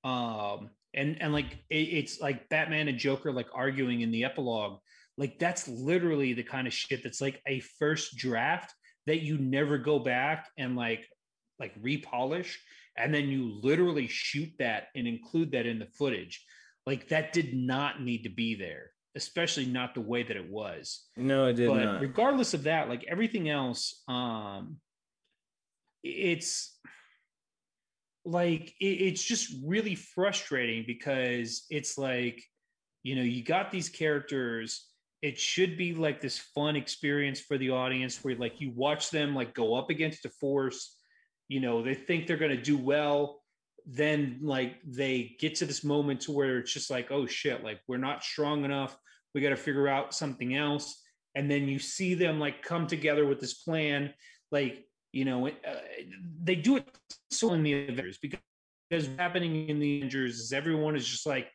um 0.05 0.69
and 0.93 1.17
and 1.21 1.33
like 1.33 1.53
it, 1.71 1.77
it's 1.77 2.21
like 2.21 2.49
batman 2.51 2.89
and 2.89 2.99
joker 2.99 3.33
like 3.33 3.49
arguing 3.55 4.01
in 4.01 4.11
the 4.11 4.25
epilogue. 4.25 4.79
Like 5.17 5.39
that's 5.39 5.67
literally 5.67 6.33
the 6.33 6.45
kind 6.45 6.67
of 6.67 6.73
shit 6.73 7.03
that's 7.03 7.21
like 7.21 7.41
a 7.47 7.61
first 7.61 8.17
draft 8.17 8.73
that 9.07 9.23
you 9.23 9.39
never 9.39 9.79
go 9.79 9.99
back 9.99 10.49
and 10.57 10.77
like 10.77 11.07
like 11.59 11.81
repolish 11.83 12.55
and 12.97 13.15
then 13.15 13.29
you 13.29 13.61
literally 13.63 14.09
shoot 14.09 14.51
that 14.59 14.89
and 14.95 15.07
include 15.07 15.53
that 15.53 15.67
in 15.67 15.79
the 15.79 15.87
footage. 15.87 16.45
Like 16.87 17.09
that 17.09 17.33
did 17.33 17.55
not 17.55 18.03
need 18.03 18.25
to 18.25 18.31
be 18.31 18.55
there 18.55 18.91
especially 19.19 19.67
not 19.67 19.95
the 19.95 20.01
way 20.01 20.23
that 20.23 20.37
it 20.37 20.49
was. 20.49 21.09
No, 21.17 21.49
it 21.49 21.55
did 21.55 21.69
but 21.69 21.85
not. 21.85 22.01
regardless 22.01 22.55
of 22.55 22.63
that 22.63 22.89
like 22.89 23.05
everything 23.09 23.51
else 23.51 24.03
um 24.09 24.79
it's 26.03 26.79
like 28.25 28.75
it, 28.81 28.85
it's 28.85 29.23
just 29.23 29.55
really 29.65 29.95
frustrating 29.95 30.85
because 30.87 31.65
it's 31.71 31.99
like 31.99 32.43
you 33.03 33.17
know 33.17 33.23
you 33.23 33.43
got 33.43 33.71
these 33.71 33.89
characters. 33.89 34.87
It 35.21 35.37
should 35.37 35.77
be 35.77 35.95
like 35.95 36.21
this 36.21 36.39
fun 36.39 36.77
experience 36.77 37.41
for 37.41 37.59
the 37.59 37.71
audience 37.71 38.23
where 38.23 38.37
like 38.37 38.61
you 38.61 38.71
watch 38.75 39.11
them 39.11 39.35
like 39.35 39.53
go 39.53 39.75
up 39.75 39.91
against 39.91 40.25
a 40.25 40.31
force. 40.31 40.97
You 41.49 41.61
know 41.61 41.83
they 41.83 41.95
think 41.95 42.27
they're 42.27 42.37
going 42.37 42.57
to 42.57 42.63
do 42.63 42.79
well. 42.79 43.43
Then 43.85 44.41
like 44.43 44.77
they 44.87 45.35
get 45.41 45.57
to 45.57 45.67
this 45.67 45.83
moment 45.83 46.21
to 46.23 46.33
where 46.33 46.59
it's 46.59 46.73
just 46.73 46.91
like 46.91 47.11
oh 47.11 47.27
shit 47.27 47.65
like 47.65 47.81
we're 47.89 47.97
not 47.97 48.23
strong 48.23 48.65
enough 48.65 48.97
we 49.35 49.41
got 49.41 49.51
to 49.51 49.57
figure 49.57 49.89
out 49.89 50.15
something 50.15 50.57
else. 50.57 51.03
And 51.35 51.51
then 51.51 51.69
you 51.69 51.79
see 51.79 52.15
them 52.15 52.41
like 52.41 52.63
come 52.63 52.87
together 52.87 53.27
with 53.27 53.41
this 53.41 53.55
plan 53.55 54.13
like 54.51 54.85
you 55.13 55.25
know 55.25 55.47
uh, 55.47 55.53
they 56.43 56.55
do 56.55 56.77
it 56.77 56.89
so 57.31 57.53
in 57.53 57.63
the 57.63 57.73
avengers 57.89 58.19
because 58.21 58.41
because 58.89 59.09
what's 59.09 59.19
happening 59.19 59.69
in 59.69 59.79
the 59.79 59.99
avengers 59.99 60.39
is 60.39 60.53
everyone 60.53 60.97
is 60.97 61.07
just 61.07 61.27
like 61.27 61.49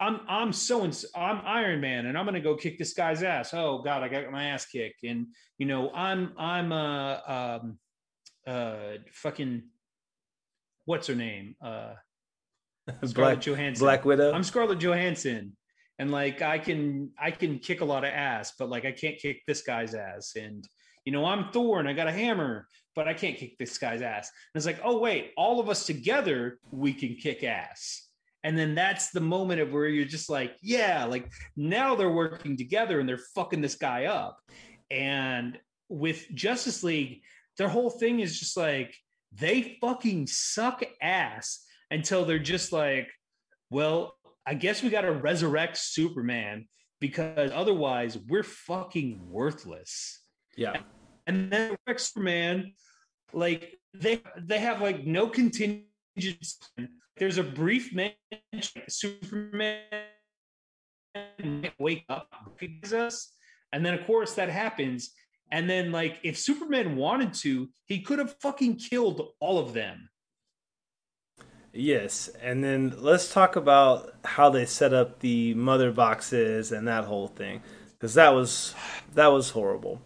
i'm 0.00 0.20
i'm 0.28 0.52
so 0.52 0.82
and 0.82 1.04
i'm 1.14 1.40
iron 1.44 1.80
man 1.80 2.06
and 2.06 2.16
i'm 2.16 2.24
gonna 2.24 2.40
go 2.40 2.56
kick 2.56 2.78
this 2.78 2.94
guy's 2.94 3.22
ass. 3.22 3.52
Oh 3.52 3.82
god 3.82 4.02
i 4.02 4.08
got 4.08 4.30
my 4.30 4.44
ass 4.44 4.66
kicked. 4.66 5.02
And 5.04 5.26
you 5.58 5.66
know 5.66 5.90
i'm 5.92 6.32
i'm 6.38 6.72
uh 6.72 7.18
um 7.26 7.78
uh 8.46 8.76
fucking 9.12 9.62
what's 10.86 11.06
her 11.06 11.14
name? 11.14 11.54
Uh 11.62 11.94
Scarlett 13.04 13.14
Black 13.14 13.40
Johansson. 13.40 13.84
Black 13.84 14.04
Widow. 14.04 14.32
I'm 14.32 14.42
Scarlett 14.42 14.78
Johansson, 14.78 15.56
and 16.00 16.10
like 16.10 16.40
I 16.40 16.58
can 16.58 17.10
I 17.20 17.30
can 17.30 17.58
kick 17.58 17.82
a 17.82 17.84
lot 17.84 18.04
of 18.04 18.10
ass, 18.10 18.54
but 18.58 18.70
like 18.70 18.86
I 18.86 18.90
can't 18.90 19.18
kick 19.18 19.42
this 19.46 19.60
guy's 19.60 19.94
ass. 19.94 20.34
And 20.34 20.66
you 21.04 21.12
know 21.12 21.26
I'm 21.26 21.52
Thor 21.52 21.78
and 21.78 21.86
I 21.86 21.92
got 21.92 22.08
a 22.08 22.12
hammer, 22.12 22.66
but 22.96 23.06
I 23.06 23.12
can't 23.12 23.36
kick 23.36 23.58
this 23.58 23.76
guy's 23.76 24.00
ass. 24.00 24.30
And 24.30 24.58
it's 24.58 24.64
like, 24.64 24.80
oh 24.82 24.98
wait, 24.98 25.32
all 25.36 25.60
of 25.60 25.68
us 25.68 25.84
together 25.84 26.58
we 26.70 26.94
can 26.94 27.16
kick 27.16 27.44
ass. 27.44 28.08
And 28.42 28.56
then 28.56 28.74
that's 28.74 29.10
the 29.10 29.20
moment 29.20 29.60
of 29.60 29.72
where 29.72 29.88
you're 29.88 30.06
just 30.06 30.30
like, 30.30 30.56
yeah, 30.62 31.04
like 31.04 31.30
now 31.54 31.94
they're 31.94 32.10
working 32.10 32.56
together 32.56 32.98
and 32.98 33.06
they're 33.06 33.20
fucking 33.34 33.60
this 33.60 33.74
guy 33.74 34.06
up. 34.06 34.38
And 34.90 35.58
with 35.90 36.26
Justice 36.34 36.82
League, 36.82 37.20
their 37.58 37.68
whole 37.68 37.90
thing 37.90 38.20
is 38.20 38.40
just 38.40 38.56
like 38.56 38.96
they 39.32 39.76
fucking 39.82 40.28
suck 40.28 40.82
ass 41.02 41.62
until 41.90 42.24
they're 42.24 42.38
just 42.38 42.72
like, 42.72 43.10
well, 43.68 44.14
I 44.46 44.54
guess 44.54 44.82
we 44.82 44.90
got 44.90 45.02
to 45.02 45.12
resurrect 45.12 45.76
Superman 45.76 46.66
because 47.00 47.50
otherwise 47.52 48.18
we're 48.28 48.42
fucking 48.42 49.20
worthless. 49.28 50.20
Yeah. 50.56 50.80
And 51.26 51.50
then 51.50 51.76
Superman, 51.96 52.74
like 53.32 53.78
they 53.94 54.22
they 54.38 54.58
have 54.58 54.80
like 54.80 55.06
no 55.06 55.28
contingency. 55.28 55.86
There's 57.16 57.38
a 57.38 57.42
brief 57.42 57.92
mention 57.94 58.82
Superman 58.88 59.80
wake 61.78 62.04
up 62.08 62.28
us, 62.92 63.32
and 63.72 63.84
then 63.84 63.94
of 63.94 64.06
course 64.06 64.34
that 64.34 64.48
happens. 64.48 65.12
And 65.52 65.68
then 65.68 65.90
like 65.92 66.18
if 66.22 66.38
Superman 66.38 66.96
wanted 66.96 67.34
to, 67.34 67.68
he 67.86 68.02
could 68.02 68.18
have 68.18 68.36
fucking 68.40 68.76
killed 68.76 69.32
all 69.40 69.58
of 69.58 69.72
them. 69.72 70.09
Yes, 71.72 72.28
and 72.42 72.64
then 72.64 72.94
let's 72.98 73.32
talk 73.32 73.54
about 73.54 74.14
how 74.24 74.50
they 74.50 74.66
set 74.66 74.92
up 74.92 75.20
the 75.20 75.54
mother 75.54 75.92
boxes 75.92 76.72
and 76.72 76.88
that 76.88 77.04
whole 77.04 77.28
thing, 77.28 77.62
because 77.92 78.14
that 78.14 78.34
was 78.34 78.74
that 79.14 79.28
was 79.28 79.50
horrible. 79.50 80.00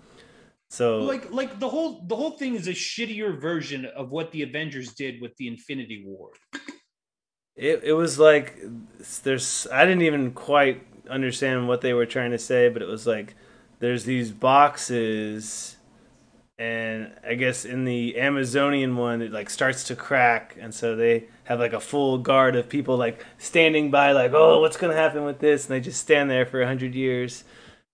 So 0.69 0.99
like 0.99 1.31
like 1.31 1.59
the 1.61 1.69
whole 1.69 2.03
the 2.07 2.17
whole 2.17 2.33
thing 2.33 2.55
is 2.55 2.69
a 2.69 2.73
shittier 2.73 3.41
version 3.41 3.87
of 3.87 4.11
what 4.11 4.31
the 4.31 4.43
Avengers 4.43 4.93
did 4.93 5.23
with 5.23 5.35
the 5.37 5.49
Infinity 5.49 6.05
War. 6.07 6.31
It 7.57 7.83
it 7.85 7.93
was 7.93 8.19
like 8.19 8.59
there's 9.23 9.67
I 9.73 9.87
didn't 9.87 10.03
even 10.03 10.33
quite 10.33 10.87
understand 11.09 11.69
what 11.69 11.81
they 11.81 11.95
were 11.95 12.07
trying 12.07 12.33
to 12.33 12.39
say, 12.39 12.69
but 12.69 12.83
it 12.83 12.89
was 12.89 13.07
like 13.07 13.37
there's 13.79 14.05
these 14.05 14.33
boxes 14.33 15.77
and 16.59 17.13
I 17.27 17.35
guess 17.35 17.65
in 17.65 17.85
the 17.85 18.19
Amazonian 18.19 18.97
one 18.97 19.23
it 19.23 19.33
like 19.33 19.51
starts 19.51 19.85
to 19.85 19.97
crack. 19.97 20.57
And 20.61 20.73
so 20.73 20.95
they 20.95 21.25
have 21.45 21.59
like 21.59 21.73
a 21.73 21.81
full 21.81 22.19
guard 22.19 22.55
of 22.55 22.69
people 22.69 22.97
like 22.97 23.25
standing 23.39 23.91
by 23.91 24.13
like 24.13 24.33
oh 24.33 24.61
what's 24.61 24.77
gonna 24.77 24.95
happen 24.95 25.25
with 25.25 25.41
this? 25.41 25.67
And 25.67 25.75
they 25.75 25.81
just 25.81 26.01
stand 26.01 26.31
there 26.31 26.47
for 26.47 26.63
a 26.63 26.67
hundred 26.67 26.95
years. 26.95 27.45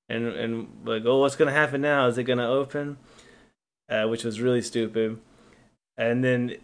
And 0.09 0.27
and 0.27 0.69
like 0.85 1.05
oh 1.07 1.21
what's 1.21 1.37
gonna 1.37 1.53
happen 1.53 1.81
now? 1.81 2.07
Is 2.07 2.19
it 2.19 2.25
gonna 2.25 2.49
open? 2.49 2.99
Uh, 3.89 4.07
which 4.07 4.25
was 4.25 4.41
really 4.41 4.63
stupid. 4.63 5.19
And 5.97 6.23
then 6.23 6.57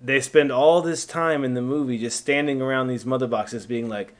they 0.00 0.20
spend 0.20 0.50
all 0.50 0.82
this 0.82 1.04
time 1.04 1.44
in 1.44 1.54
the 1.54 1.62
movie 1.62 1.98
just 1.98 2.18
standing 2.18 2.60
around 2.60 2.88
these 2.88 3.06
mother 3.06 3.26
boxes 3.26 3.66
being 3.66 3.88
like 3.88 4.14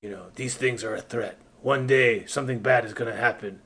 you 0.00 0.10
know 0.10 0.26
these 0.36 0.54
things 0.54 0.82
are 0.82 0.94
a 0.94 1.02
threat. 1.02 1.36
One 1.60 1.86
day 1.86 2.24
something 2.24 2.60
bad 2.60 2.86
is 2.86 2.94
gonna 2.94 3.16
happen 3.16 3.60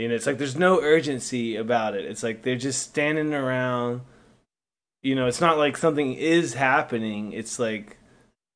you 0.00 0.08
know, 0.08 0.14
it's 0.14 0.26
like 0.26 0.38
there's 0.38 0.56
no 0.56 0.80
urgency 0.80 1.56
about 1.56 1.94
it. 1.94 2.06
It's 2.06 2.22
like 2.22 2.42
they're 2.42 2.56
just 2.56 2.80
standing 2.82 3.34
around. 3.34 4.00
You 5.02 5.14
know, 5.14 5.26
it's 5.26 5.42
not 5.42 5.58
like 5.58 5.76
something 5.76 6.14
is 6.14 6.54
happening. 6.54 7.32
It's 7.32 7.58
like 7.58 7.98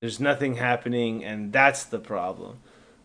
there's 0.01 0.19
nothing 0.19 0.57
happening, 0.57 1.23
and 1.23 1.53
that's 1.53 1.85
the 1.85 1.99
problem. 1.99 2.61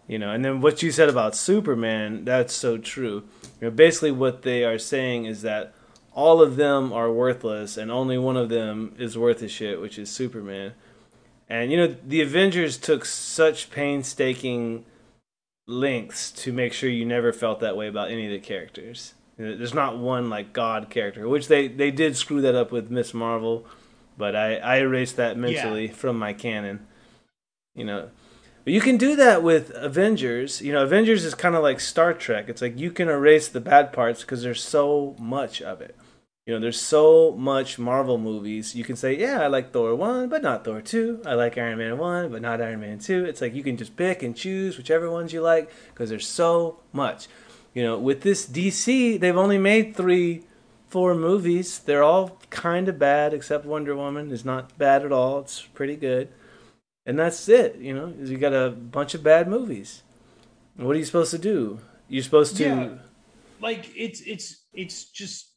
You 0.08 0.20
know, 0.20 0.32
and 0.32 0.44
then 0.44 0.62
what 0.62 0.82
you 0.82 0.90
said 0.90 1.10
about 1.10 1.36
Superman, 1.36 2.24
that's 2.24 2.54
so 2.54 2.78
true. 2.78 3.26
You 3.60 3.68
know, 3.68 3.72
basically 3.72 4.12
what 4.12 4.44
they 4.44 4.64
are 4.64 4.80
saying 4.80 5.26
is 5.26 5.42
that 5.42 5.74
all 6.14 6.42
of 6.42 6.56
them 6.56 6.94
are 6.94 7.12
worthless, 7.12 7.76
and 7.76 7.92
only 7.92 8.18
one 8.18 8.38
of 8.38 8.48
them 8.48 8.96
is 8.98 9.18
worth 9.18 9.42
a 9.42 9.50
shit, 9.50 9.82
which 9.82 10.00
is 10.00 10.10
Superman. 10.10 10.76
And 11.50 11.72
you 11.72 11.78
know, 11.78 11.94
the 12.08 12.22
Avengers 12.22 12.78
took 12.78 13.04
such 13.04 13.70
painstaking 13.70 14.86
lengths 15.70 16.32
to 16.32 16.52
make 16.52 16.74
sure 16.74 16.90
you 16.90 17.06
never 17.06 17.32
felt 17.32 17.60
that 17.60 17.78
way 17.78 17.88
about 17.88 18.10
any 18.10 18.26
of 18.26 18.32
the 18.32 18.40
characters. 18.40 19.14
There's 19.38 19.74
not 19.74 19.98
one 19.98 20.30
like 20.30 20.52
God 20.52 20.90
character, 20.90 21.30
which 21.30 21.48
they 21.48 21.68
they 21.68 21.92
did 21.92 22.18
screw 22.18 22.42
that 22.42 22.56
up 22.56 22.72
with 22.72 22.92
Miss 22.92 23.14
Marvel, 23.14 23.66
but 24.18 24.36
I 24.36 24.56
I 24.56 24.78
erased 24.80 25.16
that 25.16 25.38
mentally 25.38 25.88
yeah. 25.88 25.94
from 25.94 26.20
my 26.20 26.34
canon. 26.34 26.86
You 27.74 27.86
know, 27.86 28.10
but 28.66 28.74
you 28.74 28.82
can 28.82 28.98
do 28.98 29.16
that 29.16 29.42
with 29.42 29.72
Avengers. 29.76 30.62
You 30.62 30.74
know, 30.74 30.84
Avengers 30.84 31.24
is 31.24 31.36
kind 31.36 31.56
of 31.56 31.64
like 31.64 31.80
Star 31.80 32.14
Trek. 32.14 32.50
It's 32.50 32.62
like 32.62 32.78
you 32.78 32.92
can 32.92 33.08
erase 33.08 33.48
the 33.48 33.62
bad 33.62 33.94
parts 33.94 34.22
because 34.22 34.42
there's 34.42 34.62
so 34.62 35.16
much 35.18 35.62
of 35.62 35.80
it. 35.80 35.96
You 36.46 36.56
know, 36.56 36.60
there's 36.60 36.82
so 36.82 37.36
much 37.38 37.78
Marvel 37.78 38.18
movies. 38.18 38.74
You 38.74 38.84
can 38.84 38.96
say, 38.96 39.16
yeah, 39.16 39.42
I 39.42 39.48
like 39.48 39.72
Thor 39.72 39.94
1, 39.96 40.30
but 40.30 40.42
not 40.42 40.66
Thor 40.66 40.82
2. 40.82 41.22
I 41.26 41.36
like 41.36 41.58
Iron 41.58 41.78
Man 41.78 41.98
1, 41.98 42.32
but 42.32 42.42
not 42.42 42.62
Iron 42.62 42.80
Man 42.80 42.98
2. 42.98 43.26
It's 43.26 43.42
like 43.42 43.54
you 43.54 43.62
can 43.62 43.78
just 43.78 43.96
pick 43.96 44.24
and 44.24 44.36
choose 44.36 44.78
whichever 44.78 45.12
ones 45.12 45.32
you 45.32 45.42
like 45.42 45.72
because 45.90 46.10
there's 46.10 46.28
so 46.28 46.80
much. 46.92 47.28
You 47.74 47.84
know, 47.84 48.00
with 48.00 48.22
this 48.22 48.48
DC, 48.48 49.20
they've 49.20 49.38
only 49.38 49.60
made 49.60 49.96
three, 49.96 50.44
four 50.88 51.14
movies. 51.14 51.78
They're 51.78 52.04
all 52.04 52.40
kind 52.50 52.90
of 52.90 52.98
bad, 52.98 53.34
except 53.34 53.66
Wonder 53.66 53.96
Woman 53.96 54.32
is 54.32 54.44
not 54.44 54.76
bad 54.78 55.06
at 55.06 55.12
all. 55.12 55.42
It's 55.42 55.62
pretty 55.62 55.96
good. 55.96 56.30
And 57.06 57.18
that's 57.18 57.48
it, 57.48 57.78
you 57.78 57.94
know, 57.94 58.14
you 58.20 58.38
got 58.38 58.54
a 58.54 58.70
bunch 58.70 59.16
of 59.16 59.24
bad 59.24 59.48
movies. 59.48 60.04
What 60.76 60.96
are 60.96 61.00
you 61.00 61.06
supposed 61.06 61.32
to 61.32 61.38
do? 61.38 61.80
You're 62.08 62.24
supposed 62.24 62.56
to. 62.58 62.64
Yeah, 62.64 62.90
like, 63.60 63.90
it's, 63.96 64.22
it's, 64.22 64.66
it's 64.74 65.06
just 65.06 65.49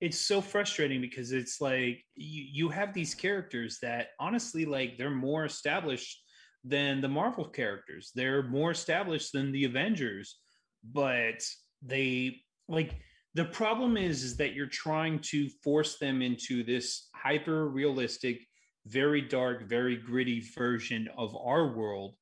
it's 0.00 0.18
so 0.18 0.40
frustrating 0.40 1.00
because 1.00 1.32
it's 1.32 1.60
like 1.60 2.02
you, 2.14 2.44
you 2.52 2.68
have 2.68 2.94
these 2.94 3.14
characters 3.14 3.78
that 3.82 4.08
honestly 4.18 4.64
like 4.64 4.96
they're 4.96 5.10
more 5.10 5.44
established 5.44 6.22
than 6.64 7.00
the 7.00 7.08
marvel 7.08 7.44
characters. 7.44 8.12
They're 8.14 8.42
more 8.42 8.70
established 8.70 9.32
than 9.32 9.52
the 9.52 9.64
avengers 9.64 10.36
but 10.84 11.42
they 11.82 12.40
like 12.68 12.94
the 13.34 13.44
problem 13.44 13.96
is, 13.96 14.24
is 14.24 14.36
that 14.38 14.54
you're 14.54 14.66
trying 14.66 15.20
to 15.20 15.48
force 15.62 15.98
them 15.98 16.20
into 16.20 16.64
this 16.64 17.08
hyper 17.14 17.68
realistic 17.68 18.40
very 18.86 19.20
dark 19.20 19.68
very 19.68 19.96
gritty 19.96 20.40
version 20.56 21.08
of 21.18 21.36
our 21.36 21.76
world 21.76 22.14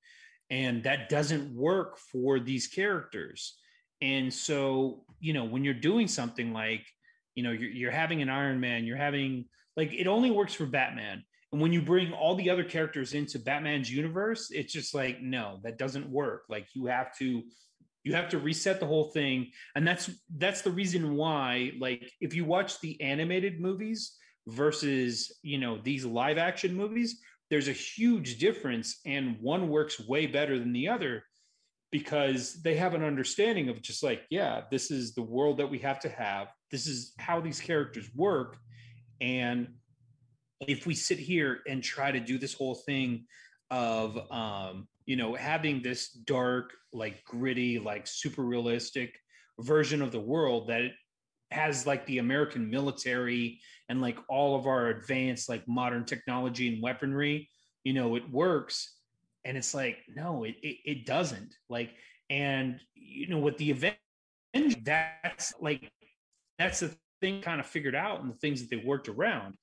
and 0.50 0.82
that 0.82 1.08
doesn't 1.08 1.54
work 1.54 1.98
for 1.98 2.40
these 2.40 2.66
characters. 2.66 3.56
And 4.00 4.32
so 4.32 5.04
you 5.20 5.32
know 5.32 5.44
when 5.44 5.64
you're 5.64 5.74
doing 5.74 6.08
something 6.08 6.52
like 6.52 6.84
you 7.38 7.44
know 7.44 7.52
you're, 7.52 7.70
you're 7.70 7.90
having 7.92 8.20
an 8.20 8.28
iron 8.28 8.58
man 8.58 8.84
you're 8.84 8.96
having 8.96 9.44
like 9.76 9.92
it 9.94 10.08
only 10.08 10.32
works 10.32 10.52
for 10.52 10.66
batman. 10.66 11.22
And 11.52 11.62
when 11.62 11.72
you 11.72 11.80
bring 11.80 12.12
all 12.12 12.34
the 12.34 12.50
other 12.50 12.64
characters 12.64 13.14
into 13.14 13.38
batman's 13.38 13.90
universe 13.90 14.48
it's 14.50 14.72
just 14.72 14.92
like 14.92 15.22
no 15.22 15.60
that 15.62 15.78
doesn't 15.78 16.10
work. 16.10 16.42
Like 16.48 16.66
you 16.74 16.86
have 16.86 17.16
to 17.18 17.44
you 18.02 18.14
have 18.14 18.28
to 18.30 18.38
reset 18.38 18.80
the 18.80 18.86
whole 18.86 19.10
thing. 19.12 19.52
And 19.76 19.86
that's 19.86 20.10
that's 20.36 20.62
the 20.62 20.72
reason 20.72 21.14
why 21.14 21.72
like 21.78 22.10
if 22.20 22.34
you 22.34 22.44
watch 22.44 22.80
the 22.80 23.00
animated 23.00 23.60
movies 23.60 24.16
versus 24.48 25.30
you 25.42 25.58
know 25.58 25.78
these 25.80 26.04
live 26.04 26.38
action 26.38 26.74
movies 26.74 27.20
there's 27.50 27.68
a 27.68 27.72
huge 27.72 28.38
difference 28.38 29.00
and 29.06 29.36
one 29.40 29.68
works 29.68 30.00
way 30.00 30.26
better 30.26 30.58
than 30.58 30.72
the 30.72 30.88
other 30.88 31.22
because 31.92 32.60
they 32.62 32.74
have 32.74 32.94
an 32.94 33.04
understanding 33.04 33.68
of 33.68 33.80
just 33.82 34.02
like 34.02 34.22
yeah 34.30 34.62
this 34.70 34.90
is 34.90 35.14
the 35.14 35.22
world 35.22 35.58
that 35.58 35.70
we 35.70 35.78
have 35.78 36.00
to 36.00 36.08
have 36.08 36.48
this 36.70 36.86
is 36.86 37.12
how 37.18 37.40
these 37.40 37.60
characters 37.60 38.08
work. 38.14 38.56
And 39.20 39.68
if 40.60 40.86
we 40.86 40.94
sit 40.94 41.18
here 41.18 41.60
and 41.68 41.82
try 41.82 42.10
to 42.10 42.20
do 42.20 42.38
this 42.38 42.54
whole 42.54 42.74
thing 42.74 43.26
of 43.70 44.18
um 44.32 44.88
you 45.04 45.14
know 45.14 45.34
having 45.34 45.82
this 45.82 46.08
dark 46.08 46.72
like 46.94 47.22
gritty 47.24 47.78
like 47.78 48.06
super 48.06 48.42
realistic 48.42 49.14
version 49.60 50.00
of 50.00 50.10
the 50.10 50.18
world 50.18 50.68
that 50.68 50.90
has 51.50 51.86
like 51.86 52.06
the 52.06 52.16
american 52.16 52.70
military 52.70 53.60
and 53.90 54.00
like 54.00 54.16
all 54.30 54.56
of 54.56 54.66
our 54.66 54.86
advanced 54.88 55.50
like 55.50 55.68
modern 55.68 56.02
technology 56.02 56.72
and 56.72 56.82
weaponry 56.82 57.50
you 57.88 57.94
know 57.94 58.16
it 58.16 58.30
works. 58.30 58.96
And 59.46 59.56
it's 59.56 59.72
like 59.72 59.98
no 60.14 60.44
it, 60.44 60.56
it, 60.62 60.76
it 60.84 61.06
doesn't. 61.06 61.54
Like 61.70 61.94
and 62.28 62.78
you 62.94 63.28
know 63.28 63.38
with 63.38 63.56
the 63.56 63.70
event 63.70 63.96
that's 64.82 65.54
like 65.60 65.90
that's 66.58 66.80
the 66.80 66.94
thing 67.20 67.40
kind 67.40 67.60
of 67.60 67.66
figured 67.66 67.94
out 67.94 68.20
and 68.20 68.30
the 68.30 68.38
things 68.38 68.60
that 68.60 68.70
they 68.70 68.82
worked 68.84 69.08
around. 69.08 69.54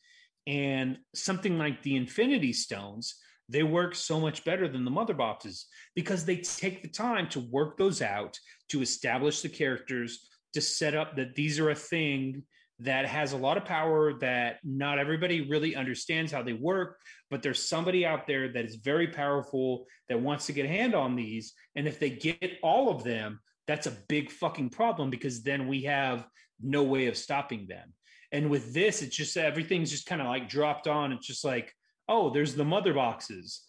And 0.48 1.00
something 1.14 1.58
like 1.58 1.82
the 1.82 1.96
infinity 1.96 2.54
stones 2.54 3.16
they 3.50 3.64
work 3.64 3.96
so 3.96 4.20
much 4.20 4.44
better 4.44 4.68
than 4.68 4.86
the 4.86 4.92
mother 4.92 5.14
boxes 5.14 5.68
because 5.96 6.26
they 6.26 6.38
take 6.38 6.82
the 6.82 6.90
time 6.90 7.30
to 7.30 7.40
work 7.52 7.78
those 7.78 8.02
out 8.02 8.38
to 8.70 8.82
establish 8.82 9.42
the 9.42 9.50
characters 9.50 10.28
to 10.54 10.62
set 10.62 10.96
up 10.96 11.16
that 11.16 11.36
these 11.36 11.60
are 11.60 11.70
a 11.70 11.76
thing 11.76 12.44
that 12.80 13.06
has 13.06 13.32
a 13.32 13.38
lot 13.38 13.56
of 13.56 13.64
power 13.64 14.14
that 14.20 14.58
not 14.64 15.00
everybody 15.00 15.48
really 15.48 15.76
understands 15.76 16.32
how 16.32 16.42
they 16.42 16.54
work 16.54 16.98
but 17.30 17.42
there's 17.42 17.64
somebody 17.64 18.06
out 18.06 18.28
there 18.28 18.52
that 18.52 18.66
is 18.66 18.76
very 18.76 19.08
powerful 19.08 19.86
that 20.10 20.20
wants 20.20 20.46
to 20.46 20.54
get 20.54 20.66
a 20.66 20.70
hand 20.70 20.94
on 20.94 21.16
these. 21.16 21.54
And 21.76 21.88
if 21.88 22.00
they 22.00 22.10
get 22.10 22.58
all 22.64 22.90
of 22.90 23.04
them 23.04 23.40
that's 23.68 23.88
a 23.88 23.98
big 24.08 24.30
fucking 24.30 24.70
problem 24.70 25.10
because 25.10 25.42
then 25.42 25.68
we 25.68 25.84
have 25.84 26.28
no 26.62 26.84
way 26.84 27.08
of 27.08 27.18
stopping 27.18 27.68
them. 27.68 27.94
And 28.32 28.50
with 28.50 28.74
this 28.74 29.02
it's 29.02 29.16
just 29.16 29.38
everything's 29.38 29.92
just 29.92 30.06
kind 30.06 30.22
of 30.22 30.28
like 30.28 30.50
dropped 30.50 30.88
on. 30.88 31.12
It's 31.12 31.28
just 31.28 31.46
like 31.46 31.74
oh 32.08 32.30
there's 32.30 32.56
the 32.56 32.66
mother 32.66 32.94
boxes. 32.94 33.64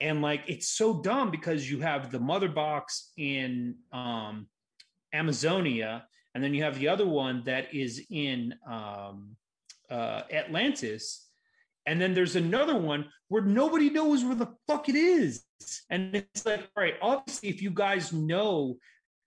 And 0.00 0.22
like 0.22 0.42
it's 0.48 0.68
so 0.68 1.00
dumb 1.00 1.30
because 1.30 1.70
you 1.70 1.80
have 1.80 2.10
the 2.10 2.20
mother 2.20 2.48
box 2.48 3.12
in 3.16 3.76
um 3.92 4.48
amazonia 5.14 6.06
and 6.34 6.42
then 6.42 6.54
you 6.54 6.62
have 6.62 6.78
the 6.78 6.88
other 6.88 7.06
one 7.06 7.42
that 7.44 7.74
is 7.74 8.04
in 8.10 8.54
um 8.68 9.36
uh 9.90 10.22
atlantis. 10.32 11.28
And 11.84 12.00
then 12.00 12.14
there's 12.14 12.36
another 12.36 12.76
one 12.76 13.06
where 13.28 13.42
nobody 13.42 13.90
knows 13.90 14.24
where 14.24 14.36
the 14.36 14.54
fuck 14.68 14.88
it 14.88 14.94
is. 14.94 15.42
And 15.90 16.14
it's 16.14 16.46
like 16.46 16.60
all 16.76 16.82
right 16.82 16.94
obviously 17.02 17.48
if 17.48 17.62
you 17.62 17.70
guys 17.70 18.12
know 18.12 18.76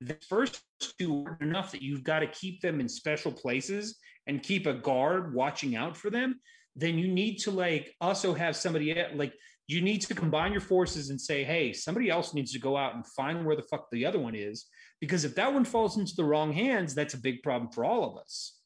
the 0.01 0.17
first 0.27 0.61
two 0.99 1.25
are 1.25 1.37
enough 1.41 1.71
that 1.71 1.81
you've 1.81 2.03
got 2.03 2.19
to 2.19 2.27
keep 2.27 2.61
them 2.61 2.79
in 2.79 2.89
special 2.89 3.31
places 3.31 3.97
and 4.27 4.43
keep 4.43 4.65
a 4.65 4.73
guard 4.73 5.33
watching 5.33 5.75
out 5.75 5.95
for 5.95 6.09
them 6.09 6.39
then 6.75 6.97
you 6.97 7.07
need 7.07 7.37
to 7.37 7.51
like 7.51 7.95
also 8.01 8.33
have 8.33 8.55
somebody 8.55 8.95
like 9.13 9.33
you 9.67 9.81
need 9.81 10.01
to 10.01 10.13
combine 10.13 10.51
your 10.51 10.61
forces 10.61 11.09
and 11.09 11.19
say, 11.19 11.43
hey, 11.43 11.73
somebody 11.73 12.09
else 12.09 12.33
needs 12.33 12.51
to 12.51 12.59
go 12.59 12.77
out 12.77 12.95
and 12.95 13.05
find 13.07 13.45
where 13.45 13.55
the 13.55 13.63
fuck 13.63 13.87
the 13.91 14.05
other 14.05 14.19
one 14.19 14.35
is. 14.35 14.65
Because 15.01 15.25
if 15.25 15.35
that 15.35 15.51
one 15.51 15.65
falls 15.65 15.97
into 15.97 16.13
the 16.15 16.23
wrong 16.23 16.53
hands, 16.53 16.93
that's 16.93 17.15
a 17.15 17.19
big 17.19 17.41
problem 17.41 17.71
for 17.71 17.83
all 17.83 18.11
of 18.11 18.17
us. 18.21 18.59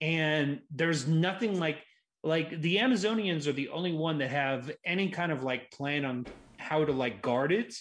And 0.00 0.60
there's 0.70 1.06
nothing 1.06 1.58
like 1.60 1.82
like 2.22 2.62
the 2.62 2.78
Amazonians 2.78 3.46
are 3.46 3.52
the 3.52 3.68
only 3.68 3.92
one 3.92 4.18
that 4.18 4.30
have 4.30 4.70
any 4.84 5.10
kind 5.10 5.30
of 5.30 5.42
like 5.42 5.70
plan 5.70 6.06
on 6.06 6.26
how 6.56 6.82
to 6.84 6.92
like 6.92 7.20
guard 7.20 7.52
it, 7.52 7.74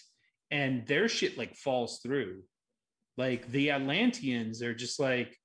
and 0.52 0.86
their 0.86 1.08
shit 1.08 1.38
like 1.38 1.56
falls 1.56 2.00
through. 2.04 2.42
Like 3.18 3.52
the 3.52 3.72
Atlanteans 3.72 4.62
are 4.62 4.74
just 4.74 5.00
like 5.00 5.38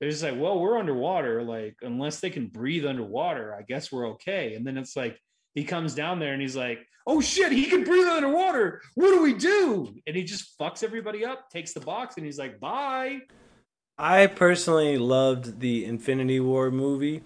they're 0.00 0.10
just 0.10 0.22
like, 0.22 0.38
well, 0.38 0.58
we're 0.58 0.78
underwater. 0.78 1.42
Like, 1.42 1.76
unless 1.82 2.20
they 2.20 2.30
can 2.30 2.46
breathe 2.46 2.86
underwater, 2.86 3.54
I 3.54 3.62
guess 3.62 3.92
we're 3.92 4.08
okay. 4.12 4.54
And 4.54 4.66
then 4.66 4.78
it's 4.78 4.96
like 4.96 5.20
he 5.54 5.62
comes 5.64 5.94
down 5.94 6.18
there 6.18 6.32
and 6.32 6.40
he's 6.40 6.56
like, 6.56 6.86
oh 7.06 7.20
shit, 7.20 7.52
he 7.52 7.66
can 7.66 7.84
breathe 7.84 8.06
underwater. 8.06 8.80
What 8.94 9.10
do 9.10 9.22
we 9.22 9.34
do? 9.34 9.94
And 10.06 10.16
he 10.16 10.24
just 10.24 10.58
fucks 10.58 10.82
everybody 10.82 11.24
up, 11.24 11.50
takes 11.50 11.74
the 11.74 11.80
box, 11.80 12.16
and 12.16 12.24
he's 12.24 12.38
like, 12.38 12.58
bye. 12.60 13.20
I 14.02 14.28
personally 14.28 14.96
loved 14.96 15.60
the 15.60 15.84
Infinity 15.84 16.40
War 16.40 16.70
movie, 16.70 17.22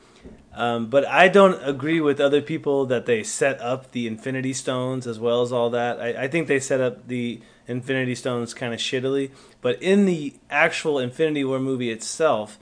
um, 0.53 0.89
but 0.89 1.07
I 1.07 1.29
don't 1.29 1.63
agree 1.63 2.01
with 2.01 2.21
other 2.21 2.43
people 2.43 2.85
that 2.87 3.07
they 3.07 3.23
set 3.23 3.61
up 3.61 3.93
the 3.93 4.09
Infinity 4.09 4.53
Stones 4.55 5.07
as 5.07 5.21
well 5.21 5.43
as 5.43 5.53
all 5.53 5.71
that. 5.71 6.01
I, 6.01 6.25
I 6.25 6.29
think 6.29 6.49
they 6.49 6.59
set 6.59 6.81
up 6.81 7.07
the 7.07 7.41
Infinity 7.69 8.17
Stones 8.17 8.55
kind 8.55 8.75
of 8.75 8.81
shittily, 8.81 9.31
but 9.61 9.81
in 9.81 10.05
the 10.05 10.35
actual 10.51 10.99
Infinity 10.99 11.45
War 11.45 11.61
movie 11.61 11.93
itself, 11.93 12.59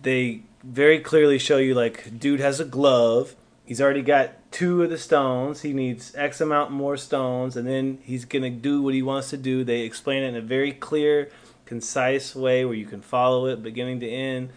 they 0.00 0.40
very 0.62 0.98
clearly 0.98 1.38
show 1.38 1.58
you 1.58 1.74
like, 1.74 2.18
dude 2.18 2.40
has 2.40 2.60
a 2.60 2.64
glove 2.64 3.36
he's 3.64 3.80
already 3.80 4.02
got 4.02 4.32
two 4.52 4.82
of 4.82 4.90
the 4.90 4.98
stones. 4.98 5.62
He 5.62 5.72
needs 5.72 6.14
X 6.14 6.40
amount 6.40 6.70
more 6.70 6.96
stones, 6.96 7.56
and 7.56 7.66
then 7.66 7.98
he's 8.02 8.24
gonna 8.24 8.50
do 8.50 8.82
what 8.82 8.94
he 8.94 9.02
wants 9.02 9.30
to 9.30 9.36
do. 9.36 9.64
They 9.64 9.80
explain 9.80 10.22
it 10.22 10.28
in 10.28 10.36
a 10.36 10.40
very 10.40 10.72
clear, 10.72 11.30
concise 11.64 12.34
way 12.34 12.64
where 12.64 12.74
you 12.74 12.86
can 12.86 13.00
follow 13.00 13.46
it 13.46 13.62
beginning 13.62 14.00
to 14.00 14.08
end. 14.08 14.50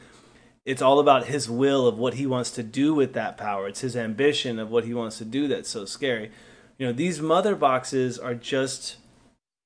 It's 0.66 0.82
all 0.82 1.00
about 1.00 1.28
his 1.28 1.50
will 1.50 1.88
of 1.88 1.98
what 1.98 2.16
he 2.16 2.28
wants 2.28 2.52
to 2.52 2.64
do 2.64 2.94
with 2.94 3.14
that 3.14 3.38
power. 3.38 3.68
It's 3.68 3.82
his 3.82 3.96
ambition 3.96 4.60
of 4.60 4.70
what 4.70 4.84
he 4.84 4.94
wants 4.94 5.18
to 5.20 5.26
do 5.26 5.48
that's 5.48 5.70
so 5.70 5.86
scary. 5.86 6.32
You 6.78 6.88
know, 6.88 6.94
these 6.94 7.22
mother 7.22 7.56
boxes 7.56 8.20
are 8.20 8.36
just 8.36 8.98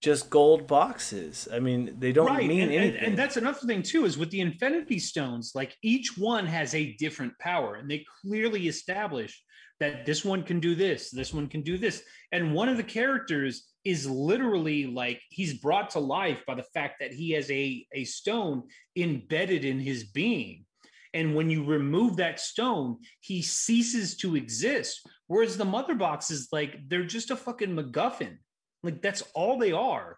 just 0.02 0.32
gold 0.32 0.66
boxes. 0.66 1.48
I 1.54 1.60
mean, 1.60 1.96
they 2.00 2.12
don't 2.12 2.26
right. 2.26 2.48
mean 2.48 2.64
and, 2.64 2.72
anything. 2.72 2.98
And, 2.98 3.08
and, 3.08 3.18
that's 3.18 3.38
another 3.38 3.60
thing 3.68 3.84
too 3.84 4.06
is 4.06 4.18
with 4.18 4.32
the 4.32 4.42
Infinity 4.42 4.98
Stones, 4.98 5.52
like 5.54 5.78
each 5.84 6.18
one 6.18 6.48
has 6.48 6.74
a 6.74 6.94
different 6.94 7.38
power, 7.38 7.76
and 7.76 7.90
they 7.90 8.04
clearly 8.24 8.68
establish 8.68 9.44
that 9.80 10.06
this 10.06 10.26
one 10.26 10.44
can 10.44 10.60
do 10.60 10.74
this, 10.74 11.12
this 11.12 11.34
one 11.34 11.48
can 11.48 11.62
do 11.62 11.78
this, 11.78 12.04
and 12.32 12.54
one 12.54 12.68
of 12.68 12.78
the 12.78 12.84
characters 12.84 13.71
is 13.84 14.10
literally 14.10 14.86
like 14.86 15.22
he's 15.30 15.56
brought 15.56 15.92
to 15.92 16.00
life 16.00 16.44
by 16.46 16.56
the 16.56 16.66
fact 16.74 16.96
that 17.00 17.12
he 17.12 17.32
has 17.32 17.50
a 17.50 17.86
a 17.94 18.04
stone 18.04 18.64
embedded 18.96 19.66
in 19.66 19.80
his 19.80 20.04
being. 20.06 20.66
And 21.14 21.36
when 21.36 21.50
you 21.50 21.66
remove 21.66 22.18
that 22.18 22.40
stone, 22.40 23.00
he 23.20 23.42
ceases 23.42 24.16
to 24.18 24.38
exist. 24.38 25.06
Whereas 25.28 25.58
the 25.58 25.66
mother 25.66 25.96
box 25.96 26.32
is 26.32 26.48
like 26.52 26.78
they're 26.88 27.04
just 27.04 27.32
a 27.32 27.36
fucking 27.36 27.76
MacGuffin 27.76 28.38
like 28.84 29.02
that's 29.02 29.24
all 29.34 29.58
they 29.58 29.72
are. 29.72 30.18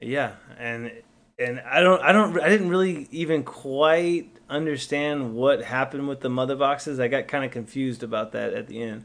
Yeah, 0.00 0.34
and 0.58 0.90
and 1.38 1.60
I 1.60 1.80
don't 1.80 2.02
I 2.02 2.12
don't 2.12 2.40
I 2.40 2.48
didn't 2.48 2.68
really 2.68 3.08
even 3.10 3.42
quite 3.42 4.30
understand 4.48 5.34
what 5.34 5.62
happened 5.62 6.08
with 6.08 6.20
the 6.20 6.30
mother 6.30 6.56
boxes. 6.56 7.00
I 7.00 7.08
got 7.08 7.28
kind 7.28 7.44
of 7.44 7.50
confused 7.50 8.02
about 8.02 8.32
that 8.32 8.52
at 8.54 8.66
the 8.68 8.82
end. 8.82 9.04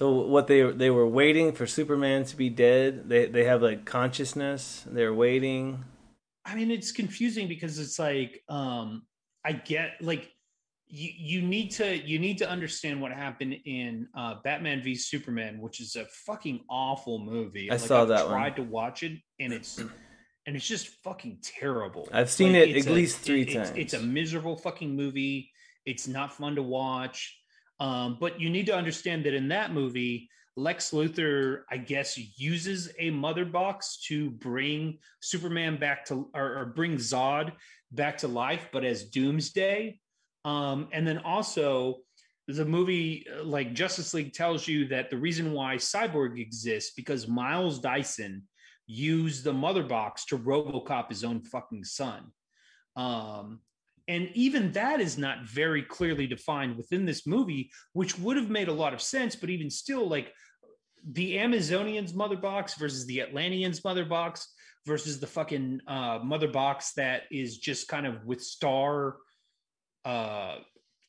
So 0.00 0.12
what 0.12 0.46
they 0.46 0.62
they 0.62 0.88
were 0.88 1.06
waiting 1.06 1.52
for 1.52 1.66
Superman 1.66 2.24
to 2.24 2.34
be 2.34 2.48
dead. 2.48 3.06
They 3.06 3.26
they 3.26 3.44
have 3.44 3.60
like 3.60 3.84
consciousness. 3.84 4.82
They're 4.90 5.12
waiting. 5.12 5.84
I 6.42 6.54
mean, 6.54 6.70
it's 6.70 6.90
confusing 6.90 7.48
because 7.48 7.78
it's 7.78 7.98
like 7.98 8.42
um 8.48 9.02
I 9.44 9.52
get 9.52 10.00
like 10.00 10.32
you, 10.88 11.10
you 11.14 11.42
need 11.42 11.72
to 11.72 11.98
you 11.98 12.18
need 12.18 12.38
to 12.38 12.48
understand 12.48 13.02
what 13.02 13.12
happened 13.12 13.56
in 13.66 14.08
uh, 14.16 14.36
Batman 14.42 14.82
v 14.82 14.94
Superman, 14.94 15.60
which 15.60 15.82
is 15.82 15.96
a 15.96 16.06
fucking 16.06 16.60
awful 16.70 17.18
movie. 17.18 17.70
I 17.70 17.74
like, 17.74 17.82
saw 17.82 18.00
I've 18.00 18.08
that. 18.08 18.26
Tried 18.26 18.56
one. 18.58 18.66
to 18.68 18.72
watch 18.72 19.02
it, 19.02 19.18
and 19.38 19.52
it's 19.52 19.80
and 20.46 20.56
it's 20.56 20.66
just 20.66 20.88
fucking 21.04 21.40
terrible. 21.42 22.08
I've 22.10 22.30
seen 22.30 22.54
like, 22.54 22.70
it 22.70 22.76
at 22.78 22.86
a, 22.86 22.92
least 22.94 23.18
three 23.18 23.42
it, 23.42 23.52
times. 23.52 23.68
It's, 23.68 23.92
it's, 23.92 23.92
a 23.92 24.00
miserable 24.00 24.56
fucking 24.56 24.96
movie. 24.96 25.50
It's 25.84 26.08
not 26.08 26.32
fun 26.32 26.54
to 26.54 26.62
watch. 26.62 27.36
Um, 27.80 28.18
but 28.20 28.40
you 28.40 28.50
need 28.50 28.66
to 28.66 28.76
understand 28.76 29.24
that 29.24 29.34
in 29.34 29.48
that 29.48 29.72
movie, 29.72 30.28
Lex 30.56 30.90
Luthor, 30.90 31.62
I 31.70 31.78
guess, 31.78 32.18
uses 32.38 32.92
a 32.98 33.10
mother 33.10 33.44
box 33.44 34.02
to 34.08 34.30
bring 34.30 34.98
Superman 35.20 35.78
back 35.78 36.04
to 36.06 36.28
or, 36.34 36.58
or 36.58 36.66
bring 36.66 36.96
Zod 36.96 37.52
back 37.90 38.18
to 38.18 38.28
life, 38.28 38.68
but 38.72 38.84
as 38.84 39.04
Doomsday 39.04 39.98
um, 40.44 40.88
and 40.92 41.06
then 41.06 41.18
also, 41.18 41.98
the 42.48 42.64
movie 42.64 43.26
uh, 43.32 43.44
like 43.44 43.74
Justice 43.74 44.14
League 44.14 44.32
tells 44.32 44.66
you 44.66 44.88
that 44.88 45.10
the 45.10 45.16
reason 45.16 45.52
why 45.52 45.76
Cyborg 45.76 46.40
exists 46.40 46.92
because 46.96 47.28
Miles 47.28 47.78
Dyson 47.78 48.42
used 48.86 49.44
the 49.44 49.52
mother 49.52 49.82
box 49.82 50.24
to 50.26 50.38
Robocop 50.38 51.08
his 51.10 51.22
own 51.22 51.42
fucking 51.42 51.84
son. 51.84 52.32
Um, 52.96 53.60
and 54.08 54.28
even 54.34 54.72
that 54.72 55.00
is 55.00 55.18
not 55.18 55.44
very 55.44 55.82
clearly 55.82 56.26
defined 56.26 56.76
within 56.76 57.04
this 57.04 57.26
movie, 57.26 57.70
which 57.92 58.18
would 58.18 58.36
have 58.36 58.50
made 58.50 58.68
a 58.68 58.72
lot 58.72 58.94
of 58.94 59.00
sense. 59.00 59.36
But 59.36 59.50
even 59.50 59.70
still, 59.70 60.08
like 60.08 60.32
the 61.12 61.36
Amazonians 61.36 62.14
mother 62.14 62.36
box 62.36 62.74
versus 62.74 63.06
the 63.06 63.20
Atlanteans 63.20 63.82
mother 63.84 64.04
box 64.04 64.52
versus 64.86 65.20
the 65.20 65.26
fucking 65.26 65.80
uh, 65.86 66.20
mother 66.22 66.48
box 66.48 66.92
that 66.94 67.22
is 67.30 67.58
just 67.58 67.88
kind 67.88 68.06
of 68.06 68.24
with 68.24 68.42
Star 68.42 69.16
uh, 70.04 70.56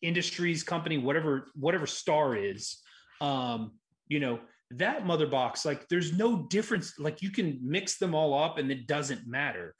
industries 0.01 0.63
company, 0.63 0.97
whatever 0.97 1.47
whatever 1.55 1.87
star 1.87 2.35
is, 2.35 2.81
um, 3.21 3.71
you 4.07 4.19
know 4.19 4.39
that 4.71 5.05
mother 5.05 5.27
box. 5.27 5.65
Like 5.65 5.87
there's 5.89 6.17
no 6.17 6.43
difference. 6.43 6.97
Like 6.99 7.21
you 7.21 7.29
can 7.29 7.59
mix 7.61 7.97
them 7.97 8.15
all 8.15 8.33
up 8.33 8.57
and 8.57 8.71
it 8.71 8.87
doesn't 8.87 9.27
matter. 9.27 9.75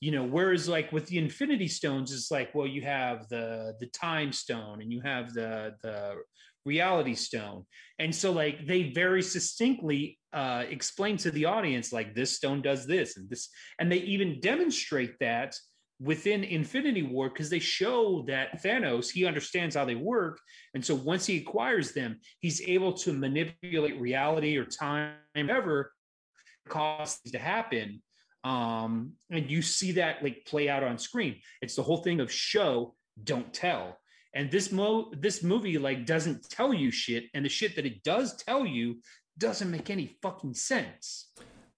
You 0.00 0.10
know, 0.12 0.24
whereas 0.24 0.68
like 0.68 0.92
with 0.92 1.06
the 1.06 1.18
Infinity 1.18 1.68
Stones, 1.68 2.12
it's 2.12 2.30
like 2.30 2.54
well, 2.54 2.66
you 2.66 2.82
have 2.82 3.28
the 3.28 3.74
the 3.80 3.86
Time 3.86 4.32
Stone 4.32 4.82
and 4.82 4.92
you 4.92 5.00
have 5.00 5.32
the 5.32 5.74
the 5.82 6.16
Reality 6.64 7.14
Stone, 7.14 7.64
and 7.98 8.14
so 8.14 8.32
like 8.32 8.66
they 8.66 8.92
very 8.92 9.22
succinctly 9.22 10.18
uh, 10.32 10.64
explain 10.68 11.16
to 11.18 11.30
the 11.30 11.44
audience 11.44 11.92
like 11.92 12.14
this 12.14 12.36
stone 12.36 12.60
does 12.60 12.86
this 12.86 13.16
and 13.16 13.28
this, 13.30 13.48
and 13.78 13.90
they 13.90 13.98
even 13.98 14.40
demonstrate 14.40 15.18
that 15.20 15.54
within 16.00 16.42
Infinity 16.42 17.02
War 17.02 17.28
because 17.28 17.48
they 17.48 17.60
show 17.60 18.24
that 18.26 18.62
Thanos 18.62 19.10
he 19.10 19.24
understands 19.24 19.76
how 19.76 19.84
they 19.84 19.94
work, 19.94 20.38
and 20.74 20.84
so 20.84 20.94
once 20.94 21.24
he 21.24 21.38
acquires 21.38 21.92
them, 21.92 22.18
he's 22.40 22.60
able 22.62 22.92
to 22.94 23.12
manipulate 23.12 24.00
reality 24.00 24.56
or 24.56 24.64
time, 24.64 25.14
whatever 25.34 25.92
cause 26.68 27.20
to 27.30 27.38
happen. 27.38 28.02
Um, 28.44 29.12
and 29.30 29.50
you 29.50 29.62
see 29.62 29.92
that 29.92 30.22
like 30.22 30.44
play 30.46 30.68
out 30.68 30.84
on 30.84 30.98
screen. 30.98 31.40
It's 31.62 31.76
the 31.76 31.82
whole 31.82 31.96
thing 31.98 32.20
of 32.20 32.30
show, 32.30 32.94
don't 33.22 33.52
tell. 33.52 33.98
And 34.34 34.50
this 34.50 34.70
mo 34.70 35.10
this 35.18 35.42
movie 35.42 35.78
like 35.78 36.06
doesn't 36.06 36.48
tell 36.50 36.74
you 36.74 36.90
shit, 36.90 37.24
and 37.34 37.44
the 37.44 37.48
shit 37.48 37.76
that 37.76 37.86
it 37.86 38.02
does 38.02 38.36
tell 38.36 38.66
you 38.66 39.00
doesn't 39.38 39.70
make 39.70 39.90
any 39.90 40.16
fucking 40.22 40.54
sense. 40.54 41.32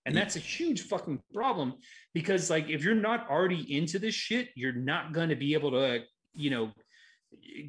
And 0.06 0.16
that's 0.16 0.36
a 0.36 0.40
huge 0.40 0.82
fucking 0.82 1.20
problem 1.34 1.74
because 2.14 2.48
like 2.48 2.68
if 2.68 2.84
you're 2.84 2.94
not 2.94 3.28
already 3.28 3.76
into 3.76 3.98
this 3.98 4.14
shit, 4.14 4.50
you're 4.54 4.72
not 4.72 5.12
going 5.12 5.30
to 5.30 5.36
be 5.36 5.54
able 5.54 5.72
to, 5.72 6.02
you 6.32 6.50
know, 6.50 6.70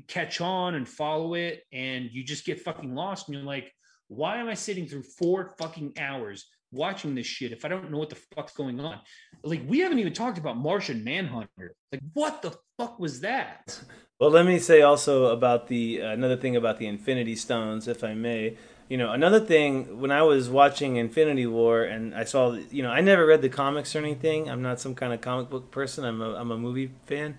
catch 0.08 0.40
on 0.40 0.76
and 0.76 0.88
follow 0.88 1.34
it 1.34 1.64
and 1.74 2.10
you 2.12 2.24
just 2.24 2.46
get 2.46 2.62
fucking 2.62 2.94
lost 2.94 3.28
and 3.28 3.36
you're 3.36 3.44
like, 3.44 3.72
why 4.08 4.38
am 4.38 4.48
I 4.48 4.54
sitting 4.54 4.88
through 4.88 5.04
four 5.04 5.56
fucking 5.58 5.94
hours 6.00 6.46
watching 6.72 7.16
this 7.16 7.28
shit 7.28 7.52
if 7.52 7.66
I 7.66 7.68
don't 7.68 7.92
know 7.92 7.98
what 7.98 8.10
the 8.10 8.22
fuck's 8.36 8.54
going 8.54 8.80
on? 8.80 9.00
Like 9.44 9.64
we 9.68 9.80
haven't 9.80 10.00
even 10.00 10.14
talked 10.14 10.38
about 10.38 10.58
Martian 10.58 11.04
Manhunter. 11.04 11.76
Like 11.92 12.02
what 12.14 12.42
the 12.42 12.58
fuck 12.78 13.00
was 13.00 13.22
that? 13.22 13.80
Well, 14.20 14.32
let 14.32 14.46
me 14.46 14.58
say 14.60 14.82
also 14.82 15.28
about 15.28 15.68
the 15.68 16.02
uh, 16.02 16.10
another 16.10 16.38
thing 16.38 16.56
about 16.56 16.78
the 16.78 16.88
Infinity 16.88 17.36
Stones, 17.36 17.88
if 17.88 18.04
I 18.04 18.14
may 18.14 18.58
you 18.90 18.98
know, 18.98 19.12
another 19.12 19.40
thing 19.40 20.00
when 20.00 20.12
I 20.12 20.22
was 20.24 20.50
watching 20.50 20.96
Infinity 20.96 21.46
War 21.46 21.84
and 21.84 22.16
I 22.16 22.24
saw, 22.24 22.54
you 22.54 22.84
know, 22.84 22.90
I 22.90 23.02
never 23.02 23.26
read 23.26 23.42
the 23.42 23.50
comics 23.50 23.96
or 23.96 24.00
anything. 24.00 24.50
I'm 24.50 24.62
not 24.62 24.80
some 24.80 24.96
kind 24.96 25.14
of 25.14 25.20
comic 25.20 25.50
book 25.50 25.72
person. 25.72 26.06
I'm 26.06 26.22
a, 26.22 26.34
I'm 26.36 26.52
a 26.52 26.58
movie 26.58 26.92
fan, 27.06 27.38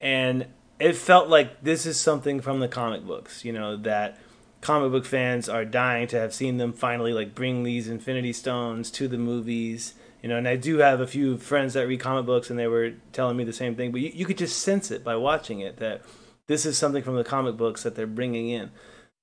and 0.00 0.46
it 0.78 0.94
felt 0.94 1.28
like 1.28 1.62
this 1.62 1.86
is 1.86 1.98
something 1.98 2.40
from 2.40 2.60
the 2.60 2.68
comic 2.68 3.06
books. 3.06 3.44
You 3.44 3.52
know 3.52 3.76
that 3.78 4.18
comic 4.60 4.90
book 4.90 5.04
fans 5.04 5.48
are 5.48 5.64
dying 5.64 6.06
to 6.08 6.18
have 6.18 6.34
seen 6.34 6.56
them 6.56 6.72
finally 6.72 7.12
like 7.12 7.34
bring 7.34 7.62
these 7.62 7.88
Infinity 7.88 8.32
Stones 8.32 8.90
to 8.92 9.08
the 9.08 9.18
movies. 9.18 9.94
You 10.22 10.28
know, 10.28 10.36
and 10.36 10.48
I 10.48 10.56
do 10.56 10.78
have 10.78 11.00
a 11.00 11.06
few 11.06 11.36
friends 11.36 11.74
that 11.74 11.86
read 11.86 12.00
comic 12.00 12.26
books, 12.26 12.50
and 12.50 12.58
they 12.58 12.66
were 12.66 12.94
telling 13.12 13.36
me 13.36 13.44
the 13.44 13.52
same 13.52 13.76
thing. 13.76 13.92
But 13.92 14.00
you, 14.00 14.10
you 14.12 14.26
could 14.26 14.38
just 14.38 14.58
sense 14.58 14.90
it 14.90 15.04
by 15.04 15.14
watching 15.16 15.60
it 15.60 15.76
that 15.76 16.02
this 16.48 16.66
is 16.66 16.76
something 16.76 17.02
from 17.02 17.16
the 17.16 17.24
comic 17.24 17.56
books 17.56 17.84
that 17.84 17.94
they're 17.94 18.06
bringing 18.06 18.48
in. 18.48 18.70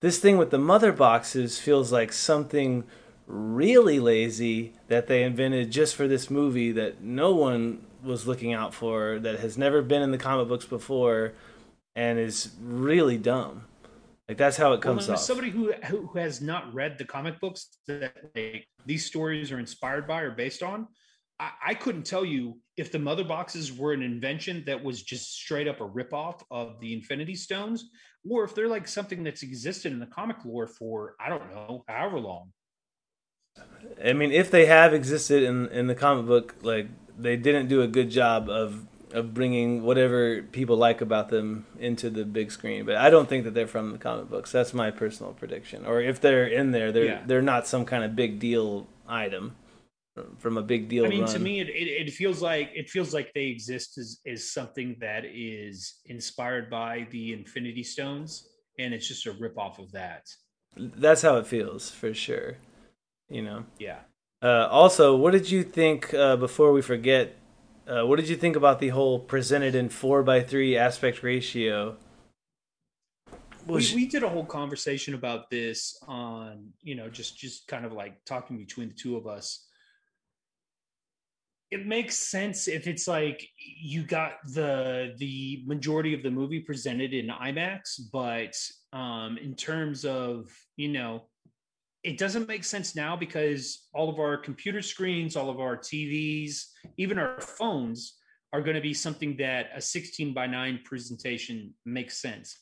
This 0.01 0.19
thing 0.19 0.37
with 0.37 0.51
the 0.51 0.57
mother 0.57 0.91
boxes 0.91 1.59
feels 1.59 1.91
like 1.91 2.13
something 2.13 2.83
really 3.27 3.99
lazy 3.99 4.73
that 4.87 5.07
they 5.07 5.23
invented 5.23 5.71
just 5.71 5.95
for 5.95 6.07
this 6.07 6.29
movie 6.29 6.71
that 6.71 7.01
no 7.01 7.33
one 7.33 7.83
was 8.03 8.27
looking 8.27 8.53
out 8.53 8.73
for, 8.73 9.19
that 9.19 9.39
has 9.39 9.57
never 9.57 9.81
been 9.81 10.03
in 10.03 10.11
the 10.11 10.17
comic 10.17 10.47
books 10.47 10.65
before, 10.65 11.33
and 11.95 12.19
is 12.19 12.51
really 12.61 13.17
dumb. 13.17 13.63
Like 14.27 14.37
that's 14.37 14.57
how 14.57 14.73
it 14.73 14.81
comes 14.81 15.07
well, 15.07 15.17
off. 15.17 15.23
Somebody 15.23 15.51
who 15.51 15.73
who 15.73 16.17
has 16.17 16.41
not 16.41 16.73
read 16.73 16.97
the 16.97 17.05
comic 17.05 17.39
books 17.39 17.77
that 17.87 18.13
like, 18.35 18.67
these 18.85 19.05
stories 19.05 19.51
are 19.51 19.59
inspired 19.59 20.07
by 20.07 20.21
or 20.21 20.31
based 20.31 20.63
on, 20.63 20.87
I, 21.39 21.51
I, 21.67 21.73
couldn't 21.75 22.07
tell 22.07 22.25
you 22.25 22.59
if 22.75 22.91
the 22.91 22.97
mother 22.97 23.23
boxes 23.23 23.71
were 23.71 23.93
an 23.93 24.01
invention 24.01 24.63
that 24.65 24.83
was 24.83 25.03
just 25.03 25.35
straight 25.35 25.67
up 25.67 25.79
a 25.79 25.87
ripoff 25.87 26.41
of 26.49 26.79
the 26.79 26.93
Infinity 26.93 27.35
Stones, 27.35 27.89
or 28.27 28.43
if 28.43 28.55
they're 28.55 28.67
like 28.67 28.87
something 28.87 29.23
that's 29.23 29.43
existed 29.43 29.91
in 29.91 29.99
the 29.99 30.07
comic 30.07 30.37
lore 30.43 30.67
for 30.67 31.15
I 31.19 31.29
don't 31.29 31.53
know 31.53 31.83
however 31.87 32.19
long. 32.19 32.51
I 34.03 34.13
mean, 34.13 34.31
if 34.31 34.49
they 34.49 34.65
have 34.65 34.91
existed 34.93 35.43
in 35.43 35.67
in 35.67 35.85
the 35.85 35.95
comic 35.95 36.25
book, 36.25 36.55
like 36.63 36.87
they 37.15 37.37
didn't 37.37 37.67
do 37.67 37.83
a 37.83 37.87
good 37.87 38.09
job 38.09 38.49
of 38.49 38.87
of 39.15 39.33
bringing 39.33 39.81
whatever 39.81 40.41
people 40.41 40.75
like 40.75 40.99
about 40.99 41.29
them 41.29 41.65
into 41.79 42.09
the 42.09 42.25
big 42.25 42.51
screen. 42.51 42.85
But 42.85 42.97
I 42.97 43.09
don't 43.09 43.29
think 43.29 43.45
that 43.45 43.53
they're 43.53 43.65
from 43.65 43.93
the 43.93 43.97
comic 43.97 44.29
books. 44.29 44.51
That's 44.51 44.73
my 44.73 44.91
personal 44.91 45.31
prediction. 45.31 45.85
Or 45.85 46.01
if 46.01 46.19
they're 46.19 46.45
in 46.45 46.71
there, 46.71 46.91
they're 46.91 47.05
yeah. 47.05 47.21
they're 47.25 47.41
not 47.41 47.65
some 47.65 47.85
kind 47.85 48.03
of 48.03 48.13
big 48.15 48.39
deal 48.39 48.87
item 49.07 49.55
from 50.37 50.57
a 50.57 50.61
big 50.61 50.89
deal. 50.89 51.05
I 51.05 51.09
mean, 51.09 51.21
run. 51.21 51.33
to 51.33 51.39
me, 51.39 51.61
it, 51.61 51.69
it, 51.69 52.07
it, 52.07 52.13
feels 52.13 52.41
like 52.41 52.71
it 52.75 52.89
feels 52.89 53.13
like 53.13 53.31
they 53.33 53.45
exist 53.45 53.97
as 53.97 54.19
as 54.27 54.51
something 54.51 54.97
that 54.99 55.23
is 55.25 56.01
inspired 56.07 56.69
by 56.69 57.07
the 57.11 57.31
Infinity 57.31 57.83
Stones, 57.83 58.49
and 58.77 58.93
it's 58.93 59.07
just 59.07 59.25
a 59.27 59.31
rip 59.31 59.57
off 59.57 59.79
of 59.79 59.93
that. 59.93 60.27
That's 60.75 61.21
how 61.21 61.37
it 61.37 61.47
feels 61.47 61.89
for 61.89 62.13
sure. 62.13 62.57
You 63.29 63.43
know. 63.43 63.65
Yeah. 63.79 63.99
Uh, 64.41 64.67
also, 64.69 65.15
what 65.15 65.31
did 65.31 65.49
you 65.49 65.63
think 65.63 66.13
uh, 66.13 66.35
before 66.35 66.73
we 66.73 66.81
forget? 66.81 67.37
Uh, 67.87 68.03
what 68.05 68.17
did 68.17 68.27
you 68.27 68.35
think 68.35 68.55
about 68.55 68.79
the 68.79 68.89
whole 68.89 69.19
presented 69.19 69.75
in 69.75 69.89
four 69.89 70.23
by 70.23 70.41
three 70.41 70.75
aspect 70.77 71.21
ratio? 71.21 71.97
We, 73.67 73.75
we 73.95 74.07
did 74.07 74.23
a 74.23 74.29
whole 74.29 74.45
conversation 74.45 75.15
about 75.15 75.49
this 75.49 75.97
on 76.07 76.71
you 76.83 76.95
know 76.95 77.09
just 77.09 77.37
just 77.37 77.67
kind 77.67 77.85
of 77.85 77.93
like 77.93 78.23
talking 78.25 78.57
between 78.57 78.89
the 78.89 78.93
two 78.93 79.17
of 79.17 79.25
us 79.25 79.65
it 81.71 81.85
makes 81.85 82.15
sense 82.15 82.67
if 82.67 82.87
it's 82.87 83.07
like 83.07 83.47
you 83.57 84.03
got 84.03 84.33
the 84.53 85.13
the 85.17 85.63
majority 85.65 86.13
of 86.13 86.23
the 86.23 86.31
movie 86.31 86.59
presented 86.59 87.13
in 87.13 87.27
IMAX, 87.27 87.99
but 88.13 88.55
um, 88.93 89.37
in 89.37 89.55
terms 89.55 90.05
of 90.05 90.47
you 90.77 90.89
know, 90.89 91.23
it 92.05 92.19
doesn't 92.19 92.47
make 92.47 92.63
sense 92.63 92.95
now 92.95 93.15
because 93.15 93.87
all 93.91 94.09
of 94.09 94.19
our 94.19 94.37
computer 94.37 94.83
screens, 94.83 95.35
all 95.35 95.49
of 95.49 95.59
our 95.59 95.75
TVs, 95.75 96.65
even 96.97 97.17
our 97.17 97.41
phones 97.41 98.19
are 98.53 98.61
going 98.61 98.75
to 98.75 98.81
be 98.81 98.93
something 98.93 99.35
that 99.37 99.71
a 99.75 99.81
16 99.81 100.31
by 100.31 100.45
9 100.45 100.81
presentation 100.85 101.73
makes 101.83 102.21
sense. 102.21 102.59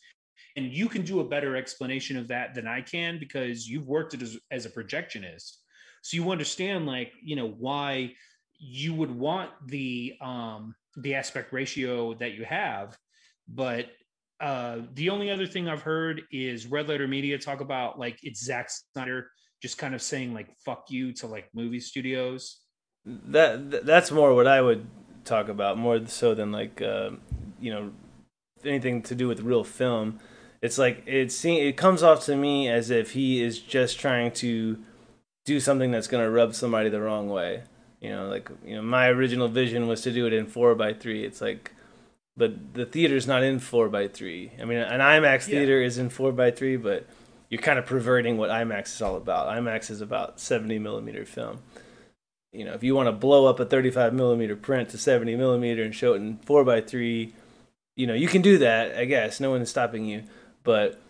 And 0.55 0.71
you 0.71 0.87
can 0.87 1.01
do 1.01 1.19
a 1.19 1.27
better 1.27 1.57
explanation 1.57 2.15
of 2.15 2.29
that 2.29 2.53
than 2.53 2.67
I 2.67 2.79
can 2.79 3.19
because 3.19 3.67
you've 3.67 3.85
worked 3.85 4.13
as, 4.13 4.37
as 4.49 4.65
a 4.65 4.69
projectionist. 4.69 5.57
So 6.03 6.15
you 6.15 6.31
understand 6.31 6.85
like, 6.85 7.11
you 7.21 7.35
know, 7.35 7.49
why 7.49 8.13
you 8.57 8.93
would 8.93 9.11
want 9.11 9.49
the 9.67 10.13
um, 10.21 10.73
the 10.95 11.15
aspect 11.15 11.51
ratio 11.51 12.13
that 12.13 12.33
you 12.33 12.45
have, 12.45 12.97
but 13.47 13.87
uh, 14.43 14.81
the 14.95 15.09
only 15.09 15.31
other 15.31 15.47
thing 15.47 15.69
I've 15.69 15.81
heard 15.81 16.23
is 16.29 16.67
Red 16.67 16.89
Letter 16.89 17.07
Media 17.07 17.37
talk 17.37 17.61
about 17.61 17.97
like 17.97 18.19
it's 18.23 18.43
Zack 18.43 18.69
Snyder 18.69 19.29
just 19.61 19.77
kind 19.77 19.95
of 19.95 20.01
saying 20.01 20.33
like 20.33 20.49
"fuck 20.65 20.83
you" 20.89 21.13
to 21.13 21.27
like 21.27 21.47
movie 21.53 21.79
studios. 21.79 22.59
That 23.05 23.85
that's 23.85 24.11
more 24.11 24.35
what 24.35 24.45
I 24.45 24.61
would 24.61 24.85
talk 25.23 25.47
about 25.47 25.77
more 25.77 26.05
so 26.07 26.35
than 26.35 26.51
like 26.51 26.81
uh, 26.81 27.11
you 27.57 27.73
know 27.73 27.91
anything 28.65 29.01
to 29.03 29.15
do 29.15 29.29
with 29.29 29.39
real 29.39 29.63
film. 29.63 30.19
It's 30.61 30.77
like 30.77 31.03
it 31.05 31.31
seems 31.31 31.65
it 31.65 31.77
comes 31.77 32.03
off 32.03 32.25
to 32.25 32.35
me 32.35 32.67
as 32.67 32.89
if 32.89 33.11
he 33.11 33.41
is 33.41 33.59
just 33.59 33.97
trying 33.97 34.33
to 34.33 34.77
do 35.45 35.61
something 35.61 35.89
that's 35.89 36.07
going 36.07 36.23
to 36.23 36.29
rub 36.29 36.53
somebody 36.53 36.89
the 36.89 36.99
wrong 36.99 37.29
way. 37.29 37.63
You 38.01 38.09
know, 38.09 38.27
like 38.27 38.49
you 38.65 38.75
know, 38.75 38.81
my 38.81 39.07
original 39.07 39.47
vision 39.47 39.87
was 39.87 40.01
to 40.01 40.11
do 40.11 40.27
it 40.27 40.33
in 40.33 40.47
four 40.47 40.75
by 40.75 40.91
three. 40.91 41.23
It's 41.23 41.39
like, 41.39 41.71
but 42.35 42.73
the 42.73 42.85
theater's 42.85 43.27
not 43.27 43.43
in 43.43 43.59
four 43.59 43.89
by 43.89 44.07
three. 44.07 44.51
I 44.61 44.65
mean, 44.65 44.79
an 44.79 44.99
IMAX 44.99 45.43
theater 45.43 45.79
yeah. 45.79 45.87
is 45.87 45.97
in 45.97 46.09
four 46.09 46.31
by 46.31 46.51
three, 46.51 46.77
but 46.77 47.07
you're 47.49 47.61
kind 47.61 47.77
of 47.77 47.85
perverting 47.85 48.37
what 48.37 48.49
IMAX 48.49 48.95
is 48.95 49.01
all 49.01 49.15
about. 49.15 49.47
IMAX 49.47 49.91
is 49.91 50.01
about 50.01 50.39
seventy 50.39 50.79
millimeter 50.79 51.25
film. 51.25 51.59
You 52.51 52.65
know, 52.65 52.73
if 52.73 52.83
you 52.83 52.95
want 52.95 53.07
to 53.07 53.11
blow 53.11 53.47
up 53.47 53.59
a 53.59 53.65
35 53.65 54.13
millimeter 54.13 54.55
print 54.55 54.89
to 54.89 54.97
70 54.99 55.35
millimeter 55.35 55.81
and 55.81 55.93
show 55.93 56.13
it 56.13 56.17
in 56.17 56.37
four 56.37 56.63
by 56.63 56.81
three, 56.81 57.33
you 57.95 58.05
know, 58.05 58.13
you 58.13 58.27
can 58.27 58.43
do 58.43 58.59
that. 58.59 58.95
I 58.95 59.05
guess 59.05 59.39
no 59.39 59.49
one's 59.49 59.71
stopping 59.71 60.05
you, 60.05 60.23
but 60.63 61.01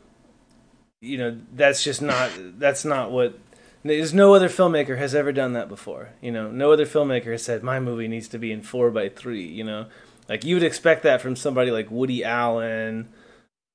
you 1.02 1.18
know, 1.18 1.38
that's 1.54 1.84
just 1.84 2.02
not 2.02 2.32
that's 2.58 2.86
not 2.86 3.12
what 3.12 3.38
there's 3.84 4.14
no 4.14 4.34
other 4.34 4.48
filmmaker 4.48 4.98
has 4.98 5.14
ever 5.14 5.34
done 5.34 5.54
that 5.54 5.68
before. 5.68 6.10
You 6.22 6.32
know, 6.32 6.50
no 6.50 6.72
other 6.72 6.86
filmmaker 6.86 7.32
has 7.32 7.44
said 7.44 7.62
my 7.62 7.80
movie 7.80 8.08
needs 8.08 8.30
to 8.30 8.40
be 8.40 8.52
in 8.52 8.62
four 8.62 8.90
by 8.90 9.10
three. 9.10 9.46
You 9.46 9.66
know, 9.66 9.88
like 10.30 10.44
you 10.44 10.56
would 10.56 10.64
expect 10.64 11.04
that 11.04 11.22
from 11.22 11.36
somebody 11.36 11.72
like 11.72 11.92
Woody 11.92 12.24
Allen 12.24 13.10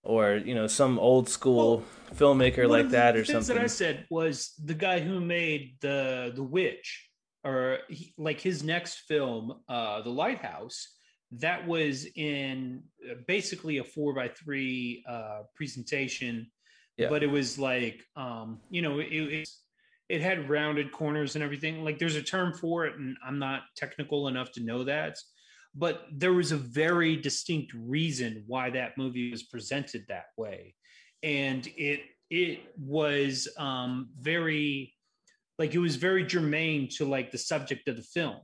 or 0.03 0.37
you 0.37 0.55
know 0.55 0.67
some 0.67 0.99
old 0.99 1.29
school 1.29 1.79
well, 1.79 1.85
filmmaker 2.15 2.69
like 2.69 2.91
that 2.91 3.17
or 3.17 3.25
something. 3.25 3.57
that 3.57 3.63
I 3.63 3.67
said 3.67 4.07
was 4.11 4.55
the 4.63 4.75
guy 4.75 5.01
who 5.01 5.21
made 5.21 5.77
the 5.81 6.33
the 6.35 6.43
Witch 6.43 7.09
or 7.45 7.79
he, 7.89 8.15
like 8.19 8.41
his 8.41 8.63
next 8.63 9.01
film, 9.09 9.61
uh, 9.69 10.03
The 10.03 10.11
Lighthouse. 10.11 10.95
That 11.33 11.67
was 11.67 12.07
in 12.17 12.85
uh, 13.09 13.15
basically 13.27 13.79
a 13.79 13.85
four 13.85 14.15
by 14.15 14.29
three 14.29 15.05
uh, 15.07 15.43
presentation, 15.55 16.51
yeah. 16.97 17.11
but 17.11 17.23
it 17.23 17.27
was 17.27 17.59
like 17.59 18.03
um, 18.17 18.61
you 18.71 18.81
know 18.81 18.99
it, 18.99 19.09
it's 19.11 19.63
it 20.09 20.23
had 20.23 20.49
rounded 20.49 20.91
corners 20.91 21.35
and 21.35 21.45
everything. 21.45 21.85
Like 21.85 21.99
there's 21.99 22.17
a 22.17 22.23
term 22.23 22.55
for 22.55 22.87
it, 22.87 22.97
and 22.97 23.17
I'm 23.23 23.39
not 23.39 23.63
technical 23.77 24.29
enough 24.29 24.53
to 24.53 24.63
know 24.63 24.85
that. 24.85 25.17
But 25.75 26.07
there 26.13 26.33
was 26.33 26.53
a 26.53 26.57
very 26.57 27.17
distinct 27.17 27.73
reason 27.75 28.45
why 28.47 28.71
that 28.71 28.99
movie 28.99 29.31
was 29.31 29.43
presented 29.43 30.07
that 30.09 30.27
way, 30.37 30.75
and 31.23 31.67
it 31.77 32.01
it 32.31 32.61
was 32.79 33.49
um, 33.59 34.11
very 34.19 34.95
like 35.59 35.75
it 35.75 35.79
was 35.79 35.97
very 35.97 36.25
germane 36.25 36.89
to 36.97 37.05
like 37.05 37.31
the 37.31 37.39
subject 37.39 37.89
of 37.89 37.97
the 37.97 38.03
film 38.03 38.39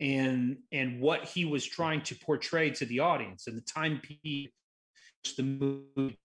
and 0.00 0.56
and 0.72 1.00
what 1.00 1.24
he 1.24 1.44
was 1.44 1.64
trying 1.64 2.02
to 2.02 2.14
portray 2.16 2.70
to 2.70 2.86
the 2.86 3.00
audience 3.00 3.46
and 3.46 3.56
the 3.56 3.62
time 3.62 4.00
period 4.00 4.50
the 5.36 5.42
movie 5.42 6.18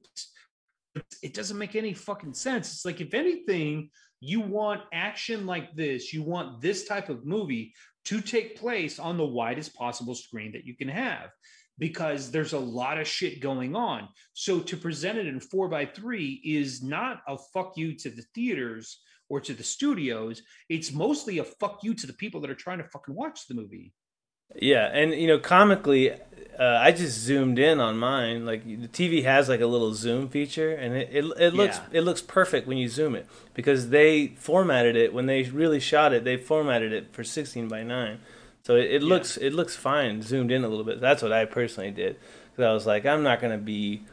it 1.21 1.33
doesn't 1.33 1.57
make 1.57 1.75
any 1.75 1.93
fucking 1.93 2.33
sense. 2.33 2.71
It's 2.71 2.85
like 2.85 3.01
if 3.01 3.13
anything 3.13 3.89
you 4.21 4.39
want 4.39 4.81
action 4.93 5.45
like 5.45 5.75
this, 5.75 6.13
you 6.13 6.23
want 6.23 6.61
this 6.61 6.85
type 6.85 7.09
of 7.09 7.25
movie 7.25 7.73
to 8.05 8.21
take 8.21 8.59
place 8.59 8.99
on 8.99 9.17
the 9.17 9.25
widest 9.25 9.75
possible 9.75 10.15
screen 10.15 10.51
that 10.53 10.65
you 10.65 10.75
can 10.75 10.87
have 10.87 11.29
because 11.77 12.31
there's 12.31 12.53
a 12.53 12.59
lot 12.59 12.99
of 12.99 13.07
shit 13.07 13.41
going 13.41 13.75
on. 13.75 14.07
So 14.33 14.59
to 14.61 14.77
present 14.77 15.17
it 15.17 15.27
in 15.27 15.39
four 15.39 15.67
by 15.67 15.85
three 15.85 16.41
is 16.45 16.81
not 16.81 17.21
a 17.27 17.37
fuck 17.53 17.73
you 17.75 17.95
to 17.97 18.09
the 18.09 18.23
theaters 18.33 18.99
or 19.29 19.41
to 19.41 19.53
the 19.53 19.63
studios. 19.63 20.41
It's 20.69 20.93
mostly 20.93 21.39
a 21.39 21.43
fuck 21.43 21.79
you 21.83 21.93
to 21.95 22.07
the 22.07 22.13
people 22.13 22.41
that 22.41 22.49
are 22.49 22.55
trying 22.55 22.77
to 22.77 22.87
fucking 22.89 23.15
watch 23.15 23.47
the 23.47 23.55
movie. 23.55 23.93
Yeah, 24.55 24.85
and 24.93 25.13
you 25.13 25.27
know, 25.27 25.39
comically, 25.39 26.11
uh, 26.59 26.79
I 26.81 26.91
just 26.91 27.19
zoomed 27.19 27.59
in 27.59 27.79
on 27.79 27.97
mine. 27.97 28.45
Like 28.45 28.63
the 28.63 28.87
TV 28.87 29.23
has 29.23 29.49
like 29.49 29.61
a 29.61 29.65
little 29.65 29.93
zoom 29.93 30.29
feature, 30.29 30.71
and 30.71 30.95
it 30.95 31.09
it, 31.11 31.25
it 31.39 31.53
looks 31.53 31.77
yeah. 31.77 31.99
it 31.99 32.01
looks 32.01 32.21
perfect 32.21 32.67
when 32.67 32.77
you 32.77 32.87
zoom 32.87 33.15
it 33.15 33.27
because 33.53 33.89
they 33.89 34.27
formatted 34.37 34.95
it 34.95 35.13
when 35.13 35.25
they 35.25 35.43
really 35.43 35.79
shot 35.79 36.13
it. 36.13 36.23
They 36.23 36.37
formatted 36.37 36.93
it 36.93 37.13
for 37.13 37.23
sixteen 37.23 37.67
by 37.67 37.83
nine, 37.83 38.19
so 38.63 38.75
it, 38.75 38.85
it 38.85 39.01
yeah. 39.01 39.09
looks 39.09 39.37
it 39.37 39.53
looks 39.53 39.75
fine 39.75 40.21
zoomed 40.21 40.51
in 40.51 40.63
a 40.63 40.67
little 40.67 40.85
bit. 40.85 41.01
That's 41.01 41.21
what 41.21 41.33
I 41.33 41.45
personally 41.45 41.91
did 41.91 42.17
because 42.51 42.69
I 42.69 42.73
was 42.73 42.85
like, 42.85 43.05
I'm 43.05 43.23
not 43.23 43.41
gonna 43.41 43.57
be, 43.57 44.03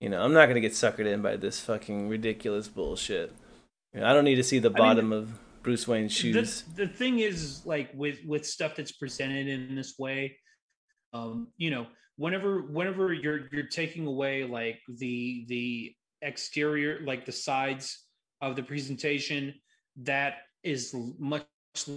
you 0.00 0.08
know, 0.08 0.22
I'm 0.22 0.32
not 0.32 0.46
gonna 0.46 0.60
get 0.60 0.72
suckered 0.72 1.06
in 1.06 1.22
by 1.22 1.36
this 1.36 1.60
fucking 1.60 2.08
ridiculous 2.08 2.68
bullshit. 2.68 3.32
I 3.94 4.12
don't 4.12 4.24
need 4.24 4.36
to 4.36 4.42
see 4.42 4.58
the 4.58 4.70
bottom 4.70 5.12
I 5.12 5.16
mean, 5.16 5.22
of 5.22 5.62
Bruce 5.62 5.86
Wayne's 5.86 6.12
shoes. 6.12 6.62
The, 6.74 6.86
the 6.86 6.92
thing 6.92 7.20
is, 7.20 7.64
like 7.64 7.90
with 7.94 8.18
with 8.24 8.46
stuff 8.46 8.74
that's 8.76 8.92
presented 8.92 9.48
in 9.48 9.74
this 9.74 9.98
way, 9.98 10.36
um, 11.14 11.48
you 11.56 11.70
know, 11.70 11.86
whenever 12.16 12.62
whenever 12.62 13.12
you're 13.12 13.48
you're 13.52 13.68
taking 13.68 14.06
away 14.06 14.44
like 14.44 14.80
the 14.98 15.46
the 15.48 15.94
exterior, 16.20 17.00
like 17.04 17.24
the 17.24 17.32
sides 17.32 18.06
of 18.42 18.56
the 18.56 18.62
presentation, 18.62 19.54
that 20.02 20.38
is 20.62 20.94
much 21.18 21.46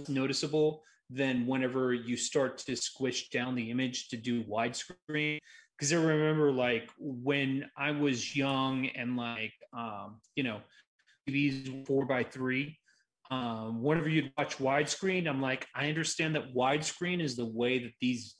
noticeable 0.08 0.82
than 1.10 1.46
whenever 1.46 1.92
you 1.92 2.16
start 2.16 2.58
to 2.58 2.76
squish 2.76 3.30
down 3.30 3.54
the 3.54 3.70
image 3.70 4.08
to 4.08 4.16
do 4.16 4.44
widescreen 4.44 5.38
because 5.78 5.92
I 5.92 5.96
remember 5.96 6.52
like 6.52 6.90
when 6.98 7.64
I 7.76 7.92
was 7.92 8.36
young 8.36 8.86
and 8.88 9.16
like 9.16 9.52
um, 9.76 10.20
you 10.36 10.42
know 10.42 10.60
TVs 11.28 11.86
four 11.86 12.06
by 12.06 12.24
three. 12.24 12.78
Um, 13.30 13.82
whenever 13.82 14.08
you'd 14.08 14.32
watch 14.38 14.56
widescreen, 14.56 15.28
I'm 15.28 15.42
like, 15.42 15.66
I 15.74 15.90
understand 15.90 16.34
that 16.34 16.54
widescreen 16.54 17.22
is 17.22 17.36
the 17.36 17.44
way 17.44 17.78
that 17.80 17.92
these 18.00 18.34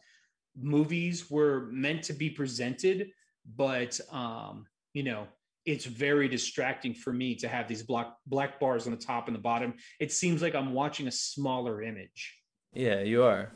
movies 0.60 1.30
were 1.30 1.68
meant 1.70 2.02
to 2.04 2.12
be 2.12 2.30
presented, 2.30 3.08
but 3.56 4.00
um, 4.12 4.66
you 4.92 5.02
know, 5.02 5.26
it's 5.64 5.84
very 5.84 6.28
distracting 6.28 6.94
for 6.94 7.12
me 7.12 7.34
to 7.36 7.48
have 7.48 7.68
these 7.68 7.82
black 7.82 8.14
black 8.26 8.58
bars 8.58 8.86
on 8.86 8.92
the 8.92 8.98
top 8.98 9.28
and 9.28 9.34
the 9.34 9.40
bottom. 9.40 9.74
It 10.00 10.12
seems 10.12 10.42
like 10.42 10.54
I'm 10.54 10.72
watching 10.72 11.08
a 11.08 11.12
smaller 11.12 11.82
image. 11.82 12.34
Yeah, 12.72 13.00
you 13.00 13.22
are. 13.22 13.50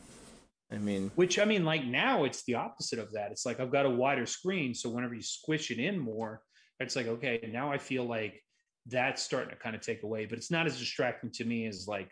I 0.70 0.78
mean, 0.78 1.10
which 1.16 1.38
I 1.38 1.44
mean, 1.44 1.64
like 1.64 1.84
now 1.84 2.24
it's 2.24 2.44
the 2.44 2.54
opposite 2.54 2.98
of 2.98 3.12
that. 3.12 3.30
It's 3.30 3.44
like 3.44 3.60
I've 3.60 3.72
got 3.72 3.86
a 3.86 3.90
wider 3.90 4.26
screen, 4.26 4.74
so 4.74 4.88
whenever 4.88 5.14
you 5.14 5.22
squish 5.22 5.70
it 5.70 5.78
in 5.78 5.98
more, 5.98 6.42
it's 6.80 6.96
like 6.96 7.06
okay, 7.06 7.48
now 7.52 7.70
I 7.70 7.78
feel 7.78 8.04
like 8.04 8.42
that's 8.86 9.22
starting 9.22 9.50
to 9.50 9.56
kind 9.56 9.76
of 9.76 9.82
take 9.82 10.02
away. 10.02 10.26
But 10.26 10.38
it's 10.38 10.50
not 10.50 10.66
as 10.66 10.78
distracting 10.78 11.30
to 11.32 11.44
me 11.44 11.66
as 11.66 11.86
like 11.86 12.10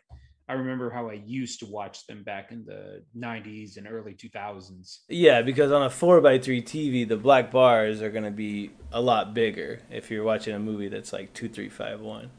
I 0.51 0.55
remember 0.55 0.91
how 0.91 1.09
I 1.09 1.23
used 1.25 1.61
to 1.61 1.67
watch 1.67 2.09
them 2.09 2.25
back 2.25 2.51
in 2.51 2.65
the 2.65 3.05
'90s 3.17 3.77
and 3.77 3.87
early 3.89 4.15
2000s. 4.15 4.99
Yeah, 5.09 5.43
because 5.43 5.71
on 5.71 5.85
a 5.85 5.91
four 5.91 6.21
by 6.21 6.39
three 6.39 6.61
TV, 6.61 7.09
the 7.09 7.17
black 7.17 7.53
bars 7.53 8.03
are 8.03 8.11
going 8.11 8.25
to 8.25 8.33
be 8.33 8.73
a 8.91 9.01
lot 9.01 9.33
bigger 9.33 9.79
if 9.91 10.11
you're 10.11 10.25
watching 10.25 10.55
a 10.55 10.59
movie 10.59 10.89
that's 10.89 11.13
like 11.13 11.33
two, 11.35 11.49
three, 11.49 11.69
five, 11.69 12.01
one. 12.01 12.31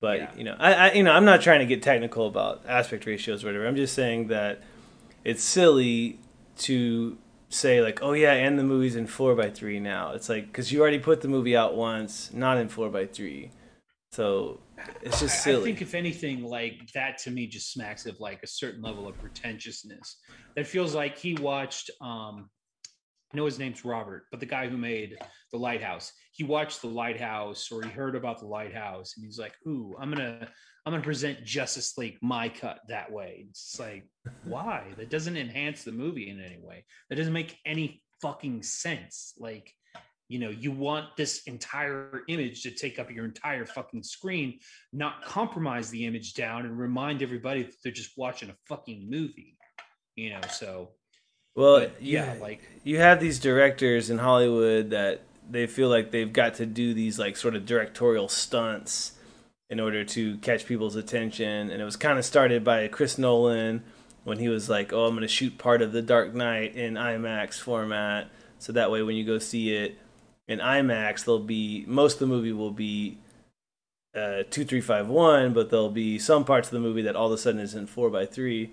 But 0.00 0.18
yeah. 0.18 0.30
you 0.34 0.44
know, 0.44 0.56
I, 0.58 0.72
I 0.72 0.92
you 0.92 1.02
know 1.02 1.12
I'm 1.12 1.26
not 1.26 1.42
trying 1.42 1.60
to 1.60 1.66
get 1.66 1.82
technical 1.82 2.26
about 2.26 2.64
aspect 2.66 3.04
ratios 3.04 3.44
or 3.44 3.48
whatever. 3.48 3.66
I'm 3.66 3.76
just 3.76 3.94
saying 3.94 4.28
that 4.28 4.62
it's 5.22 5.42
silly 5.42 6.18
to 6.58 7.18
say 7.50 7.82
like, 7.82 8.02
oh 8.02 8.14
yeah, 8.14 8.32
and 8.32 8.58
the 8.58 8.64
movie's 8.64 8.96
in 8.96 9.06
four 9.06 9.34
by 9.34 9.50
three 9.50 9.78
now. 9.78 10.12
It's 10.12 10.30
like 10.30 10.46
because 10.46 10.72
you 10.72 10.80
already 10.80 10.98
put 10.98 11.20
the 11.20 11.28
movie 11.28 11.56
out 11.56 11.76
once, 11.76 12.32
not 12.32 12.56
in 12.56 12.68
four 12.68 12.88
by 12.88 13.04
three, 13.04 13.50
so 14.10 14.60
it's 15.02 15.20
just 15.20 15.42
silly. 15.42 15.62
I 15.62 15.64
think 15.64 15.82
if 15.82 15.94
anything, 15.94 16.42
like 16.42 16.90
that 16.94 17.18
to 17.18 17.30
me 17.30 17.46
just 17.46 17.72
smacks 17.72 18.06
of 18.06 18.18
like 18.20 18.42
a 18.42 18.46
certain 18.46 18.82
level 18.82 19.08
of 19.08 19.18
pretentiousness. 19.18 20.18
That 20.54 20.66
feels 20.66 20.94
like 20.94 21.18
he 21.18 21.34
watched. 21.34 21.90
um 22.00 22.50
I 23.32 23.36
know 23.36 23.44
his 23.44 23.58
name's 23.58 23.84
Robert, 23.84 24.26
but 24.30 24.38
the 24.38 24.46
guy 24.46 24.68
who 24.68 24.76
made 24.76 25.18
the 25.50 25.58
Lighthouse, 25.58 26.12
he 26.30 26.44
watched 26.44 26.80
the 26.80 26.88
Lighthouse 26.88 27.72
or 27.72 27.82
he 27.82 27.90
heard 27.90 28.14
about 28.14 28.38
the 28.38 28.46
Lighthouse, 28.46 29.14
and 29.16 29.24
he's 29.24 29.38
like, 29.38 29.52
"Ooh, 29.66 29.96
I'm 30.00 30.10
gonna 30.10 30.48
I'm 30.86 30.92
going 30.92 31.02
to 31.02 31.06
present 31.06 31.44
Justice 31.44 31.98
League 31.98 32.16
my 32.22 32.48
cut 32.48 32.78
that 32.88 33.10
way. 33.10 33.46
It's 33.50 33.76
like, 33.80 34.04
why? 34.44 34.84
That 34.96 35.10
doesn't 35.10 35.36
enhance 35.36 35.82
the 35.82 35.90
movie 35.90 36.30
in 36.30 36.40
any 36.40 36.60
way. 36.62 36.84
That 37.10 37.16
doesn't 37.16 37.32
make 37.32 37.58
any 37.66 38.02
fucking 38.22 38.62
sense. 38.62 39.34
Like, 39.36 39.72
you 40.28 40.38
know, 40.40 40.50
you 40.50 40.72
want 40.72 41.16
this 41.16 41.42
entire 41.46 42.22
image 42.28 42.62
to 42.62 42.70
take 42.70 42.98
up 42.98 43.10
your 43.10 43.24
entire 43.24 43.64
fucking 43.64 44.02
screen, 44.02 44.58
not 44.92 45.22
compromise 45.24 45.90
the 45.90 46.04
image 46.04 46.34
down 46.34 46.66
and 46.66 46.78
remind 46.78 47.22
everybody 47.22 47.62
that 47.62 47.74
they're 47.82 47.92
just 47.92 48.16
watching 48.16 48.50
a 48.50 48.56
fucking 48.68 49.08
movie. 49.08 49.56
You 50.16 50.30
know, 50.30 50.40
so 50.50 50.90
well, 51.54 51.80
but, 51.80 52.02
yeah, 52.02 52.34
you, 52.34 52.40
like 52.40 52.60
you 52.84 52.98
have 52.98 53.20
these 53.20 53.38
directors 53.38 54.10
in 54.10 54.18
Hollywood 54.18 54.90
that 54.90 55.22
they 55.48 55.66
feel 55.66 55.88
like 55.88 56.10
they've 56.10 56.32
got 56.32 56.54
to 56.54 56.66
do 56.66 56.92
these 56.92 57.18
like 57.18 57.36
sort 57.36 57.54
of 57.54 57.64
directorial 57.64 58.28
stunts 58.28 59.12
in 59.70 59.78
order 59.78 60.04
to 60.04 60.38
catch 60.38 60.66
people's 60.66 60.96
attention. 60.96 61.70
And 61.70 61.80
it 61.80 61.84
was 61.84 61.96
kind 61.96 62.18
of 62.18 62.24
started 62.24 62.64
by 62.64 62.88
Chris 62.88 63.18
Nolan 63.18 63.84
when 64.24 64.38
he 64.38 64.48
was 64.48 64.68
like, 64.68 64.92
"Oh, 64.92 65.06
I'm 65.06 65.14
going 65.14 65.22
to 65.22 65.28
shoot 65.28 65.56
part 65.56 65.82
of 65.82 65.92
The 65.92 66.02
Dark 66.02 66.34
Knight 66.34 66.74
in 66.74 66.94
IMAX 66.94 67.60
format, 67.60 68.28
so 68.58 68.72
that 68.72 68.90
way 68.90 69.02
when 69.02 69.14
you 69.14 69.24
go 69.24 69.38
see 69.38 69.72
it 69.74 69.98
in 70.48 70.58
IMAX, 70.58 71.24
there'll 71.24 71.40
be 71.40 71.84
most 71.86 72.14
of 72.14 72.18
the 72.20 72.26
movie 72.26 72.52
will 72.52 72.70
be 72.70 73.18
uh, 74.14 74.44
two 74.50 74.64
three 74.64 74.80
five 74.80 75.08
one, 75.08 75.52
but 75.52 75.70
there'll 75.70 75.90
be 75.90 76.18
some 76.18 76.44
parts 76.44 76.68
of 76.68 76.72
the 76.72 76.80
movie 76.80 77.02
that 77.02 77.16
all 77.16 77.26
of 77.26 77.32
a 77.32 77.38
sudden 77.38 77.60
is 77.60 77.74
in 77.74 77.86
four 77.86 78.10
by 78.10 78.26
three, 78.26 78.72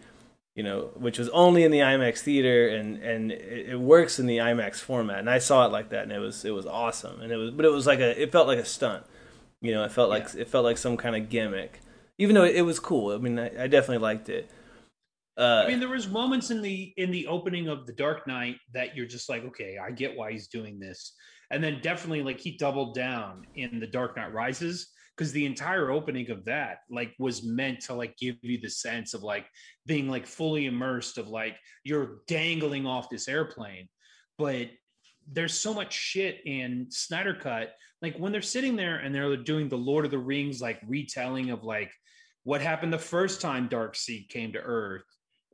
You 0.56 0.64
know, 0.64 0.92
which 0.96 1.18
was 1.18 1.30
only 1.30 1.64
in 1.64 1.72
the 1.72 1.80
IMAX 1.80 2.20
theater, 2.20 2.70
and 2.70 2.98
and 2.98 3.32
it, 3.32 3.70
it 3.70 3.80
works 3.80 4.20
in 4.20 4.28
the 4.28 4.38
IMAX 4.38 4.76
format. 4.76 5.20
And 5.20 5.30
I 5.30 5.40
saw 5.40 5.66
it 5.66 5.72
like 5.72 5.90
that, 5.90 6.04
and 6.04 6.12
it 6.12 6.20
was 6.20 6.46
it 6.46 6.52
was 6.52 6.66
awesome. 6.66 7.22
And 7.22 7.32
it 7.32 7.38
was, 7.38 7.52
but 7.52 7.66
it 7.66 7.72
was 7.72 7.88
like 7.88 8.00
a, 8.00 8.22
it 8.22 8.32
felt 8.32 8.48
like 8.48 8.60
a 8.60 8.66
stunt 8.66 9.04
you 9.64 9.72
know, 9.72 9.86
it 9.86 9.92
felt 9.92 10.10
like 10.10 10.34
yeah. 10.36 10.42
it 10.42 10.50
felt 10.50 10.66
like 10.66 10.78
some 10.78 10.98
kind 10.98 11.16
of 11.16 11.30
gimmick, 11.30 11.80
even 12.20 12.36
though 12.36 12.44
it 12.44 12.62
was 12.62 12.80
cool. 12.80 13.16
I 13.16 13.18
mean, 13.18 13.40
I, 13.40 13.64
I 13.64 13.68
definitely 13.68 14.00
liked 14.00 14.30
it. 14.30 14.52
Uh, 15.36 15.64
I 15.66 15.68
mean, 15.70 15.80
there 15.80 15.90
was 15.90 16.08
moments 16.08 16.52
in 16.52 16.62
the 16.62 16.94
in 16.98 17.10
the 17.10 17.26
opening 17.28 17.70
of 17.70 17.88
the 17.88 17.94
Dark 17.94 18.28
Knight 18.28 18.58
that 18.74 18.96
you're 18.96 19.08
just 19.08 19.30
like, 19.30 19.44
okay, 19.46 19.78
I 19.84 19.90
get 19.90 20.16
why 20.16 20.34
he's 20.34 20.48
doing 20.48 20.80
this, 20.80 21.14
and 21.54 21.64
then 21.64 21.80
definitely 21.82 22.24
like 22.24 22.40
he 22.40 22.58
doubled 22.58 22.96
down 22.96 23.46
in 23.56 23.80
the 23.80 23.88
Dark 23.88 24.18
Knight 24.18 24.34
Rises 24.34 24.90
because 25.16 25.32
the 25.32 25.46
entire 25.46 25.92
opening 25.92 26.32
of 26.32 26.44
that 26.46 26.80
like 26.90 27.14
was 27.20 27.44
meant 27.44 27.80
to 27.82 27.94
like 27.94 28.18
give 28.18 28.36
you 28.42 28.60
the 28.60 28.70
sense 28.70 29.14
of 29.14 29.22
like 29.22 29.46
being 29.86 30.10
like 30.10 30.26
fully 30.26 30.66
immersed 30.66 31.20
of 31.20 31.28
like 31.28 31.56
you're 31.84 32.22
dangling 32.28 32.88
off 32.88 33.10
this 33.10 33.28
airplane, 33.28 33.88
but 34.40 34.68
there's 35.32 35.54
so 35.54 35.74
much 35.74 35.94
shit 35.94 36.40
in 36.46 36.88
Snyder 36.90 37.36
Cut. 37.36 37.76
Like 38.02 38.18
when 38.18 38.32
they're 38.32 38.42
sitting 38.42 38.76
there 38.76 38.98
and 38.98 39.14
they're 39.14 39.38
doing 39.38 39.70
the 39.70 39.78
Lord 39.78 40.06
of 40.06 40.12
the 40.12 40.18
Rings 40.18 40.60
like 40.60 40.82
retelling 40.88 41.52
of 41.52 41.64
like 41.64 41.92
what 42.44 42.62
happened 42.62 42.92
the 42.92 42.98
first 42.98 43.42
time 43.42 43.70
Darkseid 43.70 44.28
came 44.30 44.54
to 44.54 44.60
Earth. 44.60 45.06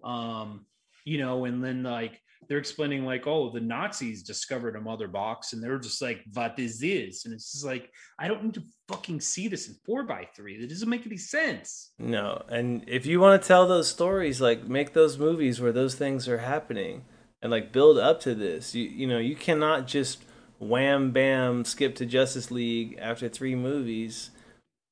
Um, 0.01 0.65
you 1.03 1.17
know, 1.17 1.43
and 1.43 1.61
then 1.61 1.83
like 1.83 2.21
they're 2.47 2.57
explaining 2.57 3.05
like, 3.05 3.27
oh, 3.27 3.51
the 3.51 3.59
Nazis 3.59 4.23
discovered 4.23 4.75
a 4.75 4.81
mother 4.81 5.07
box, 5.07 5.53
and 5.53 5.61
they're 5.61 5.77
just 5.77 6.01
like, 6.01 6.23
"What 6.33 6.57
is 6.57 6.79
this?" 6.79 7.25
And 7.25 7.33
it's 7.33 7.51
just 7.51 7.65
like, 7.65 7.91
I 8.17 8.27
don't 8.27 8.43
need 8.43 8.53
to 8.55 8.63
fucking 8.87 9.21
see 9.21 9.47
this 9.47 9.67
in 9.67 9.75
four 9.85 10.03
by 10.03 10.27
three. 10.35 10.59
That 10.59 10.69
doesn't 10.69 10.89
make 10.89 11.05
any 11.05 11.17
sense. 11.17 11.91
No, 11.99 12.43
and 12.49 12.83
if 12.87 13.05
you 13.05 13.19
want 13.19 13.41
to 13.41 13.47
tell 13.47 13.67
those 13.67 13.89
stories, 13.89 14.41
like 14.41 14.67
make 14.67 14.93
those 14.93 15.17
movies 15.17 15.61
where 15.61 15.71
those 15.71 15.95
things 15.95 16.27
are 16.27 16.39
happening 16.39 17.05
and 17.41 17.51
like 17.51 17.71
build 17.71 17.97
up 17.97 18.19
to 18.21 18.35
this. 18.35 18.73
You 18.73 18.83
you 18.83 19.07
know 19.07 19.19
you 19.19 19.35
cannot 19.35 19.87
just 19.87 20.23
wham 20.59 21.11
bam 21.11 21.65
skip 21.65 21.95
to 21.95 22.05
Justice 22.05 22.51
League 22.51 22.97
after 22.99 23.29
three 23.29 23.55
movies. 23.55 24.31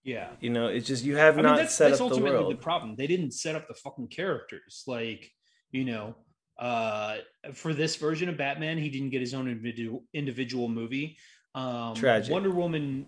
Yeah, 0.03 0.29
you 0.39 0.49
know 0.49 0.67
it's 0.67 0.87
just 0.87 1.03
you 1.03 1.17
have 1.17 1.37
I 1.37 1.41
not 1.41 1.49
mean, 1.51 1.57
that's, 1.63 1.75
set 1.75 1.89
that's 1.89 2.01
up 2.01 2.11
ultimately 2.11 2.31
the 2.31 2.37
world. 2.43 2.51
The 2.53 2.57
problem 2.57 2.95
they 2.95 3.07
didn't 3.07 3.31
set 3.31 3.55
up 3.55 3.67
the 3.67 3.73
fucking 3.73 4.07
characters. 4.09 4.83
Like 4.87 5.31
you 5.71 5.83
know, 5.83 6.15
uh, 6.60 7.18
for 7.53 7.74
this 7.74 7.95
version 7.95 8.30
of 8.30 8.38
Batman, 8.38 8.78
he 8.78 8.89
didn't 8.89 9.10
get 9.10 9.22
his 9.22 9.34
own 9.34 9.47
individual 9.47 10.03
individual 10.14 10.68
movie. 10.68 11.18
Um, 11.55 11.95
Tragic. 11.95 12.32
Wonder 12.32 12.51
Woman 12.51 13.08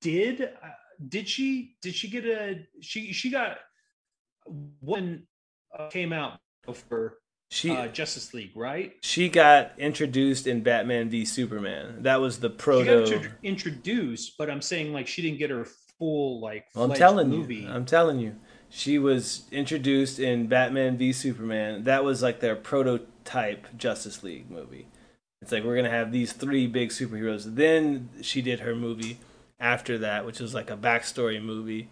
did. 0.00 0.42
Uh, 0.42 0.68
did 1.08 1.28
she? 1.28 1.76
Did 1.82 1.94
she 1.94 2.08
get 2.08 2.24
a? 2.24 2.66
She 2.80 3.12
she 3.12 3.30
got 3.30 3.58
one 4.80 5.24
uh, 5.76 5.88
came 5.88 6.12
out 6.12 6.38
before 6.64 7.18
she 7.50 7.70
uh, 7.70 7.88
Justice 7.88 8.34
League, 8.34 8.52
right? 8.54 8.92
She 9.02 9.28
got 9.28 9.72
introduced 9.78 10.46
in 10.46 10.62
Batman 10.62 11.08
v 11.08 11.24
Superman. 11.24 12.02
That 12.02 12.20
was 12.20 12.40
the 12.40 12.50
proto. 12.50 13.06
She 13.06 13.14
got 13.14 13.26
introduced, 13.42 14.36
but 14.38 14.50
I'm 14.50 14.62
saying 14.62 14.92
like 14.92 15.06
she 15.06 15.22
didn't 15.22 15.38
get 15.38 15.50
her 15.50 15.66
full 15.98 16.40
like. 16.40 16.66
I'm 16.76 16.92
telling 16.92 17.28
movie. 17.28 17.56
you. 17.56 17.70
I'm 17.70 17.84
telling 17.84 18.18
you. 18.18 18.36
She 18.70 18.98
was 18.98 19.44
introduced 19.50 20.18
in 20.18 20.46
Batman 20.46 20.96
v 20.98 21.12
Superman. 21.12 21.84
That 21.84 22.04
was 22.04 22.22
like 22.22 22.40
their 22.40 22.56
prototype 22.56 23.66
Justice 23.76 24.22
League 24.22 24.50
movie. 24.50 24.88
It's 25.40 25.52
like 25.52 25.64
we're 25.64 25.76
gonna 25.76 25.90
have 25.90 26.12
these 26.12 26.32
three 26.32 26.66
big 26.66 26.90
superheroes. 26.90 27.54
Then 27.54 28.10
she 28.20 28.42
did 28.42 28.60
her 28.60 28.74
movie 28.74 29.18
after 29.60 29.98
that, 29.98 30.26
which 30.26 30.40
was 30.40 30.54
like 30.54 30.70
a 30.70 30.76
backstory 30.76 31.42
movie, 31.42 31.88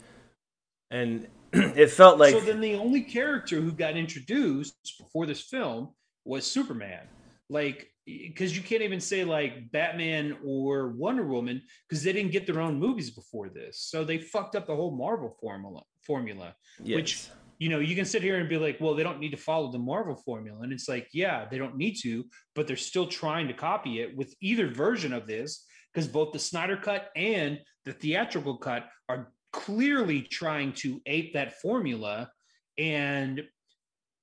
and 0.91 1.29
it 1.53 1.91
felt 1.91 2.19
like 2.19 2.35
so. 2.35 2.41
Then 2.41 2.61
the 2.61 2.75
only 2.75 3.03
character 3.03 3.61
who 3.61 3.73
got 3.73 3.97
introduced 3.97 4.75
before 4.99 5.27
this 5.27 5.41
film 5.41 5.91
was 6.25 6.47
Superman. 6.47 7.07
Like, 7.49 7.89
because 8.05 8.57
you 8.57 8.63
can't 8.63 8.83
even 8.83 9.01
say 9.01 9.25
like 9.25 9.71
Batman 9.71 10.37
or 10.45 10.89
Wonder 10.89 11.25
Woman 11.25 11.63
because 11.89 12.03
they 12.03 12.13
didn't 12.13 12.33
get 12.33 12.47
their 12.47 12.61
own 12.61 12.79
movies 12.79 13.11
before 13.11 13.49
this, 13.49 13.81
so 13.81 14.05
they 14.05 14.19
fucked 14.19 14.57
up 14.57 14.67
the 14.67 14.77
whole 14.77 14.97
Marvel 14.97 15.37
formula. 15.41 15.83
Formula, 16.07 16.55
yes. 16.83 16.97
which 16.97 17.29
you 17.59 17.71
know, 17.71 17.79
you 17.79 17.97
can 17.97 18.05
sit 18.05 18.23
here 18.23 18.39
and 18.39 18.49
be 18.49 18.59
like, 18.59 18.79
well, 18.81 18.95
they 18.95 19.03
don't 19.03 19.19
need 19.19 19.31
to 19.31 19.37
follow 19.37 19.73
the 19.73 19.79
Marvel 19.79 20.15
formula. 20.15 20.61
And 20.61 20.73
it's 20.73 20.89
like, 20.89 21.09
yeah, 21.13 21.47
they 21.51 21.57
don't 21.57 21.77
need 21.77 21.95
to, 22.03 22.25
but 22.55 22.67
they're 22.67 22.77
still 22.77 23.07
trying 23.07 23.49
to 23.49 23.55
copy 23.55 24.01
it 24.01 24.15
with 24.15 24.35
either 24.43 24.69
version 24.69 25.13
of 25.13 25.27
this 25.27 25.65
because 25.93 26.07
both 26.07 26.33
the 26.33 26.39
Snyder 26.39 26.77
cut 26.77 27.09
and 27.17 27.59
the 27.87 27.93
theatrical 27.93 28.59
cut 28.59 28.89
are 29.09 29.33
clearly 29.53 30.21
trying 30.21 30.73
to 30.75 31.01
ape 31.07 31.33
that 31.33 31.61
formula 31.61 32.31
and 32.77 33.43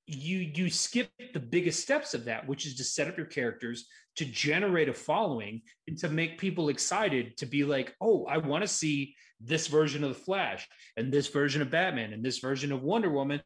you 0.05 0.51
you 0.53 0.69
skip 0.69 1.09
the 1.33 1.39
biggest 1.39 1.79
steps 1.79 2.13
of 2.13 2.25
that 2.25 2.45
which 2.45 2.67
is 2.67 2.75
to 2.75 2.83
set 2.83 3.07
up 3.07 3.17
your 3.17 3.25
characters 3.25 3.87
to 4.15 4.25
generate 4.25 4.89
a 4.89 4.93
following 4.93 5.61
and 5.87 5.97
to 5.97 6.09
make 6.09 6.37
people 6.37 6.69
excited 6.69 7.35
to 7.37 7.45
be 7.45 7.63
like 7.63 7.95
oh 8.01 8.25
i 8.25 8.37
want 8.37 8.61
to 8.61 8.67
see 8.67 9.15
this 9.45 9.67
version 9.67 10.03
of 10.03 10.09
the 10.09 10.15
flash 10.15 10.67
and 10.97 11.11
this 11.11 11.27
version 11.27 11.61
of 11.61 11.69
batman 11.69 12.13
and 12.13 12.23
this 12.23 12.39
version 12.39 12.71
of 12.71 12.81
wonder 12.81 13.09
woman 13.09 13.41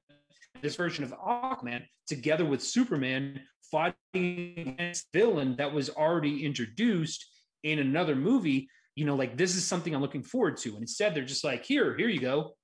this 0.61 0.75
version 0.75 1.03
of 1.03 1.11
aquaman 1.11 1.83
together 2.07 2.45
with 2.45 2.63
superman 2.63 3.39
fighting 3.71 4.53
against 4.57 5.07
villain 5.13 5.55
that 5.57 5.73
was 5.73 5.89
already 5.89 6.45
introduced 6.45 7.25
in 7.63 7.79
another 7.79 8.15
movie. 8.15 8.69
You 8.95 9.05
know 9.05 9.15
like 9.15 9.37
this 9.37 9.55
is 9.55 9.65
something 9.65 9.93
i'm 9.93 10.01
looking 10.01 10.23
forward 10.23 10.57
to. 10.57 10.69
And 10.69 10.81
instead 10.81 11.13
they're 11.13 11.25
just 11.25 11.43
like 11.43 11.65
here 11.65 11.95
here 11.95 12.09
you 12.09 12.19
go. 12.19 12.55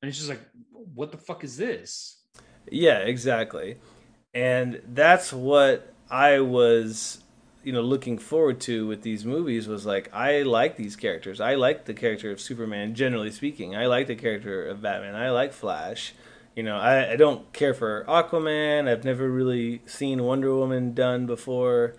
And 0.00 0.08
it's 0.08 0.18
just 0.18 0.30
like 0.30 0.42
what 0.70 1.10
the 1.10 1.18
fuck 1.18 1.42
is 1.42 1.56
this? 1.56 2.22
Yeah, 2.70 2.98
exactly. 2.98 3.76
And 4.34 4.82
that's 4.88 5.32
what 5.32 5.92
I 6.10 6.40
was, 6.40 7.22
you 7.66 7.72
know, 7.72 7.82
looking 7.82 8.16
forward 8.16 8.60
to 8.60 8.86
with 8.86 9.02
these 9.02 9.24
movies 9.24 9.66
was 9.66 9.84
like 9.84 10.08
I 10.14 10.42
like 10.42 10.76
these 10.76 10.94
characters. 10.94 11.40
I 11.40 11.56
like 11.56 11.86
the 11.86 11.94
character 11.94 12.30
of 12.30 12.40
Superman, 12.40 12.94
generally 12.94 13.32
speaking. 13.32 13.74
I 13.74 13.86
like 13.86 14.06
the 14.06 14.14
character 14.14 14.64
of 14.64 14.80
Batman. 14.80 15.16
I 15.16 15.30
like 15.30 15.52
Flash. 15.52 16.14
You 16.54 16.62
know, 16.62 16.76
I, 16.76 17.14
I 17.14 17.16
don't 17.16 17.52
care 17.52 17.74
for 17.74 18.04
Aquaman. 18.06 18.88
I've 18.88 19.02
never 19.02 19.28
really 19.28 19.82
seen 19.84 20.22
Wonder 20.22 20.54
Woman 20.54 20.94
done 20.94 21.26
before. 21.26 21.96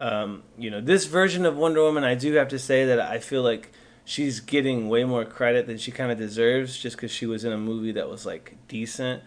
Um, 0.00 0.44
you 0.56 0.70
know, 0.70 0.80
this 0.80 1.04
version 1.04 1.44
of 1.44 1.58
Wonder 1.58 1.82
Woman, 1.82 2.02
I 2.02 2.14
do 2.14 2.32
have 2.32 2.48
to 2.48 2.58
say 2.58 2.86
that 2.86 2.98
I 2.98 3.18
feel 3.18 3.42
like 3.42 3.72
she's 4.06 4.40
getting 4.40 4.88
way 4.88 5.04
more 5.04 5.26
credit 5.26 5.66
than 5.66 5.76
she 5.76 5.90
kind 5.92 6.10
of 6.10 6.16
deserves 6.16 6.78
just 6.78 6.96
because 6.96 7.10
she 7.10 7.26
was 7.26 7.44
in 7.44 7.52
a 7.52 7.58
movie 7.58 7.92
that 7.92 8.08
was 8.08 8.24
like 8.24 8.56
decent. 8.66 9.22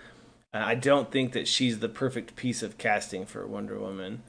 I 0.51 0.73
don't 0.73 1.11
think 1.11 1.33
that 1.33 1.47
she's 1.47 1.77
the 1.77 1.89
perfect 1.89 2.35
piece 2.35 2.63
of 2.63 2.79
casting 2.79 3.27
for 3.27 3.45
Wonder 3.45 3.77
Woman. 3.77 4.23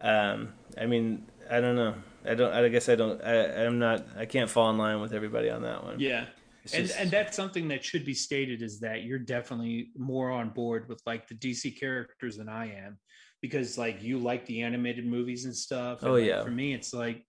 Um, 0.00 0.52
I 0.78 0.86
mean, 0.86 1.26
I 1.50 1.60
don't 1.60 1.76
know. 1.76 1.94
I 2.24 2.34
don't. 2.34 2.52
I 2.52 2.68
guess 2.68 2.88
I 2.88 2.96
don't. 2.96 3.22
I, 3.22 3.64
I'm 3.64 3.78
not. 3.78 4.06
I 4.16 4.26
can't 4.26 4.50
fall 4.50 4.70
in 4.70 4.78
line 4.78 5.00
with 5.00 5.12
everybody 5.12 5.48
on 5.50 5.62
that 5.62 5.84
one. 5.84 6.00
Yeah, 6.00 6.26
and 6.74 6.90
and 6.98 7.10
that's 7.10 7.36
something 7.36 7.68
that 7.68 7.84
should 7.84 8.04
be 8.04 8.14
stated 8.14 8.62
is 8.62 8.80
that 8.80 9.04
you're 9.04 9.18
definitely 9.18 9.90
more 9.96 10.30
on 10.30 10.50
board 10.50 10.88
with 10.88 11.00
like 11.06 11.28
the 11.28 11.34
DC 11.34 11.78
characters 11.78 12.36
than 12.36 12.48
I 12.48 12.72
am, 12.72 12.98
because 13.40 13.78
like 13.78 14.02
you 14.02 14.18
like 14.18 14.44
the 14.46 14.62
animated 14.62 15.06
movies 15.06 15.44
and 15.44 15.54
stuff. 15.54 16.02
And 16.02 16.10
oh 16.10 16.14
like, 16.14 16.24
yeah. 16.24 16.42
For 16.42 16.50
me, 16.50 16.74
it's 16.74 16.92
like 16.92 17.24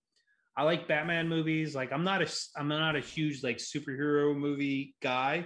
I 0.55 0.63
like 0.63 0.87
Batman 0.87 1.29
movies. 1.29 1.75
Like 1.75 1.91
I'm 1.91 2.03
not 2.03 2.21
a 2.21 2.27
I'm 2.55 2.67
not 2.67 2.95
a 2.95 3.01
huge 3.01 3.43
like 3.43 3.57
superhero 3.57 4.35
movie 4.35 4.95
guy. 5.01 5.45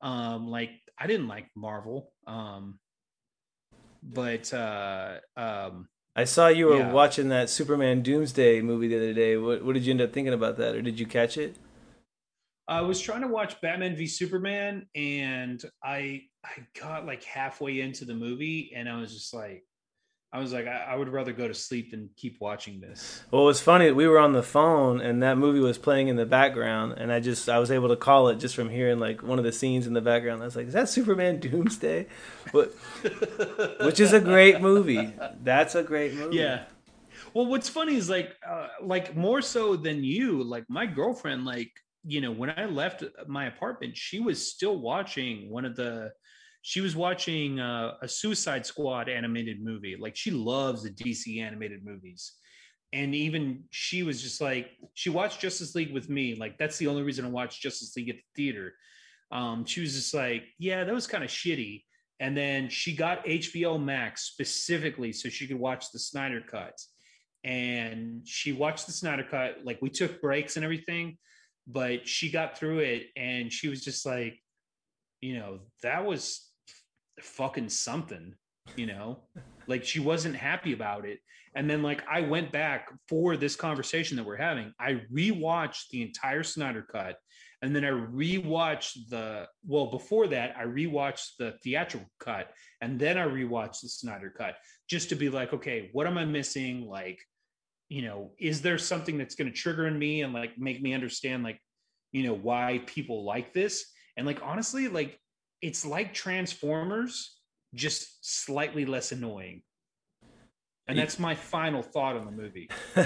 Um, 0.00 0.46
like 0.46 0.70
I 0.98 1.08
didn't 1.08 1.28
like 1.28 1.48
Marvel. 1.56 2.12
Um, 2.26 2.78
but 4.02 4.54
uh, 4.54 5.18
um, 5.36 5.88
I 6.18 6.24
saw 6.24 6.48
you 6.48 6.68
were 6.68 6.78
yeah. 6.78 6.92
watching 6.92 7.28
that 7.28 7.50
Superman 7.50 8.00
Doomsday 8.02 8.62
movie 8.62 8.88
the 8.88 8.96
other 8.96 9.12
day. 9.12 9.36
What, 9.36 9.62
what 9.62 9.74
did 9.74 9.84
you 9.84 9.90
end 9.90 10.00
up 10.00 10.14
thinking 10.14 10.32
about 10.32 10.56
that, 10.56 10.74
or 10.74 10.80
did 10.80 10.98
you 10.98 11.04
catch 11.04 11.36
it? 11.36 11.56
I 12.66 12.80
was 12.80 12.98
trying 12.98 13.20
to 13.20 13.28
watch 13.28 13.60
Batman 13.60 13.94
v 13.94 14.06
Superman, 14.06 14.86
and 14.94 15.62
I 15.84 16.22
I 16.42 16.66
got 16.80 17.04
like 17.04 17.22
halfway 17.22 17.82
into 17.82 18.06
the 18.06 18.14
movie, 18.14 18.72
and 18.74 18.88
I 18.88 18.98
was 18.98 19.12
just 19.12 19.34
like, 19.34 19.64
I 20.32 20.40
was 20.40 20.52
like, 20.52 20.66
I, 20.66 20.88
I, 20.90 20.96
would 20.96 21.08
rather 21.08 21.32
go 21.32 21.46
to 21.46 21.54
sleep 21.54 21.92
than 21.92 22.10
keep 22.16 22.40
watching 22.40 22.80
this. 22.80 23.22
Well, 23.30 23.42
it 23.42 23.46
was 23.46 23.60
funny. 23.60 23.86
That 23.86 23.94
we 23.94 24.06
were 24.06 24.18
on 24.18 24.32
the 24.32 24.42
phone, 24.42 25.00
and 25.00 25.22
that 25.22 25.38
movie 25.38 25.60
was 25.60 25.78
playing 25.78 26.08
in 26.08 26.16
the 26.16 26.26
background, 26.26 26.94
and 26.98 27.12
I 27.12 27.20
just 27.20 27.48
I 27.48 27.58
was 27.58 27.70
able 27.70 27.88
to 27.88 27.96
call 27.96 28.28
it 28.28 28.36
just 28.36 28.54
from 28.54 28.68
hearing 28.68 28.98
like 28.98 29.22
one 29.22 29.38
of 29.38 29.44
the 29.44 29.52
scenes 29.52 29.86
in 29.86 29.92
the 29.94 30.00
background. 30.00 30.42
I 30.42 30.44
was 30.44 30.56
like, 30.56 30.66
"Is 30.66 30.72
that 30.74 30.88
Superman 30.88 31.38
Doomsday?" 31.40 32.06
But 32.52 32.74
which 33.80 34.00
is 34.00 34.12
a 34.12 34.20
great 34.20 34.60
movie. 34.60 35.14
That's 35.42 35.74
a 35.74 35.82
great 35.82 36.14
movie. 36.14 36.36
Yeah. 36.36 36.64
Well, 37.32 37.46
what's 37.46 37.68
funny 37.68 37.96
is 37.96 38.10
like, 38.10 38.34
uh, 38.46 38.68
like 38.82 39.14
more 39.16 39.42
so 39.42 39.76
than 39.76 40.02
you. 40.02 40.42
Like 40.42 40.64
my 40.68 40.86
girlfriend, 40.86 41.44
like 41.44 41.70
you 42.04 42.20
know, 42.20 42.30
when 42.30 42.50
I 42.50 42.66
left 42.66 43.04
my 43.26 43.46
apartment, 43.46 43.96
she 43.96 44.20
was 44.20 44.50
still 44.50 44.78
watching 44.78 45.50
one 45.50 45.64
of 45.64 45.76
the 45.76 46.12
she 46.68 46.80
was 46.80 46.96
watching 46.96 47.60
uh, 47.60 47.94
a 48.02 48.08
Suicide 48.08 48.66
Squad 48.66 49.08
animated 49.08 49.62
movie. 49.62 49.96
Like 49.96 50.16
she 50.16 50.32
loves 50.32 50.82
the 50.82 50.90
DC 50.90 51.40
animated 51.40 51.84
movies. 51.84 52.32
And 52.92 53.14
even 53.14 53.62
she 53.70 54.02
was 54.02 54.20
just 54.20 54.40
like, 54.40 54.70
she 54.94 55.08
watched 55.08 55.38
Justice 55.38 55.76
League 55.76 55.94
with 55.94 56.10
me. 56.10 56.34
Like 56.34 56.58
that's 56.58 56.76
the 56.76 56.88
only 56.88 57.04
reason 57.04 57.24
I 57.24 57.28
watched 57.28 57.62
Justice 57.62 57.94
League 57.96 58.08
at 58.08 58.16
the 58.16 58.42
theater. 58.42 58.74
Um, 59.30 59.64
she 59.64 59.80
was 59.80 59.94
just 59.94 60.12
like, 60.12 60.42
yeah, 60.58 60.82
that 60.82 60.92
was 60.92 61.06
kind 61.06 61.22
of 61.22 61.30
shitty. 61.30 61.84
And 62.18 62.36
then 62.36 62.68
she 62.68 62.96
got 62.96 63.24
HBO 63.24 63.80
Max 63.80 64.22
specifically 64.22 65.12
so 65.12 65.28
she 65.28 65.46
could 65.46 65.60
watch 65.60 65.92
the 65.92 66.00
Snyder 66.00 66.42
Cut. 66.44 66.76
And 67.44 68.26
she 68.26 68.50
watched 68.50 68.86
the 68.86 68.92
Snyder 68.92 69.24
Cut. 69.30 69.58
Like 69.62 69.78
we 69.82 69.88
took 69.88 70.20
breaks 70.20 70.56
and 70.56 70.64
everything, 70.64 71.18
but 71.68 72.08
she 72.08 72.28
got 72.28 72.58
through 72.58 72.80
it 72.80 73.04
and 73.14 73.52
she 73.52 73.68
was 73.68 73.84
just 73.84 74.04
like, 74.04 74.40
you 75.20 75.38
know, 75.38 75.60
that 75.84 76.04
was 76.04 76.42
fucking 77.20 77.68
something, 77.68 78.34
you 78.76 78.86
know? 78.86 79.22
like 79.66 79.84
she 79.84 80.00
wasn't 80.00 80.36
happy 80.36 80.72
about 80.72 81.04
it. 81.04 81.18
And 81.54 81.68
then 81.68 81.82
like 81.82 82.02
I 82.10 82.20
went 82.20 82.52
back 82.52 82.88
for 83.08 83.36
this 83.36 83.56
conversation 83.56 84.16
that 84.16 84.26
we're 84.26 84.36
having. 84.36 84.72
I 84.78 85.02
rewatched 85.12 85.88
the 85.90 86.02
entire 86.02 86.42
Snyder 86.42 86.82
cut 86.82 87.16
and 87.62 87.74
then 87.74 87.84
I 87.84 87.90
rewatched 87.90 89.08
the 89.08 89.48
well 89.66 89.90
before 89.90 90.26
that 90.28 90.54
I 90.56 90.64
rewatched 90.64 91.36
the 91.38 91.54
theatrical 91.64 92.08
cut 92.20 92.50
and 92.80 92.98
then 92.98 93.16
I 93.16 93.26
rewatched 93.26 93.80
the 93.80 93.88
Snyder 93.88 94.32
cut 94.36 94.56
just 94.88 95.08
to 95.08 95.14
be 95.14 95.28
like 95.30 95.52
okay, 95.52 95.90
what 95.92 96.06
am 96.06 96.18
I 96.18 96.24
missing 96.24 96.86
like 96.86 97.18
you 97.88 98.02
know, 98.02 98.32
is 98.40 98.62
there 98.62 98.78
something 98.78 99.16
that's 99.16 99.36
going 99.36 99.48
to 99.50 99.56
trigger 99.56 99.86
in 99.86 99.96
me 99.96 100.22
and 100.22 100.32
like 100.32 100.58
make 100.58 100.82
me 100.82 100.92
understand 100.92 101.44
like 101.44 101.60
you 102.12 102.24
know 102.24 102.34
why 102.34 102.82
people 102.86 103.24
like 103.24 103.52
this? 103.54 103.86
And 104.16 104.26
like 104.26 104.40
honestly 104.42 104.88
like 104.88 105.18
it's 105.66 105.84
like 105.84 106.14
Transformers, 106.14 107.38
just 107.74 108.24
slightly 108.44 108.86
less 108.86 109.10
annoying. 109.10 109.62
And 110.86 110.96
that's 110.96 111.18
my 111.18 111.34
final 111.34 111.82
thought 111.82 112.16
on 112.16 112.24
the 112.24 112.30
movie. 112.30 112.70
All 112.96 113.04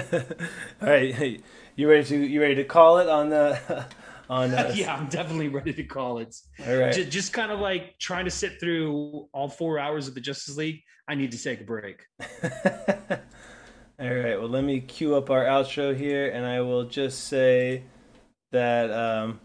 right, 0.79 1.13
hey, 1.15 1.39
you 1.75 1.89
ready 1.89 2.03
to 2.03 2.17
you 2.17 2.39
ready 2.39 2.53
to 2.53 2.63
call 2.63 2.99
it 2.99 3.09
on 3.09 3.29
the 3.29 3.87
on? 4.29 4.53
Uh... 4.53 4.71
yeah, 4.75 4.95
I'm 4.95 5.07
definitely 5.07 5.47
ready 5.47 5.73
to 5.73 5.83
call 5.83 6.19
it. 6.19 6.35
All 6.67 6.75
right, 6.75 6.93
just, 6.93 7.09
just 7.09 7.33
kind 7.33 7.51
of 7.51 7.59
like 7.59 7.97
trying 7.97 8.25
to 8.25 8.31
sit 8.31 8.59
through 8.59 9.27
all 9.33 9.49
four 9.49 9.79
hours 9.79 10.07
of 10.07 10.13
the 10.13 10.21
Justice 10.21 10.55
League. 10.55 10.81
I 11.07 11.15
need 11.15 11.31
to 11.31 11.43
take 11.43 11.61
a 11.61 11.63
break. 11.63 12.03
all 12.21 12.27
right, 13.99 14.39
well, 14.39 14.47
let 14.47 14.63
me 14.63 14.79
cue 14.81 15.15
up 15.15 15.31
our 15.31 15.45
outro 15.45 15.97
here, 15.97 16.29
and 16.29 16.45
I 16.45 16.61
will 16.61 16.83
just 16.83 17.23
say 17.23 17.81
that 18.51 18.91
um, 18.91 19.39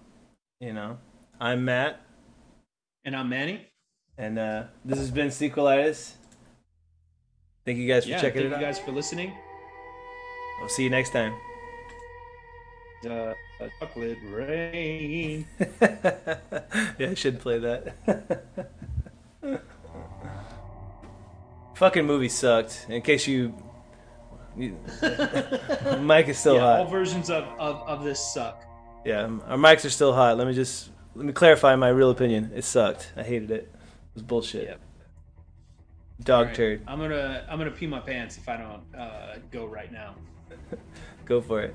you 0.60 0.74
know 0.74 0.98
I'm 1.40 1.64
Matt. 1.64 2.05
And 3.06 3.14
I'm 3.14 3.28
Manny. 3.28 3.64
And 4.18 4.36
uh, 4.36 4.64
this 4.84 4.98
has 4.98 5.12
been 5.12 5.28
Sequelitis. 5.28 6.14
Thank 7.64 7.78
you 7.78 7.86
guys 7.86 8.02
for 8.02 8.10
yeah, 8.10 8.20
checking 8.20 8.40
it 8.40 8.46
out. 8.46 8.50
Thank 8.50 8.62
you 8.62 8.66
guys 8.66 8.80
for 8.80 8.90
listening. 8.90 9.32
I'll 10.60 10.68
see 10.68 10.82
you 10.82 10.90
next 10.90 11.10
time. 11.10 11.32
Uh, 13.08 13.32
chocolate 13.78 14.18
rain. 14.24 15.46
yeah, 15.80 17.10
I 17.10 17.14
should 17.14 17.38
play 17.38 17.60
that. 17.60 17.94
Fucking 21.76 22.04
movie 22.04 22.28
sucked. 22.28 22.86
In 22.88 23.02
case 23.02 23.28
you, 23.28 23.54
mic 24.56 26.26
is 26.26 26.38
still 26.38 26.56
yeah, 26.56 26.60
hot. 26.60 26.80
All 26.80 26.86
versions 26.86 27.30
of, 27.30 27.44
of, 27.60 27.86
of 27.86 28.02
this 28.02 28.18
suck. 28.18 28.64
Yeah, 29.04 29.26
our 29.46 29.56
mics 29.56 29.84
are 29.84 29.90
still 29.90 30.12
hot. 30.12 30.36
Let 30.36 30.48
me 30.48 30.54
just 30.54 30.90
let 31.16 31.24
me 31.24 31.32
clarify 31.32 31.74
my 31.76 31.88
real 31.88 32.10
opinion. 32.10 32.52
It 32.54 32.64
sucked. 32.64 33.12
I 33.16 33.22
hated 33.22 33.50
it. 33.50 33.72
It 33.72 34.14
was 34.14 34.22
bullshit. 34.22 34.64
Yep. 34.64 34.80
Dog 36.22 36.46
right. 36.46 36.54
turd. 36.54 36.82
I'm 36.86 36.98
gonna 36.98 37.46
I'm 37.48 37.58
gonna 37.58 37.70
pee 37.70 37.86
my 37.86 38.00
pants 38.00 38.36
if 38.36 38.48
I 38.48 38.56
don't 38.56 38.82
uh, 38.98 39.36
go 39.50 39.66
right 39.66 39.90
now. 39.90 40.14
go 41.24 41.40
for 41.40 41.62
it. 41.62 41.74